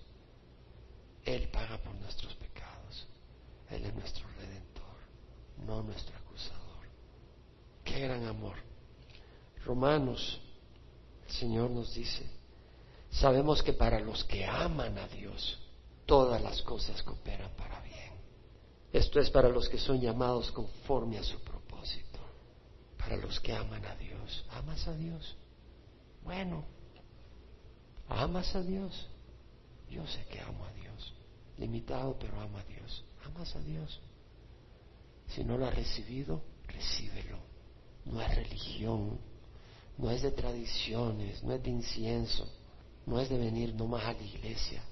Él 1.26 1.50
paga 1.50 1.78
por 1.80 1.94
nuestros 1.96 2.34
pecados. 2.36 3.06
Él 3.70 3.84
es 3.84 3.94
nuestro 3.94 4.26
redentor, 4.40 4.96
no 5.68 5.84
nuestro 5.84 6.16
acusador. 6.16 6.88
Qué 7.84 8.00
gran 8.00 8.24
amor. 8.28 8.56
Romanos, 9.66 10.40
el 11.28 11.32
Señor 11.34 11.72
nos 11.72 11.94
dice, 11.94 12.30
sabemos 13.10 13.64
que 13.64 13.74
para 13.74 14.00
los 14.00 14.24
que 14.26 14.46
aman 14.46 14.98
a 14.98 15.08
Dios, 15.08 15.60
todas 16.06 16.42
las 16.42 16.62
cosas 16.62 17.02
cooperan 17.04 17.52
para 17.56 17.82
bien. 17.82 18.14
Esto 18.94 19.20
es 19.20 19.30
para 19.30 19.50
los 19.50 19.68
que 19.68 19.78
son 19.78 20.00
llamados 20.00 20.52
conforme 20.52 21.18
a 21.18 21.24
su 21.24 21.40
propósito, 21.42 22.20
para 22.98 23.18
los 23.18 23.40
que 23.40 23.54
aman 23.54 23.84
a 23.86 23.96
Dios. 23.96 24.46
¿Amas 24.52 24.88
a 24.88 24.94
Dios? 24.96 25.36
Bueno, 26.24 26.64
¿amas 28.08 28.56
a 28.56 28.62
Dios? 28.62 29.08
Yo 29.90 30.06
sé 30.08 30.26
que 30.26 30.40
amo 30.42 30.66
a 30.66 30.74
Dios, 30.74 31.14
limitado, 31.58 32.18
pero 32.20 32.40
amo 32.40 32.58
a 32.58 32.64
Dios. 32.64 33.04
¿Amas 33.26 33.56
a 33.56 33.60
Dios? 33.60 34.00
Si 35.28 35.44
no 35.44 35.58
lo 35.58 35.66
has 35.66 35.76
recibido, 35.76 36.42
recíbelo. 36.68 37.38
No 38.06 38.22
es 38.22 38.36
religión, 38.36 39.20
no 39.98 40.12
es 40.12 40.22
de 40.22 40.32
tradiciones, 40.32 41.44
no 41.44 41.54
es 41.54 41.64
de 41.64 41.70
incienso, 41.70 42.48
no 43.06 43.20
es 43.20 43.30
de 43.30 43.38
venir 43.38 43.74
nomás 43.74 44.04
a 44.06 44.14
la 44.14 44.24
iglesia. 44.24 44.84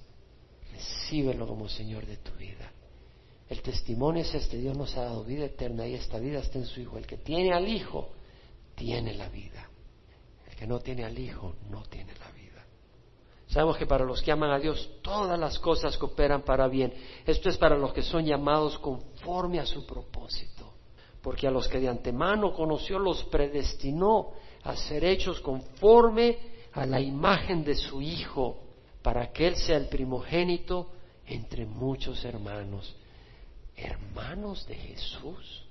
Recíbelo 0.72 1.46
como 1.46 1.68
Señor 1.68 2.06
de 2.06 2.16
tu 2.16 2.32
vida. 2.32 2.70
El 3.48 3.60
testimonio 3.60 4.22
es 4.22 4.34
este, 4.34 4.56
Dios 4.56 4.76
nos 4.76 4.96
ha 4.96 5.02
dado 5.02 5.24
vida 5.24 5.44
eterna 5.44 5.86
y 5.86 5.94
esta 5.94 6.18
vida 6.18 6.40
está 6.40 6.58
en 6.58 6.66
su 6.66 6.80
Hijo. 6.80 6.96
El 6.96 7.06
que 7.06 7.18
tiene 7.18 7.52
al 7.52 7.68
Hijo, 7.68 8.08
tiene 8.74 9.14
la 9.14 9.28
vida. 9.28 9.68
El 10.48 10.56
que 10.56 10.66
no 10.66 10.80
tiene 10.80 11.04
al 11.04 11.18
Hijo, 11.18 11.54
no 11.70 11.82
tiene 11.82 12.12
la 12.14 12.30
vida. 12.30 12.64
Sabemos 13.46 13.76
que 13.76 13.86
para 13.86 14.04
los 14.04 14.22
que 14.22 14.32
aman 14.32 14.50
a 14.50 14.58
Dios, 14.58 14.90
todas 15.02 15.38
las 15.38 15.58
cosas 15.58 15.96
cooperan 15.98 16.42
para 16.42 16.66
bien. 16.66 16.92
Esto 17.26 17.50
es 17.50 17.58
para 17.58 17.76
los 17.76 17.92
que 17.92 18.02
son 18.02 18.24
llamados 18.24 18.78
conforme 18.78 19.60
a 19.60 19.66
su 19.66 19.86
propósito. 19.86 20.63
Porque 21.24 21.48
a 21.48 21.50
los 21.50 21.66
que 21.66 21.80
de 21.80 21.88
antemano 21.88 22.54
conoció, 22.54 23.00
los 23.00 23.24
predestinó 23.24 24.30
a 24.62 24.76
ser 24.76 25.04
hechos 25.04 25.40
conforme 25.40 26.38
a 26.72 26.86
la 26.86 27.00
imagen 27.00 27.64
de 27.64 27.74
su 27.74 28.00
Hijo, 28.00 28.60
para 29.02 29.32
que 29.32 29.48
Él 29.48 29.56
sea 29.56 29.76
el 29.76 29.88
primogénito 29.88 30.92
entre 31.26 31.66
muchos 31.66 32.24
hermanos 32.24 32.94
hermanos 33.76 34.66
de 34.66 34.74
Jesús, 34.74 35.62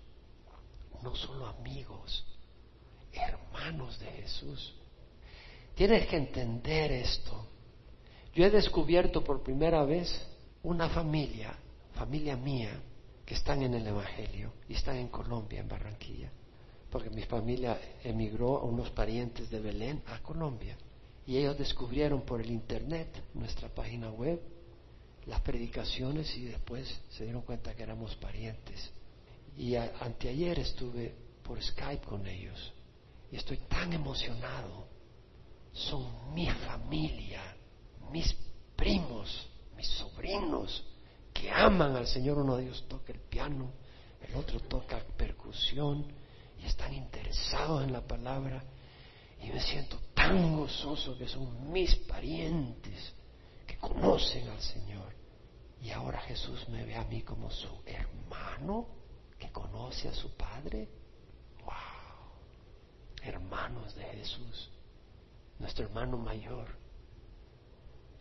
no 1.01 1.15
solo 1.15 1.47
amigos, 1.47 2.25
hermanos 3.11 3.99
de 3.99 4.05
Jesús. 4.07 4.73
Tienes 5.75 6.07
que 6.07 6.17
entender 6.17 6.91
esto. 6.91 7.47
Yo 8.33 8.45
he 8.45 8.49
descubierto 8.49 9.23
por 9.23 9.43
primera 9.43 9.83
vez 9.83 10.25
una 10.63 10.89
familia, 10.89 11.55
familia 11.93 12.35
mía, 12.35 12.79
que 13.25 13.35
están 13.35 13.61
en 13.63 13.73
el 13.73 13.87
Evangelio 13.87 14.53
y 14.67 14.73
están 14.73 14.97
en 14.97 15.07
Colombia, 15.07 15.61
en 15.61 15.67
Barranquilla, 15.67 16.31
porque 16.89 17.09
mi 17.09 17.23
familia 17.23 17.79
emigró 18.03 18.57
a 18.57 18.63
unos 18.63 18.89
parientes 18.91 19.49
de 19.49 19.59
Belén 19.59 20.03
a 20.07 20.19
Colombia 20.21 20.77
y 21.25 21.37
ellos 21.37 21.57
descubrieron 21.57 22.21
por 22.21 22.41
el 22.41 22.51
Internet, 22.51 23.07
nuestra 23.33 23.69
página 23.69 24.11
web, 24.11 24.41
las 25.25 25.39
predicaciones 25.41 26.35
y 26.35 26.45
después 26.45 27.01
se 27.11 27.23
dieron 27.23 27.43
cuenta 27.43 27.73
que 27.73 27.83
éramos 27.83 28.13
parientes. 28.17 28.91
Y 29.57 29.75
anteayer 29.75 30.59
estuve 30.59 31.15
por 31.43 31.61
Skype 31.63 32.05
con 32.05 32.27
ellos 32.27 32.73
y 33.31 33.37
estoy 33.37 33.57
tan 33.69 33.93
emocionado. 33.93 34.87
Son 35.71 36.33
mi 36.33 36.49
familia, 36.49 37.55
mis 38.11 38.35
primos, 38.75 39.47
mis 39.75 39.87
sobrinos 39.87 40.83
que 41.33 41.51
aman 41.51 41.95
al 41.95 42.07
Señor. 42.07 42.37
Uno 42.37 42.57
de 42.57 42.65
ellos 42.65 42.85
toca 42.87 43.11
el 43.11 43.19
piano, 43.19 43.71
el 44.21 44.35
otro 44.35 44.59
toca 44.61 44.99
percusión 45.17 46.05
y 46.59 46.65
están 46.65 46.93
interesados 46.93 47.83
en 47.83 47.91
la 47.91 48.01
palabra. 48.01 48.63
Y 49.41 49.47
me 49.47 49.59
siento 49.59 49.99
tan 50.13 50.55
gozoso 50.55 51.17
que 51.17 51.27
son 51.27 51.71
mis 51.71 51.95
parientes 51.95 53.13
que 53.67 53.77
conocen 53.77 54.47
al 54.47 54.61
Señor. 54.61 55.13
Y 55.81 55.91
ahora 55.91 56.21
Jesús 56.21 56.69
me 56.69 56.85
ve 56.85 56.95
a 56.95 57.03
mí 57.03 57.23
como 57.23 57.51
su 57.51 57.67
hermano 57.85 58.87
que 59.37 59.51
conoce 59.51 60.07
a 60.07 60.13
su 60.13 60.33
Padre. 60.37 60.87
¡Wow! 61.65 61.73
Hermanos 63.21 63.93
de 63.95 64.03
Jesús, 64.03 64.71
nuestro 65.59 65.85
hermano 65.85 66.17
mayor. 66.17 66.67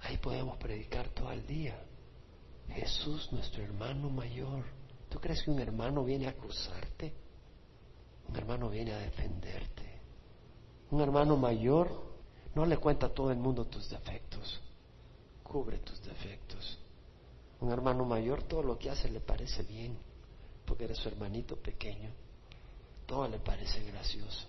Ahí 0.01 0.19
podemos 0.19 0.57
predicar 0.57 1.09
todo 1.11 1.31
el 1.31 1.47
día. 1.47 1.81
Jesús, 2.69 3.31
nuestro 3.33 3.63
hermano 3.63 4.11
mayor. 4.11 4.65
¿Tú 5.09 5.21
crees 5.21 5.43
que 5.43 5.51
un 5.51 5.61
hermano 5.61 6.05
viene 6.05 6.27
a 6.27 6.31
acusarte? 6.31 7.13
Un 8.29 8.37
hermano 8.37 8.71
viene 8.71 8.93
a 8.93 8.99
defenderte. 8.99 10.01
Un 10.91 11.01
hermano 11.01 11.37
mayor 11.37 12.13
no 12.55 12.67
le 12.67 12.77
cuenta 12.77 13.07
a 13.07 13.15
todo 13.15 13.31
el 13.31 13.39
mundo 13.39 13.67
tus 13.67 13.89
defectos. 13.89 14.61
Cubre 15.43 15.79
tus 15.79 16.03
defectos. 16.03 16.79
Un 17.61 17.71
hermano 17.71 18.05
mayor 18.05 18.43
todo 18.43 18.63
lo 18.63 18.79
que 18.79 18.91
hace 18.91 19.09
le 19.11 19.21
parece 19.21 19.63
bien, 19.63 19.97
porque 20.65 20.85
eres 20.85 20.99
su 20.99 21.09
hermanito 21.09 21.57
pequeño. 21.57 22.11
Todo 23.07 23.29
le 23.29 23.39
parece 23.39 23.83
gracioso. 23.85 24.47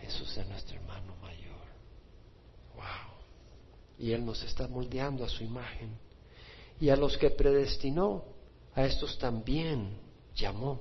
Jesús 0.00 0.36
es 0.36 0.48
nuestro 0.48 0.76
hermano 0.76 1.14
mayor. 1.22 1.62
Wow. 2.74 3.14
Y 3.98 4.12
Él 4.12 4.24
nos 4.24 4.42
está 4.42 4.66
moldeando 4.66 5.24
a 5.24 5.28
su 5.28 5.44
imagen. 5.44 5.96
Y 6.80 6.88
a 6.90 6.96
los 6.96 7.16
que 7.16 7.30
predestinó, 7.30 8.24
a 8.74 8.84
estos 8.84 9.18
también 9.18 9.98
llamó. 10.34 10.80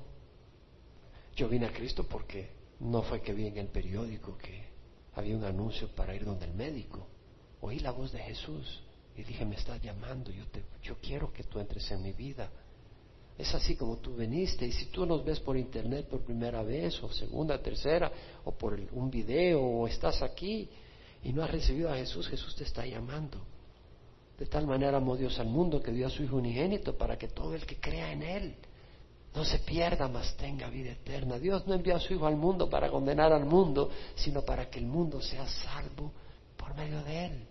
Yo 1.36 1.48
vine 1.48 1.68
a 1.68 1.74
Cristo 1.74 2.06
porque 2.08 2.50
no 2.80 3.04
fue 3.04 3.22
que 3.22 3.34
vi 3.34 3.48
en 3.48 3.58
el 3.58 3.68
periódico 3.68 4.38
que 4.38 4.66
había 5.14 5.36
un 5.36 5.44
anuncio 5.44 5.90
para 5.90 6.16
ir 6.16 6.26
donde 6.26 6.46
el 6.46 6.54
médico. 6.54 7.08
Oí 7.62 7.80
la 7.80 7.92
voz 7.92 8.12
de 8.12 8.20
Jesús 8.20 8.82
y 9.16 9.24
dije, 9.24 9.46
me 9.46 9.56
estás 9.56 9.82
llamando, 9.82 10.32
yo, 10.32 10.48
te, 10.48 10.64
yo 10.82 10.98
quiero 11.02 11.32
que 11.32 11.44
tú 11.44 11.60
entres 11.60 11.90
en 11.92 12.02
mi 12.02 12.14
vida. 12.14 12.50
Es 13.38 13.54
así 13.54 13.76
como 13.76 13.98
tú 13.98 14.16
veniste. 14.16 14.66
Y 14.66 14.72
si 14.72 14.86
tú 14.88 15.06
nos 15.06 15.24
ves 15.24 15.40
por 15.40 15.58
internet 15.58 16.08
por 16.08 16.22
primera 16.22 16.64
vez, 16.64 17.02
o 17.04 17.12
segunda, 17.12 17.62
tercera, 17.62 18.12
o 18.46 18.52
por 18.52 18.80
un 18.92 19.10
video, 19.10 19.62
o 19.62 19.88
estás 19.88 20.22
aquí 20.22 20.70
y 21.24 21.34
no 21.34 21.44
has 21.44 21.52
recibido 21.52 21.92
a 21.92 21.96
Jesús, 21.96 22.28
Jesús 22.28 22.56
te 22.56 22.64
está 22.64 22.86
llamando. 22.86 23.42
De 24.42 24.48
tal 24.48 24.66
manera 24.66 24.98
amó 24.98 25.16
Dios 25.16 25.38
al 25.38 25.46
mundo 25.46 25.80
que 25.80 25.92
dio 25.92 26.08
a 26.08 26.10
su 26.10 26.24
Hijo 26.24 26.38
unigénito 26.38 26.98
para 26.98 27.16
que 27.16 27.28
todo 27.28 27.54
el 27.54 27.64
que 27.64 27.80
crea 27.80 28.12
en 28.12 28.24
Él 28.24 28.56
no 29.36 29.46
se 29.46 29.60
pierda, 29.60 30.08
mas 30.08 30.36
tenga 30.36 30.68
vida 30.68 30.94
eterna. 30.94 31.38
Dios 31.38 31.68
no 31.68 31.76
envió 31.76 31.96
a 31.96 32.00
su 32.00 32.16
Hijo 32.16 32.26
al 32.26 32.38
mundo 32.38 32.68
para 32.68 32.90
condenar 32.90 33.32
al 33.32 33.46
mundo, 33.46 33.92
sino 34.16 34.42
para 34.42 34.68
que 34.68 34.80
el 34.80 34.88
mundo 34.88 35.22
sea 35.22 35.48
salvo 35.48 36.12
por 36.58 36.74
medio 36.76 37.04
de 37.04 37.26
Él. 37.26 37.48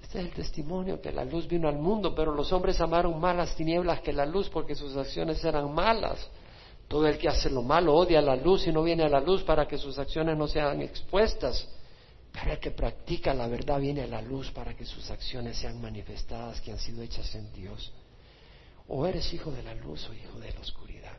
Este 0.00 0.20
es 0.20 0.24
el 0.24 0.32
testimonio 0.32 1.02
que 1.02 1.12
la 1.12 1.26
luz 1.26 1.46
vino 1.46 1.68
al 1.68 1.76
mundo, 1.76 2.14
pero 2.14 2.34
los 2.34 2.50
hombres 2.50 2.80
amaron 2.80 3.20
más 3.20 3.36
las 3.36 3.54
tinieblas 3.54 4.00
que 4.00 4.14
la 4.14 4.24
luz 4.24 4.48
porque 4.48 4.74
sus 4.74 4.96
acciones 4.96 5.44
eran 5.44 5.70
malas. 5.70 6.30
Todo 6.88 7.06
el 7.06 7.18
que 7.18 7.28
hace 7.28 7.50
lo 7.50 7.60
malo 7.60 7.94
odia 7.94 8.22
la 8.22 8.36
luz 8.36 8.66
y 8.66 8.72
no 8.72 8.82
viene 8.82 9.02
a 9.02 9.10
la 9.10 9.20
luz 9.20 9.42
para 9.42 9.68
que 9.68 9.76
sus 9.76 9.98
acciones 9.98 10.34
no 10.38 10.48
sean 10.48 10.80
expuestas. 10.80 11.68
Pero 12.34 12.50
el 12.50 12.58
que 12.58 12.72
practica 12.72 13.32
la 13.32 13.46
verdad 13.46 13.78
viene 13.78 14.08
la 14.08 14.20
luz 14.20 14.50
para 14.50 14.76
que 14.76 14.84
sus 14.84 15.08
acciones 15.08 15.56
sean 15.56 15.80
manifestadas 15.80 16.60
que 16.60 16.72
han 16.72 16.80
sido 16.80 17.00
hechas 17.00 17.32
en 17.36 17.52
Dios. 17.52 17.92
O 18.88 19.06
eres 19.06 19.32
hijo 19.32 19.52
de 19.52 19.62
la 19.62 19.74
luz 19.74 20.08
o 20.10 20.14
hijo 20.14 20.40
de 20.40 20.52
la 20.52 20.60
oscuridad. 20.60 21.16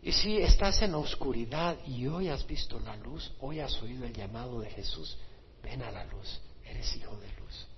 Y 0.00 0.12
si 0.12 0.38
estás 0.38 0.80
en 0.80 0.92
la 0.92 0.98
oscuridad 0.98 1.76
y 1.86 2.06
hoy 2.06 2.30
has 2.30 2.46
visto 2.46 2.80
la 2.80 2.96
luz, 2.96 3.32
hoy 3.40 3.60
has 3.60 3.80
oído 3.82 4.06
el 4.06 4.14
llamado 4.14 4.60
de 4.60 4.70
Jesús, 4.70 5.18
ven 5.62 5.82
a 5.82 5.92
la 5.92 6.04
luz, 6.06 6.40
eres 6.64 6.96
hijo 6.96 7.14
de 7.18 7.28
luz. 7.38 7.68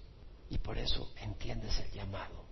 Y 0.51 0.59
por 0.59 0.79
eso 0.79 1.13
entiendes 1.21 1.79
el 1.81 1.91
llamado. 1.91 2.45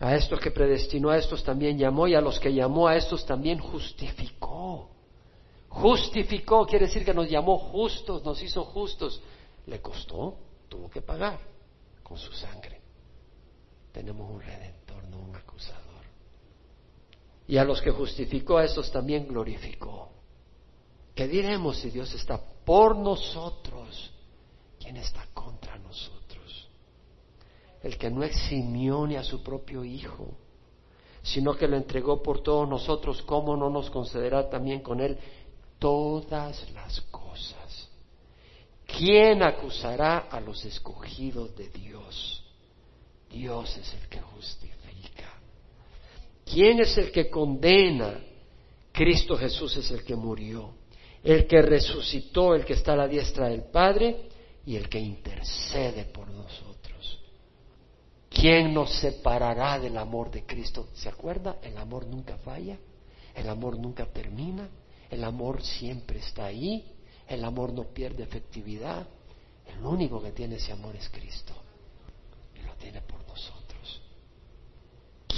A 0.00 0.16
estos 0.16 0.40
que 0.40 0.50
predestinó, 0.50 1.10
a 1.10 1.18
estos 1.18 1.44
también 1.44 1.76
llamó 1.76 2.08
y 2.08 2.14
a 2.14 2.22
los 2.22 2.40
que 2.40 2.54
llamó, 2.54 2.88
a 2.88 2.96
estos 2.96 3.26
también 3.26 3.58
justificó. 3.58 4.97
Justificó 5.68 6.66
quiere 6.66 6.86
decir 6.86 7.04
que 7.04 7.14
nos 7.14 7.28
llamó 7.28 7.58
justos, 7.58 8.24
nos 8.24 8.42
hizo 8.42 8.64
justos. 8.64 9.20
Le 9.66 9.80
costó, 9.80 10.36
tuvo 10.68 10.88
que 10.88 11.02
pagar 11.02 11.38
con 12.02 12.16
su 12.16 12.32
sangre 12.32 12.78
tenemos 13.98 14.30
un 14.30 14.40
redentor, 14.40 15.02
no 15.10 15.18
un 15.18 15.34
acusador. 15.34 16.04
Y 17.48 17.56
a 17.56 17.64
los 17.64 17.82
que 17.82 17.90
justificó, 17.90 18.58
a 18.58 18.64
estos 18.64 18.92
también 18.92 19.26
glorificó. 19.26 20.10
¿Qué 21.16 21.26
diremos 21.26 21.78
si 21.78 21.90
Dios 21.90 22.14
está 22.14 22.40
por 22.64 22.96
nosotros? 22.96 24.12
¿Quién 24.78 24.98
está 24.98 25.26
contra 25.34 25.78
nosotros? 25.78 26.68
El 27.82 27.98
que 27.98 28.08
no 28.08 28.22
eximió 28.22 29.04
ni 29.04 29.16
a 29.16 29.24
su 29.24 29.42
propio 29.42 29.82
Hijo, 29.82 30.28
sino 31.22 31.56
que 31.56 31.66
lo 31.66 31.76
entregó 31.76 32.22
por 32.22 32.40
todos 32.40 32.68
nosotros, 32.68 33.22
¿cómo 33.22 33.56
no 33.56 33.68
nos 33.68 33.90
concederá 33.90 34.48
también 34.48 34.80
con 34.80 35.00
Él 35.00 35.18
todas 35.78 36.70
las 36.72 37.00
cosas? 37.10 37.88
¿Quién 38.86 39.42
acusará 39.42 40.28
a 40.30 40.40
los 40.40 40.64
escogidos 40.64 41.54
de 41.56 41.68
Dios? 41.68 42.42
Dios 43.30 43.76
es 43.76 43.94
el 43.94 44.08
que 44.08 44.20
justifica. 44.20 45.34
¿Quién 46.44 46.80
es 46.80 46.96
el 46.96 47.12
que 47.12 47.28
condena? 47.28 48.20
Cristo 48.92 49.36
Jesús 49.36 49.76
es 49.76 49.90
el 49.90 50.02
que 50.02 50.16
murió, 50.16 50.72
el 51.22 51.46
que 51.46 51.62
resucitó, 51.62 52.54
el 52.54 52.64
que 52.64 52.72
está 52.72 52.94
a 52.94 52.96
la 52.96 53.06
diestra 53.06 53.48
del 53.48 53.64
Padre 53.64 54.28
y 54.64 54.74
el 54.76 54.88
que 54.88 54.98
intercede 54.98 56.04
por 56.06 56.28
nosotros. 56.28 57.20
¿Quién 58.28 58.72
nos 58.74 58.92
separará 58.98 59.78
del 59.78 59.96
amor 59.96 60.30
de 60.30 60.44
Cristo? 60.44 60.88
¿Se 60.94 61.08
acuerda? 61.08 61.58
El 61.62 61.76
amor 61.76 62.06
nunca 62.06 62.36
falla, 62.38 62.78
el 63.34 63.48
amor 63.48 63.78
nunca 63.78 64.06
termina, 64.06 64.68
el 65.10 65.24
amor 65.24 65.62
siempre 65.62 66.18
está 66.18 66.46
ahí, 66.46 66.84
el 67.26 67.44
amor 67.44 67.72
no 67.72 67.84
pierde 67.84 68.22
efectividad. 68.22 69.06
El 69.66 69.84
único 69.84 70.22
que 70.22 70.32
tiene 70.32 70.56
ese 70.56 70.72
amor 70.72 70.96
es 70.96 71.08
Cristo 71.10 71.52
y 72.54 72.66
lo 72.66 72.72
tiene 72.74 73.02
por 73.02 73.18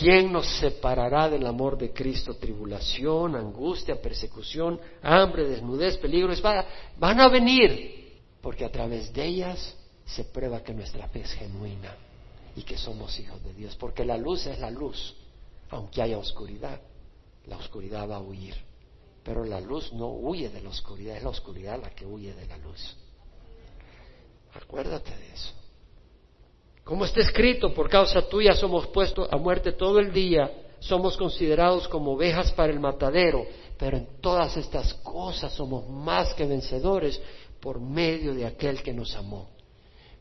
¿Quién 0.00 0.32
nos 0.32 0.46
separará 0.58 1.28
del 1.28 1.46
amor 1.46 1.76
de 1.76 1.92
Cristo? 1.92 2.32
Tribulación, 2.34 3.36
angustia, 3.36 4.00
persecución, 4.00 4.80
hambre, 5.02 5.46
desnudez, 5.46 5.98
peligro, 5.98 6.32
espada. 6.32 6.64
Van 6.96 7.20
a 7.20 7.28
venir, 7.28 8.22
porque 8.40 8.64
a 8.64 8.72
través 8.72 9.12
de 9.12 9.22
ellas 9.22 9.76
se 10.06 10.24
prueba 10.24 10.62
que 10.62 10.72
nuestra 10.72 11.06
fe 11.08 11.20
es 11.20 11.32
genuina 11.32 11.94
y 12.56 12.62
que 12.62 12.78
somos 12.78 13.20
hijos 13.20 13.44
de 13.44 13.52
Dios. 13.52 13.76
Porque 13.76 14.06
la 14.06 14.16
luz 14.16 14.46
es 14.46 14.58
la 14.58 14.70
luz, 14.70 15.14
aunque 15.68 16.00
haya 16.00 16.16
oscuridad, 16.16 16.80
la 17.46 17.58
oscuridad 17.58 18.08
va 18.08 18.16
a 18.16 18.20
huir. 18.20 18.54
Pero 19.24 19.44
la 19.44 19.60
luz 19.60 19.92
no 19.92 20.08
huye 20.08 20.48
de 20.48 20.62
la 20.62 20.70
oscuridad, 20.70 21.16
es 21.16 21.22
la 21.22 21.30
oscuridad 21.30 21.80
la 21.80 21.90
que 21.90 22.06
huye 22.06 22.34
de 22.34 22.46
la 22.46 22.56
luz. 22.58 22.96
Acuérdate 24.54 25.10
de 25.16 25.32
eso. 25.32 25.52
Como 26.84 27.04
está 27.04 27.20
escrito, 27.20 27.72
por 27.72 27.88
causa 27.88 28.22
tuya 28.22 28.54
somos 28.54 28.86
puestos 28.88 29.28
a 29.30 29.36
muerte 29.36 29.72
todo 29.72 30.00
el 30.00 30.12
día, 30.12 30.50
somos 30.80 31.16
considerados 31.16 31.86
como 31.86 32.14
ovejas 32.14 32.50
para 32.52 32.72
el 32.72 32.80
matadero, 32.80 33.46
pero 33.78 33.98
en 33.98 34.08
todas 34.20 34.56
estas 34.56 34.94
cosas 34.94 35.52
somos 35.52 35.88
más 35.88 36.34
que 36.34 36.46
vencedores 36.46 37.20
por 37.60 37.78
medio 37.80 38.34
de 38.34 38.46
aquel 38.46 38.82
que 38.82 38.92
nos 38.92 39.14
amó. 39.14 39.48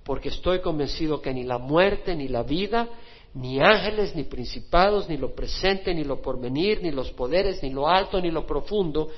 Porque 0.04 0.30
estoy 0.30 0.60
convencido 0.60 1.22
que 1.22 1.34
ni 1.34 1.44
la 1.44 1.58
muerte, 1.58 2.16
ni 2.16 2.28
la 2.28 2.44
vida, 2.44 2.90
ni 3.34 3.60
ángeles, 3.60 4.16
ni 4.16 4.24
principados, 4.24 5.08
ni 5.08 5.18
lo 5.18 5.34
presente, 5.34 5.94
ni 5.94 6.04
lo 6.04 6.22
porvenir, 6.22 6.82
ni 6.82 6.92
los 6.92 7.12
poderes, 7.12 7.62
ni 7.62 7.70
lo 7.70 7.88
alto, 7.88 8.20
ni 8.20 8.32
lo 8.32 8.46
profundo, 8.46 9.10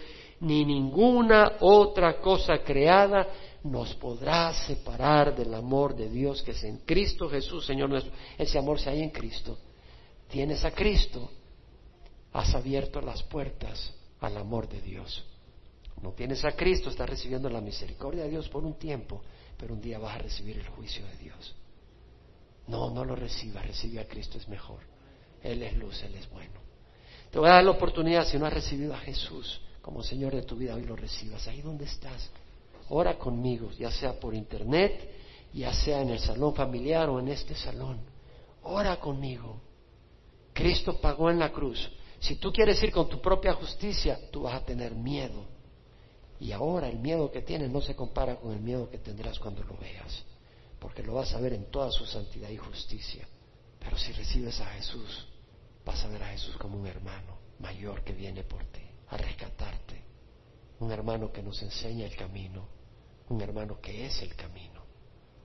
ni 0.42 0.66
ninguna 0.66 1.58
otra 1.60 2.20
cosa 2.20 2.60
creada 2.64 3.28
nos 3.64 3.94
podrá 3.96 4.54
separar 4.54 5.36
del 5.36 5.54
amor 5.54 5.96
de 5.96 6.10
Dios 6.10 6.42
que 6.42 6.52
es 6.52 6.64
en 6.64 6.78
Cristo 6.78 7.30
Jesús, 7.30 7.66
Señor 7.66 7.90
nuestro. 7.90 8.12
Ese 8.38 8.58
amor 8.58 8.80
se 8.80 8.90
hay 8.90 9.02
en 9.02 9.12
Cristo. 9.12 9.58
Tienes 10.30 10.66
a 10.66 10.72
Cristo, 10.72 11.30
has 12.34 12.56
abierto 12.56 13.02
las 13.02 13.22
puertas 13.24 13.94
al 14.20 14.38
amor 14.38 14.68
de 14.68 14.82
Dios. 14.82 15.24
No 16.02 16.14
tienes 16.14 16.44
a 16.44 16.54
Cristo, 16.54 16.90
estás 16.90 17.10
recibiendo 17.10 17.50
la 17.50 17.62
misericordia 17.62 18.24
de 18.24 18.30
Dios 18.30 18.50
por 18.50 18.64
un 18.64 18.80
tiempo, 18.80 19.22
pero 19.58 19.74
un 19.74 19.82
día 19.82 20.00
vas 20.00 20.16
a 20.16 20.20
recibir 20.20 20.58
el 20.58 20.68
juicio 20.68 21.06
de 21.06 21.18
Dios. 21.18 21.56
No, 22.72 22.90
no 22.90 23.04
lo 23.04 23.18
recibas, 23.18 23.68
recibe 23.68 24.00
a 24.00 24.08
Cristo, 24.08 24.38
es 24.38 24.48
mejor. 24.48 24.80
Él 25.44 25.62
es 25.62 25.76
luz, 25.76 26.02
Él 26.04 26.16
es 26.16 26.30
bueno. 26.30 26.54
Te 27.30 27.38
voy 27.38 27.50
a 27.50 27.56
dar 27.56 27.66
la 27.66 27.72
oportunidad, 27.72 28.26
si 28.26 28.38
no 28.38 28.46
has 28.46 28.54
recibido 28.54 28.94
a 28.94 29.00
Jesús 29.00 29.60
como 29.82 30.02
Señor 30.02 30.34
de 30.34 30.44
tu 30.44 30.56
vida, 30.56 30.76
hoy 30.76 30.86
lo 30.86 30.96
recibas. 30.96 31.46
Ahí 31.50 31.62
donde 31.62 31.84
estás 31.84 32.30
ora 32.88 33.18
conmigo, 33.18 33.72
ya 33.72 33.92
sea 33.92 34.18
por 34.18 34.34
internet, 34.34 35.12
ya 35.54 35.74
sea 35.74 36.02
en 36.02 36.12
el 36.12 36.20
salón 36.20 36.56
familiar 36.56 37.10
o 37.10 37.20
en 37.20 37.28
este 37.28 37.56
salón. 37.56 38.00
Ora 38.64 38.98
conmigo. 39.02 39.60
Cristo 40.54 41.02
pagó 41.02 41.30
en 41.30 41.40
la 41.40 41.52
cruz. 41.52 41.92
Si 42.22 42.38
tú 42.38 42.54
quieres 42.54 42.82
ir 42.84 42.94
con 42.94 43.10
tu 43.10 43.20
propia 43.20 43.52
justicia, 43.54 44.18
tú 44.32 44.44
vas 44.44 44.56
a 44.56 44.66
tener 44.66 44.96
miedo. 44.96 45.44
Y 46.40 46.54
ahora 46.54 46.88
el 46.88 47.00
miedo 47.00 47.30
que 47.30 47.42
tienes 47.42 47.70
no 47.70 47.82
se 47.82 47.98
compara 47.98 48.38
con 48.38 48.54
el 48.54 48.62
miedo 48.62 48.90
que 48.90 48.98
tendrás 48.98 49.40
cuando 49.40 49.62
lo 49.64 49.76
veas, 49.78 50.24
porque 50.82 51.04
lo 51.04 51.14
vas 51.14 51.32
a 51.36 51.40
ver 51.40 51.54
en 51.54 51.66
toda 51.70 51.92
su 51.92 52.08
santidad 52.08 52.50
y 52.50 52.58
justicia. 52.58 53.26
Pero 53.80 53.96
si 54.00 54.12
recibes 54.14 54.60
a 54.62 54.66
Jesús, 54.66 55.28
vas 55.86 56.04
a 56.04 56.08
ver 56.08 56.24
a 56.24 56.30
Jesús 56.30 56.58
como 56.58 56.76
un 56.76 56.88
hermano 56.88 57.38
mayor 57.60 58.04
que 58.04 58.14
viene 58.14 58.44
por 58.44 58.66
ti, 58.66 58.82
a 59.10 59.16
rescatarte, 59.16 60.02
un 60.80 60.92
hermano 60.92 61.32
que 61.32 61.44
nos 61.44 61.62
enseña 61.62 62.08
el 62.08 62.16
camino, 62.16 62.68
un 63.30 63.40
hermano 63.42 63.80
que 63.80 64.08
es 64.08 64.24
el 64.24 64.36
camino. 64.36 64.82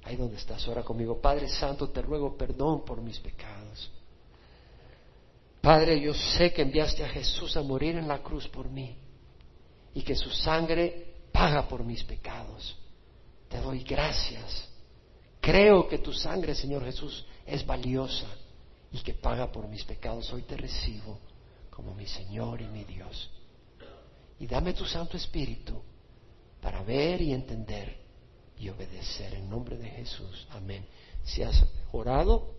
Ahí 0.04 0.16
donde 0.16 0.36
estás, 0.36 0.66
ahora 0.68 0.82
conmigo. 0.82 1.20
Padre 1.20 1.48
Santo, 1.48 1.90
te 1.90 2.00
ruego 2.00 2.34
perdón 2.38 2.82
por 2.86 3.02
mis 3.02 3.18
pecados. 3.20 3.90
Padre, 5.60 6.00
yo 6.00 6.14
sé 6.14 6.50
que 6.54 6.62
enviaste 6.62 7.04
a 7.04 7.08
Jesús 7.08 7.56
a 7.58 7.62
morir 7.62 7.96
en 7.96 8.08
la 8.08 8.22
cruz 8.22 8.48
por 8.48 8.70
mí 8.70 8.96
y 9.92 10.00
que 10.02 10.14
su 10.14 10.30
sangre 10.30 11.26
paga 11.30 11.68
por 11.68 11.84
mis 11.84 12.02
pecados. 12.04 12.74
Te 13.50 13.60
doy 13.60 13.82
gracias. 13.82 14.75
Creo 15.46 15.86
que 15.86 15.98
tu 15.98 16.12
sangre, 16.12 16.56
Señor 16.56 16.84
Jesús, 16.84 17.24
es 17.46 17.64
valiosa 17.64 18.26
y 18.90 18.98
que 18.98 19.14
paga 19.14 19.52
por 19.52 19.68
mis 19.68 19.84
pecados. 19.84 20.32
Hoy 20.32 20.42
te 20.42 20.56
recibo 20.56 21.20
como 21.70 21.94
mi 21.94 22.04
Señor 22.04 22.60
y 22.60 22.66
mi 22.66 22.82
Dios. 22.82 23.30
Y 24.40 24.48
dame 24.48 24.72
tu 24.72 24.84
Santo 24.84 25.16
Espíritu 25.16 25.80
para 26.60 26.82
ver 26.82 27.22
y 27.22 27.32
entender 27.32 27.96
y 28.58 28.68
obedecer. 28.70 29.34
En 29.34 29.48
nombre 29.48 29.76
de 29.76 29.88
Jesús. 29.88 30.48
Amén. 30.50 30.84
Si 31.22 31.44
has 31.44 31.64
orado, 31.92 32.56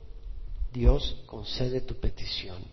Dios 0.71 1.23
concede 1.25 1.81
tu 1.81 1.99
petición. 1.99 2.63